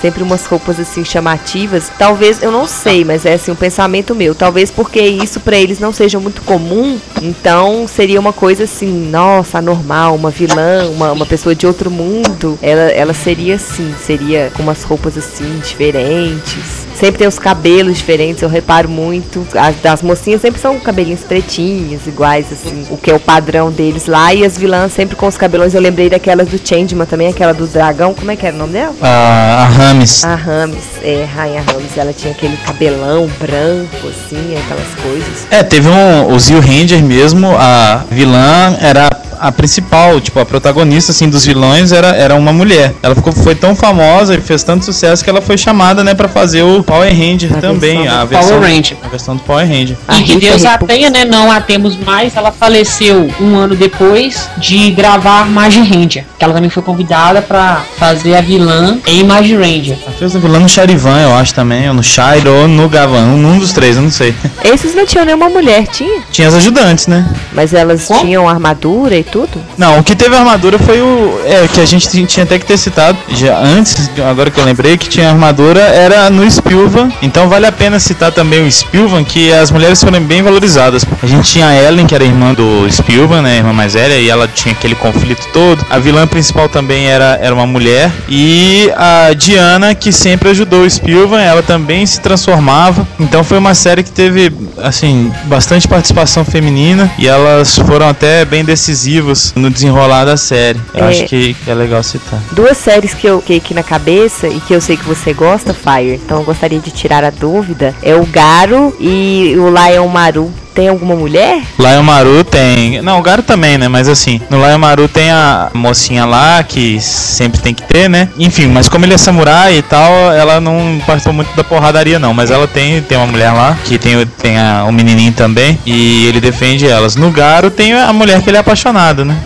sempre 0.00 0.22
umas 0.22 0.44
roupas 0.46 0.78
assim 0.78 1.04
chamativas. 1.04 1.90
Talvez, 1.98 2.42
eu 2.42 2.50
não 2.50 2.66
sei, 2.66 3.04
mas 3.04 3.24
é 3.24 3.34
assim 3.34 3.50
um 3.50 3.56
pensamento 3.56 4.14
meu. 4.14 4.34
Talvez 4.34 4.70
porque 4.70 5.00
isso 5.00 5.40
pra 5.40 5.56
eles 5.56 5.78
não 5.78 5.92
seja 5.92 6.18
muito 6.18 6.42
comum, 6.42 6.98
então 7.20 7.86
seria 7.86 8.18
uma 8.18 8.32
coisa 8.32 8.64
assim, 8.64 9.08
nossa, 9.10 9.58
anormal, 9.58 10.14
uma 10.14 10.30
vilã, 10.30 10.88
uma, 10.90 11.12
uma 11.12 11.26
pessoa 11.26 11.54
de 11.54 11.66
outro 11.66 11.90
mundo. 11.90 12.58
Ela, 12.62 12.90
ela 12.90 13.14
seria 13.14 13.56
assim, 13.56 13.94
seria 14.04 14.50
com 14.54 14.62
umas 14.62 14.82
roupas 14.82 15.16
assim 15.16 15.60
diferentes. 15.60 16.86
Sempre 17.02 17.18
tem 17.18 17.26
os 17.26 17.36
cabelos 17.36 17.98
diferentes, 17.98 18.42
eu 18.42 18.48
reparo 18.48 18.88
muito. 18.88 19.44
As 19.58 19.74
das 19.80 20.02
mocinhas 20.02 20.40
sempre 20.40 20.60
são 20.60 20.78
cabelinhos 20.78 21.22
pretinhos, 21.24 22.06
iguais, 22.06 22.46
assim, 22.52 22.86
o 22.90 22.96
que 22.96 23.10
é 23.10 23.14
o 23.14 23.18
padrão 23.18 23.72
deles 23.72 24.06
lá. 24.06 24.32
E 24.32 24.44
as 24.44 24.56
vilãs 24.56 24.92
sempre 24.92 25.16
com 25.16 25.26
os 25.26 25.36
cabelões. 25.36 25.74
Eu 25.74 25.80
lembrei 25.80 26.08
daquelas 26.08 26.46
do 26.46 26.56
Changeman 26.64 27.04
também, 27.04 27.26
aquela 27.26 27.52
do 27.52 27.66
dragão. 27.66 28.14
Como 28.14 28.30
é 28.30 28.36
que 28.36 28.46
era 28.46 28.54
o 28.54 28.58
nome 28.60 28.74
dela? 28.74 28.94
A, 29.02 29.64
a 29.64 29.66
Rames. 29.66 30.22
A 30.22 30.36
Rames, 30.36 30.84
é, 31.02 31.24
Rainha 31.24 31.62
Rames. 31.62 31.96
Ela 31.96 32.12
tinha 32.12 32.32
aquele 32.32 32.56
cabelão 32.58 33.28
branco, 33.40 34.06
assim, 34.06 34.56
aquelas 34.56 34.94
coisas. 35.02 35.46
É, 35.50 35.64
teve 35.64 35.88
um. 35.88 36.32
O 36.32 36.38
Zio 36.38 36.60
Ranger 36.60 37.02
mesmo, 37.02 37.48
a 37.58 38.04
vilã 38.12 38.76
era 38.80 39.10
a 39.42 39.50
principal, 39.50 40.20
tipo, 40.20 40.38
a 40.38 40.46
protagonista, 40.46 41.10
assim, 41.10 41.28
dos 41.28 41.44
vilões 41.44 41.90
era, 41.90 42.14
era 42.14 42.36
uma 42.36 42.52
mulher. 42.52 42.94
Ela 43.02 43.16
ficou, 43.16 43.32
foi 43.32 43.56
tão 43.56 43.74
famosa 43.74 44.36
e 44.36 44.40
fez 44.40 44.62
tanto 44.62 44.84
sucesso 44.84 45.24
que 45.24 45.28
ela 45.28 45.42
foi 45.42 45.58
chamada, 45.58 46.04
né, 46.04 46.14
pra 46.14 46.28
fazer 46.28 46.62
o 46.62 46.80
Power 46.84 47.10
Ranger 47.10 47.50
A 47.56 47.60
também. 47.60 48.02
versão 48.02 48.20
A 48.20 48.24
versão, 48.24 48.48
Power 48.48 48.62
Ranger. 48.72 48.96
A 49.02 49.08
versão 49.08 49.36
do 49.36 49.42
Power 49.42 49.66
Ranger. 49.68 49.96
A 50.06 50.20
e 50.20 50.22
que 50.22 50.36
Deus 50.36 50.64
a 50.64 50.78
tenha, 50.78 51.10
né? 51.10 51.24
Não 51.24 51.50
a 51.50 51.60
temos 51.60 51.96
mais. 51.96 52.36
Ela 52.36 52.52
faleceu 52.52 53.28
um 53.40 53.56
ano 53.56 53.74
depois 53.74 54.48
de 54.58 54.90
gravar 54.92 55.48
Magi 55.50 55.80
Ranger. 55.80 56.24
Que 56.38 56.44
ela 56.44 56.54
também 56.54 56.70
foi 56.70 56.82
convidada 56.82 57.42
pra 57.42 57.82
fazer 57.96 58.36
a 58.36 58.40
vilã 58.40 58.98
em 59.06 59.24
Magi 59.24 59.56
Ranger. 59.56 59.98
Ela 60.06 60.16
fez 60.16 60.36
a 60.36 60.38
vilã 60.38 60.60
no 60.60 60.68
Charivan, 60.68 61.20
eu 61.20 61.34
acho 61.34 61.52
também, 61.52 61.88
ou 61.88 61.94
no 61.94 62.02
Shire 62.02 62.46
ou 62.48 62.68
no 62.68 62.88
Gavan, 62.88 63.24
um 63.24 63.58
dos 63.58 63.72
três, 63.72 63.96
eu 63.96 64.02
não 64.02 64.10
sei. 64.10 64.34
Esses 64.64 64.94
não 64.94 65.04
tinham 65.04 65.24
nenhuma 65.24 65.48
mulher, 65.48 65.86
tinha? 65.88 66.22
Tinha 66.30 66.46
as 66.48 66.54
ajudantes, 66.54 67.06
né? 67.08 67.28
Mas 67.52 67.74
elas 67.74 68.04
Como? 68.06 68.20
tinham 68.20 68.48
armadura 68.48 69.16
e 69.16 69.24
tudo? 69.32 69.48
Não, 69.78 69.98
o 69.98 70.04
que 70.04 70.14
teve 70.14 70.36
armadura 70.36 70.78
foi 70.78 71.00
o. 71.00 71.40
É, 71.46 71.66
que 71.66 71.80
a 71.80 71.86
gente 71.86 72.08
tinha- 72.26 72.44
até 72.44 72.58
que 72.58 72.66
ter 72.66 72.76
citado 72.76 73.16
já 73.30 73.58
antes, 73.58 74.10
agora 74.28 74.50
que 74.50 74.60
eu 74.60 74.64
lembrei, 74.64 74.98
que 74.98 75.08
tinha 75.08 75.30
armadura 75.30 75.80
era 75.80 76.28
no 76.28 76.48
Spilvan. 76.48 77.10
Então 77.22 77.48
vale 77.48 77.66
a 77.66 77.72
pena 77.72 77.98
citar 77.98 78.30
também 78.30 78.62
o 78.66 78.70
Spilvan, 78.70 79.24
que 79.24 79.50
as 79.52 79.70
mulheres 79.70 80.02
foram 80.02 80.20
bem 80.20 80.42
valorizadas. 80.42 81.04
A 81.22 81.26
gente 81.26 81.50
tinha 81.50 81.66
a 81.68 81.74
Ellen, 81.74 82.06
que 82.06 82.14
era 82.14 82.24
irmã 82.24 82.52
do 82.52 82.86
Spilvan, 82.90 83.40
né? 83.42 83.56
Irmã 83.58 83.72
mais 83.72 83.94
velha, 83.94 84.18
e 84.18 84.28
ela 84.28 84.46
tinha 84.46 84.72
aquele 84.74 84.94
conflito 84.94 85.46
todo. 85.52 85.84
A 85.88 85.98
vilã 85.98 86.26
principal 86.26 86.68
também 86.68 87.06
era, 87.06 87.38
era 87.40 87.54
uma 87.54 87.66
mulher. 87.66 88.10
E 88.28 88.90
a 88.96 89.32
Diana, 89.34 89.94
que 89.94 90.12
sempre 90.12 90.50
ajudou 90.50 90.82
o 90.82 90.90
Spilvan, 90.90 91.40
ela 91.40 91.62
também 91.62 92.04
se 92.04 92.20
transformava. 92.20 93.06
Então 93.18 93.42
foi 93.42 93.56
uma 93.56 93.74
série 93.74 94.02
que 94.02 94.10
teve, 94.10 94.52
assim, 94.82 95.32
bastante 95.44 95.88
participação 95.88 96.44
feminina. 96.44 97.10
E 97.18 97.26
elas 97.28 97.78
foram 97.78 98.08
até 98.08 98.44
bem 98.44 98.64
decisivas 98.64 99.21
no 99.56 99.70
desenrolar 99.70 100.24
da 100.24 100.36
série. 100.36 100.80
Eu 100.94 101.04
É. 101.04 101.08
acho 101.08 101.24
que 101.26 101.56
é 101.66 101.74
legal 101.74 102.02
citar. 102.02 102.40
Duas 102.52 102.76
séries 102.76 103.14
que 103.14 103.26
eu 103.26 103.40
fiquei 103.40 103.58
aqui 103.58 103.74
na 103.74 103.82
cabeça 103.82 104.48
e 104.48 104.60
que 104.60 104.72
eu 104.74 104.80
sei 104.80 104.96
que 104.96 105.04
você 105.04 105.32
gosta, 105.32 105.72
Fire, 105.74 106.14
então 106.24 106.38
eu 106.38 106.44
gostaria 106.44 106.78
de 106.78 106.90
tirar 106.90 107.24
a 107.24 107.30
dúvida, 107.30 107.94
é 108.02 108.14
o 108.14 108.24
Garo 108.26 108.94
e 109.00 109.54
o 109.58 109.68
Lion 109.68 110.08
Maru. 110.08 110.52
Tem 110.74 110.88
alguma 110.88 111.14
mulher? 111.14 111.62
Lion 111.78 112.02
Maru 112.02 112.42
tem. 112.44 113.02
Não, 113.02 113.18
o 113.18 113.22
Garo 113.22 113.42
também, 113.42 113.76
né? 113.76 113.88
Mas 113.88 114.08
assim, 114.08 114.40
no 114.48 114.56
Lion 114.66 114.78
Maru 114.78 115.06
tem 115.08 115.30
a 115.30 115.70
mocinha 115.74 116.24
lá, 116.24 116.62
que 116.62 116.98
sempre 117.00 117.60
tem 117.60 117.74
que 117.74 117.82
ter, 117.82 118.08
né? 118.08 118.28
Enfim, 118.38 118.68
mas 118.68 118.88
como 118.88 119.04
ele 119.04 119.12
é 119.14 119.18
samurai 119.18 119.76
e 119.76 119.82
tal, 119.82 120.32
ela 120.32 120.60
não 120.60 120.98
participou 121.06 121.34
muito 121.34 121.54
da 121.54 121.62
porradaria, 121.62 122.18
não. 122.18 122.32
Mas 122.32 122.50
ela 122.50 122.66
tem, 122.66 123.02
tem 123.02 123.18
uma 123.18 123.26
mulher 123.26 123.52
lá, 123.52 123.76
que 123.84 123.98
tem, 123.98 124.16
o- 124.16 124.24
tem 124.26 124.58
a, 124.58 124.84
um 124.86 124.92
menininho 124.92 125.32
também, 125.32 125.78
e 125.84 126.26
ele 126.26 126.40
defende 126.40 126.86
elas. 126.86 127.16
No 127.16 127.30
Garo 127.30 127.70
tem 127.70 127.92
a 127.92 128.12
mulher 128.12 128.40
que 128.42 128.48
ele 128.48 128.56
é 128.56 128.60
apaixonado, 128.60 129.24
né? 129.24 129.36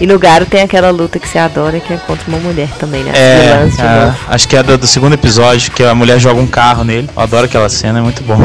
E 0.00 0.06
no 0.06 0.18
Garo 0.18 0.44
tem 0.44 0.62
aquela 0.62 0.90
luta 0.90 1.18
que 1.20 1.28
você 1.28 1.38
adora, 1.38 1.78
que 1.78 1.92
é 1.92 1.96
contra 1.98 2.24
uma 2.28 2.38
mulher 2.38 2.68
também, 2.80 3.04
né? 3.04 3.12
É, 3.14 3.48
a- 4.28 4.34
acho 4.34 4.48
que 4.48 4.56
é 4.56 4.62
do, 4.62 4.76
do 4.76 4.86
segundo 4.86 5.12
episódio, 5.14 5.70
que 5.70 5.84
a 5.84 5.94
mulher 5.94 6.18
joga 6.18 6.40
um 6.40 6.46
carro 6.46 6.82
nele. 6.82 7.08
Eu 7.16 7.22
adoro 7.22 7.44
aquela 7.46 7.68
cena, 7.68 8.00
é 8.00 8.02
muito 8.02 8.22
bom. 8.24 8.36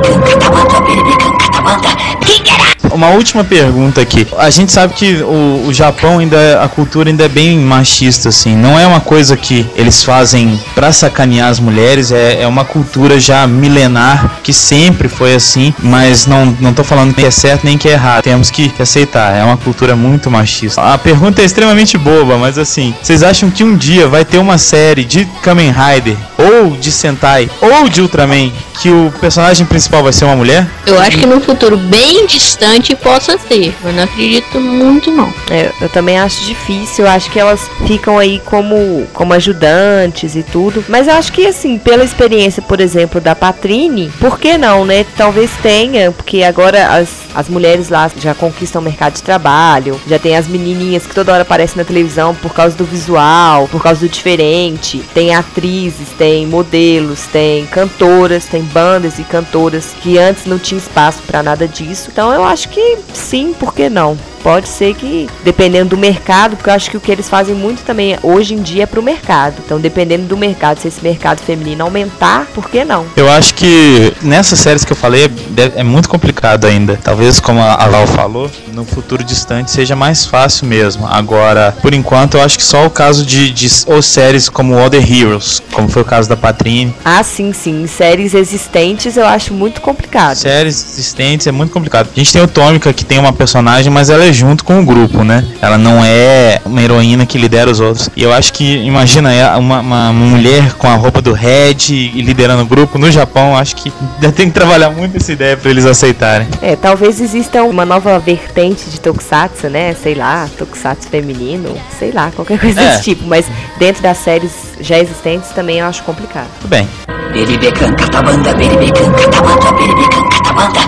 Beribecan, 0.00 0.38
catabanda, 0.38 0.80
beribecan, 0.86 1.32
catabanda, 1.38 1.90
beribecan, 2.20 2.46
catabanda. 2.46 2.57
Uma 2.92 3.08
última 3.10 3.44
pergunta 3.44 4.00
aqui. 4.00 4.26
A 4.36 4.50
gente 4.50 4.72
sabe 4.72 4.94
que 4.94 5.22
o, 5.22 5.66
o 5.66 5.74
Japão 5.74 6.18
ainda 6.18 6.62
a 6.62 6.68
cultura 6.68 7.10
ainda 7.10 7.24
é 7.24 7.28
bem 7.28 7.58
machista 7.58 8.28
assim. 8.28 8.56
Não 8.56 8.78
é 8.78 8.86
uma 8.86 9.00
coisa 9.00 9.36
que 9.36 9.66
eles 9.74 10.02
fazem 10.02 10.58
pra 10.74 10.92
sacanear 10.92 11.48
as 11.48 11.60
mulheres. 11.60 12.12
É, 12.12 12.42
é 12.42 12.46
uma 12.46 12.64
cultura 12.64 13.18
já 13.18 13.46
milenar 13.46 14.38
que 14.42 14.52
sempre 14.52 15.08
foi 15.08 15.34
assim. 15.34 15.74
Mas 15.78 16.26
não 16.26 16.56
não 16.60 16.72
tô 16.72 16.84
falando 16.84 17.14
que 17.14 17.24
é 17.24 17.30
certo 17.30 17.64
nem 17.64 17.78
que 17.78 17.88
é 17.88 17.92
errado. 17.92 18.22
Temos 18.22 18.50
que 18.50 18.72
aceitar. 18.78 19.34
É 19.34 19.44
uma 19.44 19.56
cultura 19.56 19.94
muito 19.94 20.30
machista. 20.30 20.80
A 20.82 20.98
pergunta 20.98 21.42
é 21.42 21.44
extremamente 21.44 21.98
boba, 21.98 22.38
mas 22.38 22.58
assim, 22.58 22.94
vocês 23.02 23.22
acham 23.22 23.50
que 23.50 23.64
um 23.64 23.76
dia 23.76 24.08
vai 24.08 24.24
ter 24.24 24.38
uma 24.38 24.58
série 24.58 25.04
de 25.04 25.24
Kamen 25.42 25.72
Rider 25.72 26.16
ou 26.38 26.76
de 26.76 26.90
Sentai 26.92 27.50
ou 27.60 27.88
de 27.88 28.00
Ultraman 28.00 28.52
que 28.80 28.90
o 28.90 29.12
personagem 29.20 29.66
principal 29.66 30.02
vai 30.02 30.12
ser 30.12 30.24
uma 30.24 30.36
mulher? 30.36 30.66
Eu 30.86 31.00
acho 31.00 31.18
que 31.18 31.26
no 31.26 31.40
futuro 31.40 31.76
bem 31.76 32.26
distante 32.26 32.77
possa 32.96 33.38
ter, 33.38 33.74
mas 33.82 33.94
não 33.94 34.04
acredito 34.04 34.60
muito 34.60 35.10
não. 35.10 35.32
É, 35.50 35.70
eu 35.80 35.88
também 35.88 36.18
acho 36.18 36.44
difícil, 36.44 37.04
eu 37.04 37.10
acho 37.10 37.30
que 37.30 37.38
elas 37.38 37.68
ficam 37.86 38.18
aí 38.18 38.40
como, 38.44 39.06
como 39.12 39.32
ajudantes 39.32 40.34
e 40.34 40.42
tudo. 40.42 40.84
Mas 40.88 41.08
eu 41.08 41.14
acho 41.14 41.32
que, 41.32 41.46
assim, 41.46 41.78
pela 41.78 42.04
experiência, 42.04 42.62
por 42.62 42.80
exemplo, 42.80 43.20
da 43.20 43.34
Patrine, 43.34 44.10
por 44.20 44.38
que 44.38 44.58
não, 44.58 44.84
né? 44.84 45.04
Talvez 45.16 45.50
tenha, 45.62 46.12
porque 46.12 46.42
agora 46.42 46.88
as, 46.88 47.08
as 47.34 47.48
mulheres 47.48 47.88
lá 47.88 48.10
já 48.16 48.34
conquistam 48.34 48.80
o 48.80 48.84
mercado 48.84 49.14
de 49.14 49.22
trabalho, 49.22 50.00
já 50.06 50.18
tem 50.18 50.36
as 50.36 50.46
menininhas 50.46 51.06
que 51.06 51.14
toda 51.14 51.32
hora 51.32 51.42
aparecem 51.42 51.76
na 51.76 51.84
televisão 51.84 52.34
por 52.34 52.52
causa 52.52 52.76
do 52.76 52.84
visual, 52.84 53.68
por 53.68 53.82
causa 53.82 54.00
do 54.00 54.08
diferente. 54.08 55.02
Tem 55.14 55.34
atrizes, 55.34 56.08
tem 56.16 56.46
modelos, 56.46 57.26
tem 57.26 57.66
cantoras, 57.66 58.46
tem 58.46 58.62
bandas 58.62 59.18
e 59.18 59.24
cantoras 59.24 59.94
que 60.00 60.18
antes 60.18 60.46
não 60.46 60.58
tinha 60.58 60.78
espaço 60.78 61.22
pra 61.26 61.42
nada 61.42 61.66
disso. 61.66 62.10
Então 62.12 62.32
eu 62.32 62.44
acho 62.44 62.67
que 62.68 62.98
sim, 63.12 63.52
por 63.52 63.74
que 63.74 63.88
não? 63.88 64.16
Pode 64.42 64.68
ser 64.68 64.94
que, 64.94 65.28
dependendo 65.44 65.90
do 65.90 65.96
mercado, 65.96 66.56
porque 66.56 66.70
eu 66.70 66.74
acho 66.74 66.90
que 66.90 66.96
o 66.96 67.00
que 67.00 67.10
eles 67.10 67.28
fazem 67.28 67.54
muito 67.54 67.82
também 67.82 68.16
hoje 68.22 68.54
em 68.54 68.62
dia 68.62 68.84
é 68.84 68.86
pro 68.86 69.02
mercado. 69.02 69.56
Então, 69.64 69.80
dependendo 69.80 70.26
do 70.26 70.36
mercado, 70.36 70.78
se 70.78 70.88
esse 70.88 71.02
mercado 71.02 71.40
feminino 71.40 71.84
aumentar, 71.84 72.46
por 72.54 72.70
que 72.70 72.84
não? 72.84 73.04
Eu 73.16 73.28
acho 73.28 73.54
que 73.54 74.14
nessas 74.22 74.60
séries 74.60 74.84
que 74.84 74.92
eu 74.92 74.96
falei 74.96 75.24
é, 75.24 75.80
é 75.80 75.82
muito 75.82 76.08
complicado 76.08 76.66
ainda. 76.66 76.98
Talvez, 77.02 77.40
como 77.40 77.60
a 77.60 77.86
Val 77.88 78.06
falou, 78.06 78.50
no 78.72 78.84
futuro 78.84 79.24
distante 79.24 79.70
seja 79.70 79.96
mais 79.96 80.24
fácil 80.24 80.66
mesmo. 80.66 81.06
Agora, 81.06 81.76
por 81.82 81.92
enquanto, 81.92 82.36
eu 82.36 82.42
acho 82.42 82.56
que 82.56 82.62
só 82.62 82.86
o 82.86 82.90
caso 82.90 83.26
de, 83.26 83.50
de 83.50 83.68
ou 83.86 84.00
séries 84.00 84.48
como 84.48 84.78
Other 84.78 85.02
Heroes, 85.02 85.60
como 85.72 85.88
foi 85.88 86.02
o 86.02 86.04
caso 86.04 86.28
da 86.28 86.36
Patrine. 86.36 86.94
Ah, 87.04 87.22
sim, 87.22 87.52
sim. 87.52 87.86
Séries 87.86 88.34
existentes 88.34 89.16
eu 89.16 89.26
acho 89.26 89.52
muito 89.52 89.80
complicado. 89.80 90.36
Séries 90.36 90.82
existentes 90.92 91.46
é 91.46 91.52
muito 91.52 91.72
complicado. 91.72 92.08
A 92.14 92.18
gente 92.18 92.32
tem 92.32 92.42
o 92.42 92.48
Tômica, 92.58 92.92
que 92.92 93.04
tem 93.04 93.20
uma 93.20 93.32
personagem, 93.32 93.88
mas 93.88 94.10
ela 94.10 94.24
é 94.24 94.32
junto 94.32 94.64
com 94.64 94.80
o 94.80 94.84
grupo, 94.84 95.22
né? 95.22 95.44
Ela 95.62 95.78
não 95.78 96.04
é 96.04 96.60
uma 96.64 96.82
heroína 96.82 97.24
que 97.24 97.38
lidera 97.38 97.70
os 97.70 97.78
outros. 97.78 98.10
E 98.16 98.22
eu 98.24 98.32
acho 98.32 98.52
que, 98.52 98.78
imagina, 98.78 99.32
é 99.32 99.48
uma, 99.56 99.78
uma 99.78 100.12
mulher 100.12 100.72
com 100.72 100.88
a 100.88 100.96
roupa 100.96 101.22
do 101.22 101.32
Red 101.32 101.76
e 101.90 102.20
liderando 102.20 102.62
o 102.62 102.66
grupo 102.66 102.98
no 102.98 103.08
Japão, 103.12 103.56
acho 103.56 103.76
que 103.76 103.92
ainda 104.20 104.32
tem 104.32 104.48
que 104.48 104.54
trabalhar 104.54 104.90
muito 104.90 105.16
essa 105.16 105.30
ideia 105.32 105.56
pra 105.56 105.70
eles 105.70 105.86
aceitarem. 105.86 106.48
É, 106.60 106.74
talvez 106.74 107.20
exista 107.20 107.62
uma 107.62 107.84
nova 107.86 108.18
vertente 108.18 108.90
de 108.90 108.98
tokusatsu, 109.00 109.68
né? 109.68 109.94
Sei 109.94 110.16
lá, 110.16 110.48
tokusatsu 110.58 111.08
feminino, 111.08 111.76
sei 111.96 112.10
lá, 112.10 112.32
qualquer 112.34 112.58
coisa 112.60 112.80
É. 112.80 112.88
desse 112.90 113.04
tipo. 113.04 113.24
Mas 113.24 113.46
dentro 113.78 114.02
das 114.02 114.18
séries 114.18 114.50
já 114.80 114.98
existentes 114.98 115.50
também 115.50 115.78
eu 115.78 115.86
acho 115.86 116.02
complicado. 116.02 116.48
Tudo 116.60 116.70
bem. 116.70 116.88
Beribecan, 117.32 117.92
catabanda, 117.94 118.52
beribecan, 118.54 119.12
catabanda, 119.12 119.72
beribecan, 119.74 120.28
catabanda. 120.28 120.80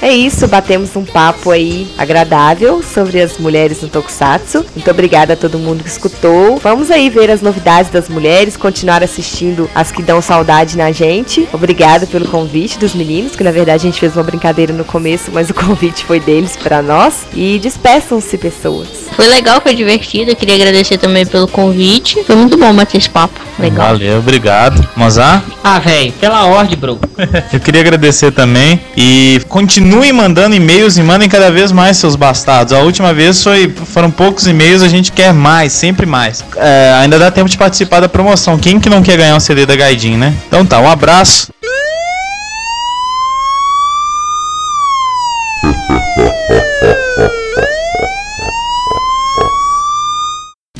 É 0.00 0.10
isso, 0.12 0.46
batemos 0.46 0.94
um 0.94 1.04
papo 1.04 1.50
aí 1.50 1.88
agradável 1.96 2.82
sobre 2.82 3.20
as 3.20 3.38
mulheres 3.38 3.80
no 3.80 3.88
Tokusatsu. 3.88 4.64
Muito 4.74 4.90
obrigada 4.90 5.32
a 5.32 5.36
todo 5.36 5.58
mundo 5.58 5.82
que 5.82 5.88
escutou. 5.88 6.58
Vamos 6.58 6.90
aí 6.90 7.08
ver 7.08 7.30
as 7.30 7.40
novidades 7.40 7.90
das 7.90 8.08
mulheres, 8.08 8.56
continuar 8.56 9.02
assistindo 9.02 9.68
as 9.74 9.90
que 9.90 10.02
dão 10.02 10.20
saudade 10.20 10.76
na 10.76 10.92
gente. 10.92 11.48
Obrigada 11.52 12.06
pelo 12.06 12.28
convite 12.28 12.78
dos 12.78 12.94
meninos, 12.94 13.34
que 13.34 13.42
na 13.42 13.50
verdade 13.50 13.86
a 13.86 13.90
gente 13.90 13.98
fez 13.98 14.14
uma 14.14 14.22
brincadeira 14.22 14.72
no 14.72 14.84
começo, 14.84 15.30
mas 15.32 15.48
o 15.50 15.54
convite 15.54 16.04
foi 16.04 16.20
deles 16.20 16.56
pra 16.56 16.82
nós. 16.82 17.26
E 17.34 17.58
despeçam-se, 17.58 18.36
pessoas. 18.36 19.06
Foi 19.16 19.26
legal, 19.28 19.60
foi 19.62 19.74
divertido. 19.74 20.30
Eu 20.30 20.36
queria 20.36 20.56
agradecer 20.56 20.98
também 20.98 21.24
pelo 21.24 21.48
convite. 21.48 22.22
Foi 22.24 22.36
muito 22.36 22.58
bom 22.58 22.72
bater 22.74 22.98
esse 22.98 23.08
papo. 23.08 23.40
Legal. 23.58 23.88
Valeu, 23.88 24.18
obrigado. 24.18 24.86
Mozart? 24.94 25.42
Ah, 25.64 25.78
velho, 25.78 26.12
pela 26.12 26.44
ordem, 26.44 26.76
bro. 26.76 27.00
Eu 27.52 27.58
queria 27.58 27.80
agradecer 27.80 28.30
também 28.30 28.78
e 28.94 29.40
continuem 29.86 30.12
mandando 30.12 30.56
e-mails 30.56 30.98
e 30.98 31.02
mandem 31.02 31.28
cada 31.28 31.48
vez 31.48 31.70
mais 31.70 31.96
seus 31.96 32.16
bastardos. 32.16 32.72
A 32.72 32.80
última 32.80 33.14
vez 33.14 33.40
foi, 33.40 33.72
foram 33.86 34.10
poucos 34.10 34.44
e-mails, 34.48 34.82
a 34.82 34.88
gente 34.88 35.12
quer 35.12 35.32
mais, 35.32 35.72
sempre 35.72 36.04
mais. 36.04 36.44
É, 36.56 36.92
ainda 37.00 37.16
dá 37.20 37.30
tempo 37.30 37.48
de 37.48 37.56
participar 37.56 38.00
da 38.00 38.08
promoção. 38.08 38.58
Quem 38.58 38.80
que 38.80 38.90
não 38.90 39.00
quer 39.00 39.16
ganhar 39.16 39.36
um 39.36 39.40
CD 39.40 39.64
da 39.64 39.76
Gaidin, 39.76 40.16
né? 40.16 40.34
Então 40.48 40.66
tá, 40.66 40.80
um 40.80 40.90
abraço. 40.90 41.52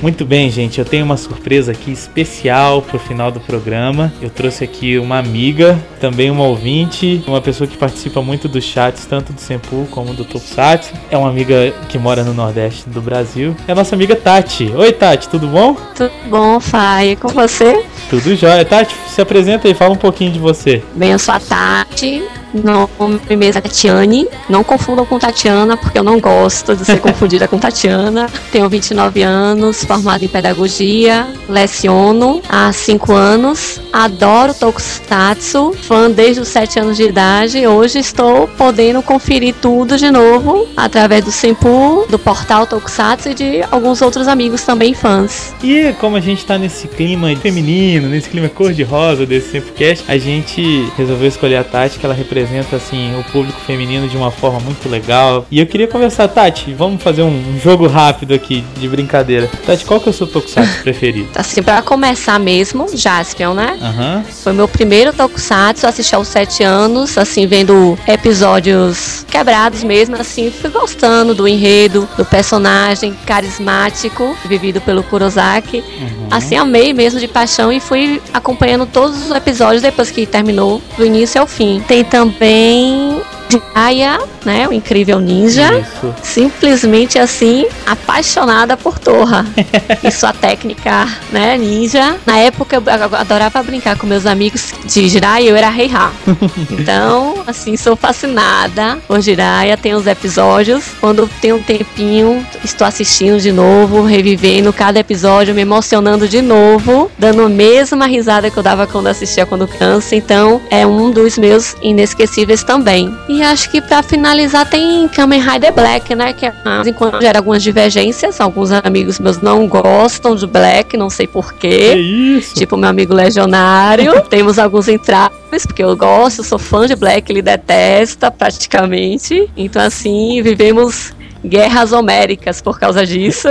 Muito 0.06 0.24
bem, 0.24 0.48
gente, 0.48 0.78
eu 0.78 0.84
tenho 0.84 1.04
uma 1.04 1.16
surpresa 1.16 1.72
aqui 1.72 1.90
especial 1.90 2.80
pro 2.80 2.96
final 2.96 3.32
do 3.32 3.40
programa. 3.40 4.12
Eu 4.22 4.30
trouxe 4.30 4.62
aqui 4.62 4.96
uma 4.98 5.18
amiga, 5.18 5.76
também 5.98 6.30
uma 6.30 6.44
ouvinte, 6.44 7.24
uma 7.26 7.40
pessoa 7.40 7.66
que 7.66 7.76
participa 7.76 8.22
muito 8.22 8.46
dos 8.46 8.62
chats, 8.62 9.04
tanto 9.04 9.32
do 9.32 9.40
Senpu 9.40 9.84
como 9.90 10.14
do 10.14 10.24
Tokusatsu. 10.24 10.94
É 11.10 11.18
uma 11.18 11.28
amiga 11.28 11.74
que 11.88 11.98
mora 11.98 12.22
no 12.22 12.32
Nordeste 12.32 12.88
do 12.88 13.02
Brasil. 13.02 13.56
É 13.66 13.72
a 13.72 13.74
nossa 13.74 13.96
amiga 13.96 14.14
Tati. 14.14 14.70
Oi, 14.76 14.92
Tati, 14.92 15.28
tudo 15.28 15.48
bom? 15.48 15.74
Tudo 15.96 16.12
bom, 16.30 16.60
Fai? 16.60 17.10
E 17.10 17.16
com 17.16 17.26
você? 17.26 17.84
Tudo 18.08 18.36
jóia. 18.36 18.64
Tati, 18.64 18.94
se 19.08 19.20
apresenta 19.20 19.66
aí, 19.66 19.74
fala 19.74 19.92
um 19.92 19.98
pouquinho 19.98 20.30
de 20.30 20.38
você. 20.38 20.84
Bem, 20.94 21.10
eu 21.10 21.18
sou 21.18 21.34
a 21.34 21.40
Tati, 21.40 22.22
nome 22.56 23.20
mesmo 23.36 23.58
é 23.58 23.60
Tatiane. 23.60 24.26
Não 24.48 24.64
confundam 24.64 25.04
com 25.04 25.18
Tatiana, 25.18 25.76
porque 25.76 25.98
eu 25.98 26.02
não 26.02 26.18
gosto 26.20 26.74
de 26.74 26.84
ser 26.84 27.00
confundida 27.00 27.46
com 27.46 27.58
Tatiana. 27.58 28.28
Tenho 28.50 28.68
29 28.68 29.22
anos, 29.22 29.84
formada 29.84 30.24
em 30.24 30.28
pedagogia, 30.28 31.26
leciono 31.48 32.40
há 32.48 32.72
5 32.72 33.12
anos. 33.12 33.80
Adoro 33.92 34.54
Tokusatsu, 34.54 35.72
fã 35.82 36.10
desde 36.10 36.40
os 36.40 36.48
7 36.48 36.80
anos 36.80 36.96
de 36.96 37.04
idade. 37.04 37.66
Hoje 37.66 37.98
estou 37.98 38.48
podendo 38.48 39.02
conferir 39.02 39.54
tudo 39.60 39.96
de 39.96 40.10
novo 40.10 40.66
através 40.76 41.24
do 41.24 41.32
Senpu, 41.32 42.06
do 42.08 42.18
portal 42.18 42.66
Tokusatsu 42.66 43.30
e 43.30 43.34
de 43.34 43.62
alguns 43.70 44.02
outros 44.02 44.28
amigos 44.28 44.62
também 44.62 44.94
fãs. 44.94 45.54
E 45.62 45.92
como 45.94 46.16
a 46.16 46.20
gente 46.20 46.44
tá 46.44 46.58
nesse 46.58 46.88
clima 46.88 47.34
feminino, 47.36 48.08
nesse 48.08 48.28
clima 48.28 48.48
cor-de-rosa 48.48 49.26
desse 49.26 49.50
Sempocast, 49.50 50.04
a 50.08 50.18
gente 50.18 50.90
resolveu 50.96 51.28
escolher 51.28 51.56
a 51.56 51.64
Tati, 51.64 51.98
que 51.98 52.06
ela 52.06 52.14
representa 52.14 52.45
assim 52.74 53.18
o 53.18 53.24
público 53.24 53.58
feminino 53.60 54.08
de 54.08 54.16
uma 54.16 54.30
forma 54.30 54.60
muito 54.60 54.88
legal. 54.88 55.46
E 55.50 55.60
eu 55.60 55.66
queria 55.66 55.86
conversar, 55.88 56.28
Tati, 56.28 56.72
vamos 56.72 57.02
fazer 57.02 57.22
um 57.22 57.58
jogo 57.62 57.86
rápido 57.86 58.34
aqui 58.34 58.64
de 58.78 58.88
brincadeira. 58.88 59.48
Tati, 59.64 59.84
qual 59.84 60.00
que 60.00 60.08
é 60.08 60.10
o 60.10 60.12
seu 60.12 60.26
Tokusatsu 60.26 60.82
preferido? 60.82 61.28
Assim, 61.36 61.62
pra 61.62 61.82
começar 61.82 62.38
mesmo, 62.38 62.86
Jaspion, 62.94 63.54
né? 63.54 63.78
Aham. 63.80 64.24
Foi 64.42 64.52
meu 64.52 64.68
primeiro 64.68 65.12
Tokusatsu, 65.12 65.86
assisti 65.86 66.14
aos 66.14 66.28
7 66.28 66.62
anos, 66.62 67.16
assim, 67.18 67.46
vendo 67.46 67.98
episódios 68.06 69.24
quebrados 69.30 69.82
mesmo, 69.82 70.16
assim, 70.16 70.50
fui 70.50 70.70
gostando 70.70 71.34
do 71.34 71.46
enredo, 71.46 72.08
do 72.16 72.24
personagem 72.24 73.14
carismático, 73.26 74.36
vivido 74.46 74.80
pelo 74.80 75.02
Kurosaki. 75.02 75.82
Assim, 76.30 76.56
amei 76.56 76.92
mesmo 76.92 77.20
de 77.20 77.28
paixão 77.28 77.72
e 77.72 77.80
fui 77.80 78.20
acompanhando 78.32 78.86
todos 78.86 79.26
os 79.26 79.30
episódios 79.30 79.82
depois 79.82 80.10
que 80.10 80.26
terminou, 80.26 80.82
do 80.96 81.04
início 81.04 81.40
ao 81.40 81.46
fim. 81.46 81.82
Tem 81.86 82.04
também 82.04 82.25
também 82.30 83.22
Jiraiya, 83.48 84.18
né, 84.44 84.66
o 84.68 84.72
incrível 84.72 85.20
ninja. 85.20 85.78
Isso. 85.78 86.14
Simplesmente 86.22 87.18
assim, 87.18 87.66
apaixonada 87.86 88.76
por 88.76 88.98
Torra 88.98 89.44
e 90.02 90.10
sua 90.10 90.32
técnica, 90.32 91.08
né, 91.30 91.56
ninja. 91.56 92.16
Na 92.26 92.38
época 92.38 92.76
eu 92.76 92.82
adorava 93.16 93.62
brincar 93.62 93.96
com 93.96 94.06
meus 94.06 94.26
amigos 94.26 94.72
de 94.84 95.08
Jiraiya, 95.08 95.50
eu 95.50 95.56
era 95.56 95.70
Heiha. 95.70 96.10
Então, 96.70 97.42
assim, 97.46 97.76
sou 97.76 97.96
fascinada 97.96 98.98
por 99.06 99.20
Jiraiya, 99.20 99.76
tem 99.76 99.94
os 99.94 100.06
episódios. 100.06 100.84
Quando 101.00 101.28
tem 101.40 101.52
um 101.52 101.62
tempinho, 101.62 102.44
estou 102.64 102.86
assistindo 102.86 103.40
de 103.40 103.52
novo, 103.52 104.02
revivendo 104.02 104.72
cada 104.72 104.98
episódio, 105.00 105.54
me 105.54 105.62
emocionando 105.62 106.28
de 106.28 106.42
novo, 106.42 107.10
dando 107.18 107.42
a 107.42 107.48
mesma 107.48 108.06
risada 108.06 108.50
que 108.50 108.56
eu 108.56 108.62
dava 108.62 108.86
quando 108.86 109.08
assistia 109.08 109.46
quando 109.46 109.66
cansa. 109.66 110.14
Então, 110.14 110.60
é 110.70 110.86
um 110.86 111.10
dos 111.10 111.38
meus 111.38 111.74
inesquecíveis 111.82 112.62
também. 112.62 113.14
E 113.28 113.35
acho 113.42 113.70
que 113.70 113.80
pra 113.80 114.02
finalizar 114.02 114.68
tem 114.68 115.08
Kamen 115.08 115.40
Rider 115.40 115.72
Black, 115.72 116.14
né? 116.14 116.32
Que 116.32 116.50
de 116.50 116.62
vez 116.62 116.86
em 116.86 116.92
quando 116.92 117.20
gera 117.20 117.38
algumas 117.38 117.62
divergências. 117.62 118.40
Alguns 118.40 118.70
amigos 118.72 119.18
meus 119.18 119.40
não 119.40 119.66
gostam 119.66 120.34
de 120.34 120.46
Black, 120.46 120.96
não 120.96 121.10
sei 121.10 121.26
porquê. 121.26 121.94
isso? 121.94 122.54
Tipo 122.54 122.76
meu 122.76 122.88
amigo 122.88 123.14
Legionário. 123.14 124.22
Temos 124.28 124.58
alguns 124.58 124.88
entraves, 124.88 125.66
porque 125.66 125.82
eu 125.82 125.96
gosto, 125.96 126.42
sou 126.42 126.58
fã 126.58 126.86
de 126.86 126.96
Black, 126.96 127.30
ele 127.30 127.42
detesta 127.42 128.30
praticamente. 128.30 129.50
Então, 129.56 129.82
assim, 129.82 130.40
vivemos 130.42 131.12
guerras 131.44 131.92
homéricas 131.92 132.60
por 132.60 132.78
causa 132.78 133.06
disso. 133.06 133.48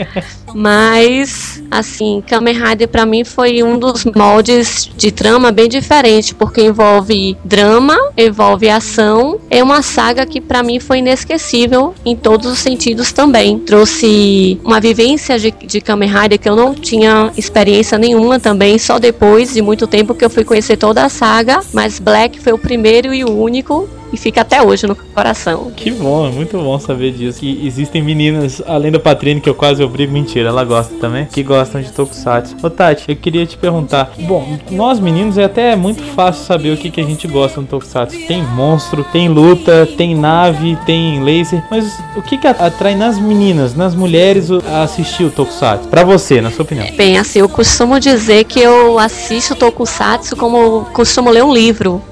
Mas, 0.54 1.62
assim, 1.70 2.22
Kamen 2.26 2.54
Rider 2.54 2.88
pra 2.88 3.04
mim 3.04 3.24
foi 3.24 3.62
um 3.62 3.78
dos 3.78 4.04
moldes 4.04 4.90
de 4.96 5.12
trama 5.12 5.52
bem 5.52 5.68
diferente, 5.68 6.34
porque 6.34 6.62
envolve 6.62 7.36
drama, 7.44 7.96
envolve 8.16 8.68
ação. 8.70 9.38
É 9.50 9.62
uma 9.62 9.82
saga 9.82 10.24
que 10.24 10.40
pra 10.40 10.62
mim 10.62 10.80
foi 10.80 10.98
inesquecível 10.98 11.94
em 12.04 12.16
todos 12.16 12.50
os 12.50 12.58
sentidos 12.58 13.12
também. 13.12 13.58
Trouxe 13.58 14.58
uma 14.64 14.80
vivência 14.80 15.38
de, 15.38 15.50
de 15.50 15.80
Kamen 15.80 16.08
Rider 16.08 16.38
que 16.38 16.48
eu 16.48 16.56
não 16.56 16.74
tinha 16.74 17.30
experiência 17.36 17.98
nenhuma 17.98 18.40
também, 18.40 18.78
só 18.78 18.98
depois 18.98 19.52
de 19.52 19.60
muito 19.60 19.86
tempo 19.86 20.14
que 20.14 20.24
eu 20.24 20.30
fui 20.30 20.44
conhecer 20.44 20.76
toda 20.76 21.04
a 21.04 21.08
saga. 21.08 21.60
Mas 21.72 21.98
Black 21.98 22.40
foi 22.40 22.52
o 22.52 22.58
primeiro 22.58 23.12
e 23.12 23.24
o 23.24 23.30
único. 23.30 23.88
E 24.12 24.16
fica 24.16 24.42
até 24.42 24.62
hoje 24.62 24.86
no 24.86 24.94
coração. 24.94 25.70
Que 25.74 25.90
bom, 25.90 26.28
é 26.28 26.30
muito 26.30 26.56
bom 26.58 26.78
saber 26.78 27.12
disso. 27.12 27.40
Que 27.40 27.66
existem 27.66 28.02
meninas, 28.02 28.62
além 28.66 28.92
da 28.92 28.98
Patrine, 28.98 29.40
que 29.40 29.48
eu 29.48 29.54
quase 29.54 29.82
obrigo, 29.82 30.12
mentira, 30.12 30.48
ela 30.48 30.64
gosta 30.64 30.94
também, 30.96 31.26
que 31.26 31.42
gostam 31.42 31.80
de 31.80 31.92
Tokusatsu. 31.92 32.56
Ô 32.62 32.70
Tati, 32.70 33.04
eu 33.08 33.16
queria 33.16 33.44
te 33.44 33.56
perguntar. 33.56 34.12
Bom, 34.20 34.58
nós 34.70 35.00
meninos 35.00 35.36
é 35.38 35.44
até 35.44 35.74
muito 35.74 36.02
fácil 36.02 36.44
saber 36.44 36.72
o 36.72 36.76
que, 36.76 36.90
que 36.90 37.00
a 37.00 37.04
gente 37.04 37.26
gosta 37.26 37.60
no 37.60 37.66
Tokusatsu. 37.66 38.16
Tem 38.26 38.42
monstro, 38.42 39.04
tem 39.12 39.28
luta, 39.28 39.88
tem 39.96 40.14
nave, 40.14 40.76
tem 40.86 41.22
laser. 41.22 41.62
Mas 41.70 41.98
o 42.16 42.22
que, 42.22 42.38
que 42.38 42.46
atrai 42.46 42.94
nas 42.94 43.18
meninas, 43.18 43.74
nas 43.74 43.94
mulheres, 43.94 44.50
a 44.50 44.82
assistir 44.82 45.24
o 45.24 45.30
Tokusatsu? 45.30 45.88
Pra 45.88 46.04
você, 46.04 46.40
na 46.40 46.50
sua 46.50 46.62
opinião. 46.62 46.86
Bem, 46.96 47.18
assim, 47.18 47.40
eu 47.40 47.48
costumo 47.48 47.98
dizer 47.98 48.44
que 48.44 48.60
eu 48.60 48.98
assisto 48.98 49.54
Tokusatsu 49.54 50.36
como 50.36 50.56
eu 50.56 50.86
costumo 50.92 51.30
ler 51.30 51.44
um 51.44 51.52
livro. 51.52 52.02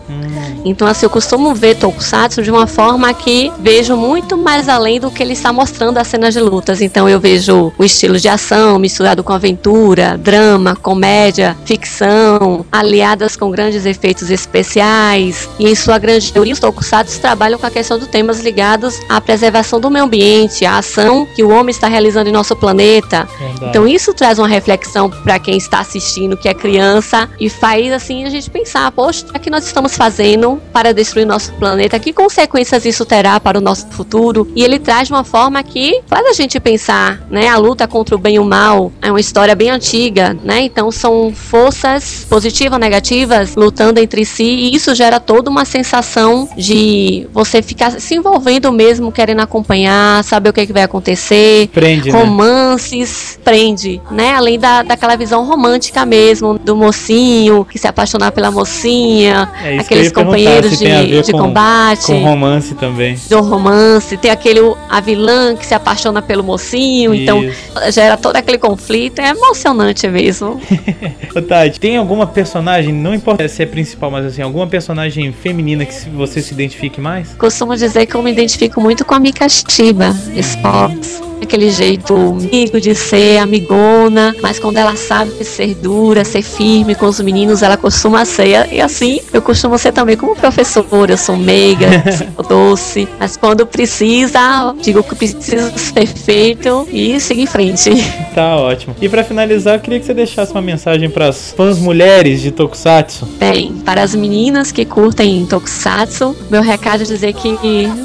Então, 0.65 0.87
assim, 0.87 1.07
eu 1.07 1.11
costumo 1.11 1.55
ver 1.55 1.77
Tokusatsu 1.77 2.43
de 2.43 2.51
uma 2.51 2.67
forma 2.67 3.13
que 3.13 3.53
vejo 3.59 3.97
muito 3.97 4.37
mais 4.37 4.69
além 4.69 4.99
do 4.99 5.11
que 5.11 5.23
ele 5.23 5.33
está 5.33 5.53
mostrando 5.53 5.99
as 5.99 6.09
cenas 6.09 6.35
de 6.35 6.41
lutas. 6.41 6.81
Então, 6.81 7.09
eu 7.09 7.21
vejo 7.21 7.73
o 7.77 7.85
estilo 7.85 8.19
de 8.19 8.29
ação 8.29 8.79
misturado 8.79 9.23
com 9.23 9.33
aventura, 9.33 10.17
drama, 10.17 10.77
comédia, 10.77 11.57
ficção, 11.65 12.65
aliadas 12.71 13.37
com 13.37 13.51
grandes 13.51 13.85
efeitos 13.85 14.31
especiais. 14.31 15.49
E, 15.59 15.69
em 15.69 15.75
sua 15.75 15.99
grande 15.99 16.33
maioria, 16.33 16.55
os 16.55 16.61
Tokusatsu 16.61 17.21
trabalham 17.21 17.59
com 17.59 17.67
a 17.67 17.71
questão 17.71 17.99
de 17.99 18.07
temas 18.07 18.41
ligados 18.41 19.01
à 19.09 19.21
preservação 19.21 19.81
do 19.81 19.91
meio 19.91 20.05
ambiente, 20.05 20.65
à 20.65 20.79
ação 20.79 21.27
que 21.35 21.43
o 21.43 21.51
homem 21.51 21.71
está 21.71 21.89
realizando 21.89 22.29
em 22.29 22.33
nosso 22.33 22.57
planeta, 22.57 23.29
Verdade. 23.39 23.67
então 23.71 23.87
isso 23.87 24.13
traz 24.15 24.39
uma 24.39 24.49
reflexão 24.49 25.11
para 25.11 25.39
quem 25.39 25.57
está 25.57 25.81
assistindo, 25.81 26.37
que 26.37 26.49
é 26.49 26.55
criança, 26.55 27.29
e 27.39 27.49
faz 27.49 27.93
assim 27.93 28.25
a 28.25 28.31
gente 28.31 28.51
pensar, 28.51 28.91
poxa, 28.93 29.27
o 29.35 29.39
que 29.39 29.51
nós 29.51 29.67
estamos 29.67 29.97
fazendo 29.97 30.54
para 30.73 30.93
destruir 30.93 31.27
nosso 31.27 31.53
planeta? 31.55 31.99
Que 31.99 32.13
consequências 32.13 32.85
isso 32.85 33.05
terá 33.05 33.39
para 33.41 33.59
o 33.59 33.61
nosso 33.61 33.87
futuro? 33.89 34.51
E 34.55 34.63
ele 34.63 34.79
traz 34.79 35.09
de 35.09 35.15
uma 35.15 35.25
forma 35.25 35.63
que 35.63 36.01
faz 36.07 36.27
a 36.27 36.33
gente 36.33 36.59
pensar, 36.61 37.23
né? 37.31 37.49
A 37.49 37.57
luta 37.57 37.87
contra 37.87 38.15
o 38.15 38.19
bem 38.19 38.37
e 38.37 38.39
o 38.39 38.45
mal 38.45 38.93
é 39.01 39.11
uma 39.11 39.21
história 39.21 39.55
bem 39.55 39.71
antiga, 39.71 40.37
né? 40.45 40.61
Então 40.63 40.91
são 40.91 41.33
forças 41.35 42.27
positivas 42.29 42.73
ou 42.75 42.79
negativas 42.79 43.55
lutando 43.57 44.01
entre 44.01 44.25
si, 44.25 44.45
e 44.45 44.75
isso 44.75 44.95
gera 44.95 45.21
toda 45.21 45.51
uma 45.51 45.65
sensação 45.65 46.49
de 46.57 47.27
você 47.33 47.63
ficar 47.63 47.93
se 47.93 48.15
envolvendo 48.15 48.71
mesmo, 48.73 49.13
querendo 49.13 49.41
acompanhar, 49.41 50.23
saber 50.25 50.51
o 50.51 50.53
que, 50.53 50.61
é 50.61 50.67
que 50.67 50.73
vai 50.73 50.83
acontecer, 50.83 51.69
Prende, 51.73 52.11
né? 52.11 52.19
romances 52.19 53.39
prende, 53.45 54.01
né? 54.11 54.35
Além 54.35 54.59
da, 54.59 54.83
daquela 54.83 55.17
visão 55.17 55.45
romântica 55.45 56.05
mesmo, 56.05 56.59
do 56.59 56.77
mocinho 56.77 57.65
que 57.65 57.79
se 57.79 57.87
apaixonar 57.87 58.33
pela 58.33 58.51
mocinha, 58.51 59.51
É 59.63 59.79
aqueles 59.79 60.13
companheiros 60.13 60.44
se 60.71 60.79
tem 60.79 61.07
de, 61.07 61.23
de 61.23 61.33
com- 61.33 61.39
combate. 61.39 62.07
Com 62.07 62.23
romance 62.23 62.75
também. 62.75 63.19
Do 63.29 63.41
romance, 63.41 64.17
tem 64.17 64.31
aquele 64.31 64.61
a 64.89 65.01
vilã 65.01 65.55
que 65.57 65.67
se 65.67 65.75
apaixona 65.75 66.23
pelo 66.23 66.43
mocinho, 66.43 67.15
então 67.15 67.43
Isso. 67.43 67.93
gera 67.93 68.17
todo 68.17 68.37
aquele 68.37 68.59
conflito, 68.59 69.21
é 69.21 69.29
emocionante 69.31 70.09
mesmo. 70.09 70.61
Ô 71.35 71.43
Tati, 71.43 71.81
tem 71.81 71.97
alguma 71.97 72.27
personagem, 72.27 72.93
não 72.93 73.15
importa 73.15 73.47
se 73.49 73.63
é 73.63 73.67
principal, 73.67 74.11
mas 74.11 74.27
assim, 74.27 74.43
alguma 74.43 74.67
personagem 74.67 75.33
feminina 75.33 75.85
que 75.85 75.95
você 76.11 76.41
se 76.41 76.53
identifique 76.53 77.01
mais? 77.01 77.35
Costumo 77.35 77.77
dizer 77.77 78.07
que 78.07 78.15
eu 78.15 78.23
me 78.23 78.31
identifico 78.31 78.81
muito 78.81 79.05
com 79.05 79.15
a 79.15 79.19
Mika 79.19 79.47
Shiba, 79.49 80.15
Sports. 80.37 81.21
Aquele 81.43 81.69
jeito 81.69 82.17
amigo 82.17 82.81
de 82.81 82.95
ser, 82.95 83.37
amigona, 83.39 84.35
mas 84.41 84.59
quando 84.59 84.79
ela 84.79 84.97
sabe 84.97 85.45
ser 85.45 85.75
dura, 85.75 86.25
ser 86.25 86.41
firme 86.41 86.95
com 86.95 87.05
os 87.05 87.21
meninos, 87.21 87.61
ela 87.63 87.77
costuma 87.77 88.25
ser. 88.25 88.73
E 88.73 88.81
assim, 88.81 89.21
eu 89.31 89.43
costumo 89.43 89.77
ser 89.77 89.93
também 89.93 90.17
como 90.35 90.37
professora. 90.37 91.13
Eu 91.13 91.17
sou 91.17 91.37
meiga, 91.37 91.89
sou 92.35 92.45
doce, 92.45 93.09
mas 93.19 93.37
quando 93.37 93.67
precisa, 93.67 94.75
digo 94.81 95.03
que 95.03 95.15
precisa 95.15 95.73
ser 95.79 96.07
feito 96.07 96.87
e 96.91 97.19
seguir 97.21 97.43
em 97.43 97.47
frente. 97.47 97.91
Tá 98.35 98.57
ótimo. 98.57 98.97
E 99.01 99.09
pra 99.09 99.23
finalizar, 99.23 99.77
eu 99.77 99.81
queria 99.81 100.01
que 100.01 100.07
você 100.07 100.15
deixasse 100.15 100.53
uma 100.53 100.63
mensagem 100.63 101.09
pras 101.09 101.53
fãs 101.57 101.79
mulheres 101.79 102.41
de 102.41 102.51
Tokusatsu. 102.51 103.27
Bem, 103.39 103.73
para 103.85 104.03
as 104.03 104.15
meninas 104.15 104.73
que 104.73 104.85
curtem 104.85 105.47
Tokusatsu, 105.47 106.37
meu 106.51 106.63
recado 106.63 107.03
é 107.03 107.07
dizer 107.07 107.33
que 107.35 107.57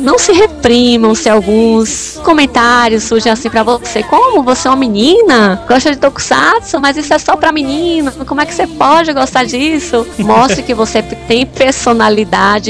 não 0.01 0.17
se 0.17 0.31
reprimam 0.31 1.15
se 1.15 1.29
alguns 1.29 2.19
comentários, 2.23 3.03
mensagem 3.03 3.29
assim 3.29 3.49
pra 3.49 3.63
você: 3.63 4.03
Como? 4.03 4.43
Você 4.43 4.67
é 4.67 4.71
uma 4.71 4.77
menina? 4.77 5.63
Gosta 5.67 5.91
de 5.91 5.97
tokusatsu? 5.97 6.79
Mas 6.79 6.97
isso 6.97 7.13
é 7.13 7.17
só 7.17 7.35
pra 7.35 7.51
menino. 7.51 8.11
Como 8.25 8.41
é 8.41 8.45
que 8.45 8.53
você 8.53 8.67
pode 8.67 9.13
gostar 9.13 9.45
disso? 9.45 10.05
Mostre 10.19 10.63
que 10.63 10.73
você 10.73 11.01
tem 11.01 11.45
personalidade 11.45 12.08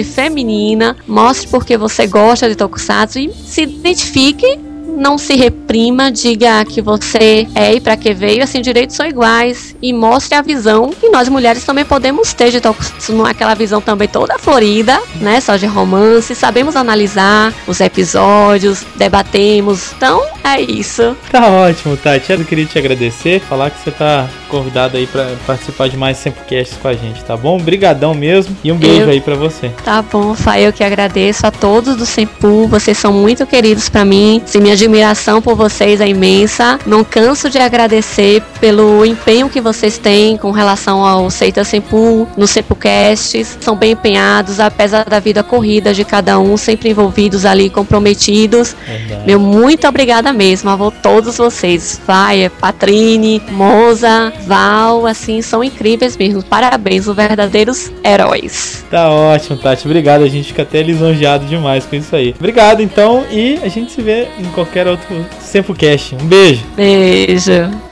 feminina. 0.04 0.96
Mostre 1.08 1.48
porque 1.48 1.78
você 1.78 2.08
gosta 2.08 2.50
de 2.50 2.56
tokusatsu 2.56 3.20
e 3.20 3.34
se 3.34 3.64
identifique 3.64 4.70
não 5.00 5.18
se 5.18 5.36
reprima, 5.36 6.12
diga 6.12 6.64
que 6.66 6.82
você 6.82 7.48
é 7.56 7.74
e 7.74 7.80
para 7.80 7.96
que 7.96 8.14
veio, 8.14 8.44
assim, 8.44 8.62
direitos 8.62 8.96
são 8.96 9.08
iguais 9.08 9.76
e 9.82 9.94
mostre 9.94 10.36
a 10.36 10.42
visão 10.42 10.90
que 10.90 11.10
nós 11.10 11.30
mulheres 11.30 11.64
também 11.64 11.86
podemos 11.86 12.34
ter 12.34 12.52
de 12.52 12.60
Tokusatsu, 12.60 13.14
não 13.14 13.26
é 13.26 13.32
aquela 13.32 13.56
visão 13.56 13.80
também 13.80 14.08
toda 14.08 14.38
florida, 14.38 15.02
né, 15.16 15.40
só 15.40 15.56
de 15.56 15.66
romance, 15.66 16.36
sabemos 16.36 16.76
analisar 16.76 17.54
os 17.66 17.80
episódios, 17.80 18.86
debatemos, 18.96 19.94
então 19.96 20.22
é 20.44 20.60
isso. 20.60 21.16
Tá 21.32 21.48
ótimo, 21.48 21.96
Tati. 21.96 22.32
Eu 22.32 22.44
queria 22.44 22.66
te 22.66 22.78
agradecer, 22.78 23.40
falar 23.40 23.70
que 23.70 23.80
você 23.82 23.92
tá 23.92 24.28
convidado 24.50 24.98
aí 24.98 25.08
para 25.08 25.28
participar 25.48 25.88
de 25.90 25.96
mais 25.96 26.18
Sempocasts 26.18 26.78
com 26.82 26.88
a 26.88 26.94
gente, 26.94 27.24
tá 27.24 27.38
bom? 27.38 27.58
Obrigadão 27.58 28.14
mesmo 28.14 28.56
e 28.64 28.72
um 28.72 28.76
beijo 28.78 29.02
Eu- 29.04 29.10
aí 29.10 29.22
pra 29.22 29.36
você. 29.36 29.70
Tá 29.86 30.02
bom, 30.02 30.34
Fai, 30.34 30.66
eu 30.68 30.74
que 30.74 30.84
agradeço 30.84 31.46
a 31.48 31.52
todos 31.52 31.96
do 31.96 32.06
Sempu, 32.06 32.68
vocês 32.68 32.98
são 32.98 33.14
muito 33.14 33.46
queridos 33.46 33.88
pra 33.90 34.04
mim, 34.04 34.42
sim, 34.46 34.60
minha 34.60 34.74
admiração 34.74 35.42
por 35.42 35.56
vocês 35.56 36.02
é 36.02 36.08
imensa, 36.08 36.80
não 36.86 37.04
canso 37.04 37.50
de 37.50 37.58
agradecer 37.60 38.42
pelo 38.60 39.06
empenho 39.06 39.50
que 39.50 39.62
vocês 39.62 39.98
têm 39.98 40.36
com 40.38 40.52
relação 40.52 41.06
ao 41.06 41.30
Seita 41.30 41.64
Sempu, 41.64 42.28
no 42.36 42.48
Sempucasts, 42.48 43.58
são 43.62 43.76
bem 43.76 43.92
empenhados, 43.92 44.60
apesar 44.60 45.06
da 45.06 45.20
vida 45.20 45.44
corrida 45.44 45.94
de 45.94 46.04
cada 46.04 46.40
um, 46.40 46.58
sempre 46.58 46.90
envolvidos 46.90 47.46
ali, 47.46 47.70
comprometidos, 47.70 48.76
Verdade. 48.88 49.24
meu 49.26 49.40
muito 49.40 49.88
obrigada 49.88 50.32
mesmo 50.34 50.70
a 50.70 50.92
todos 50.92 51.38
vocês, 51.38 52.00
Faia, 52.06 52.50
Patrine, 52.50 53.42
Moza, 53.52 54.32
Val, 54.46 55.06
assim, 55.06 55.42
são 55.42 55.64
incríveis 55.64 56.18
mesmo, 56.18 56.44
parabéns, 56.44 57.08
os 57.08 57.16
verdadeiros 57.16 57.92
heróis. 58.04 58.86
Tá 58.90 59.10
ótimo, 59.10 59.58
Tati. 59.58 59.86
Obrigado. 59.86 60.24
A 60.24 60.28
gente 60.28 60.48
fica 60.48 60.64
até 60.64 60.82
lisonjeado 60.82 61.46
demais 61.46 61.86
com 61.86 61.96
isso 61.96 62.16
aí. 62.16 62.34
Obrigado, 62.38 62.82
então. 62.82 63.26
E 63.32 63.60
a 63.64 63.68
gente 63.68 63.92
se 63.92 64.02
vê 64.02 64.28
em 64.40 64.46
qualquer 64.54 64.88
outro 64.88 65.26
Sempocast. 65.40 66.16
Um 66.16 66.26
beijo. 66.26 66.64
Beijo. 66.76 67.89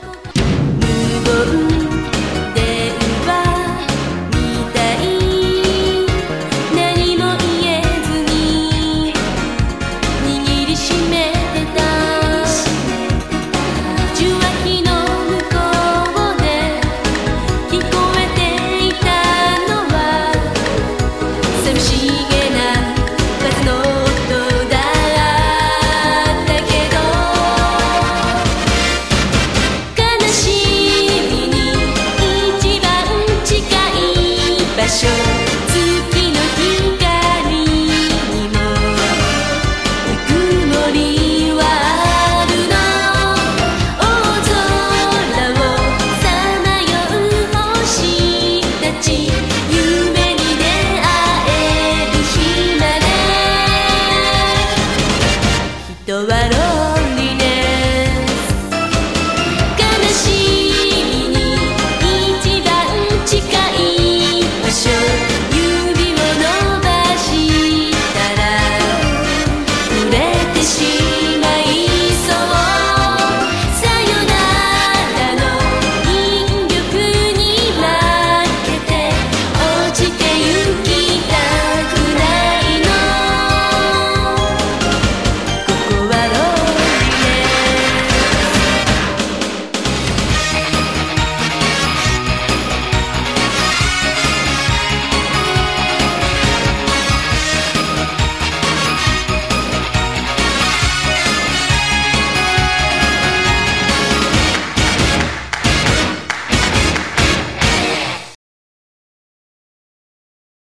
想 34.88 35.37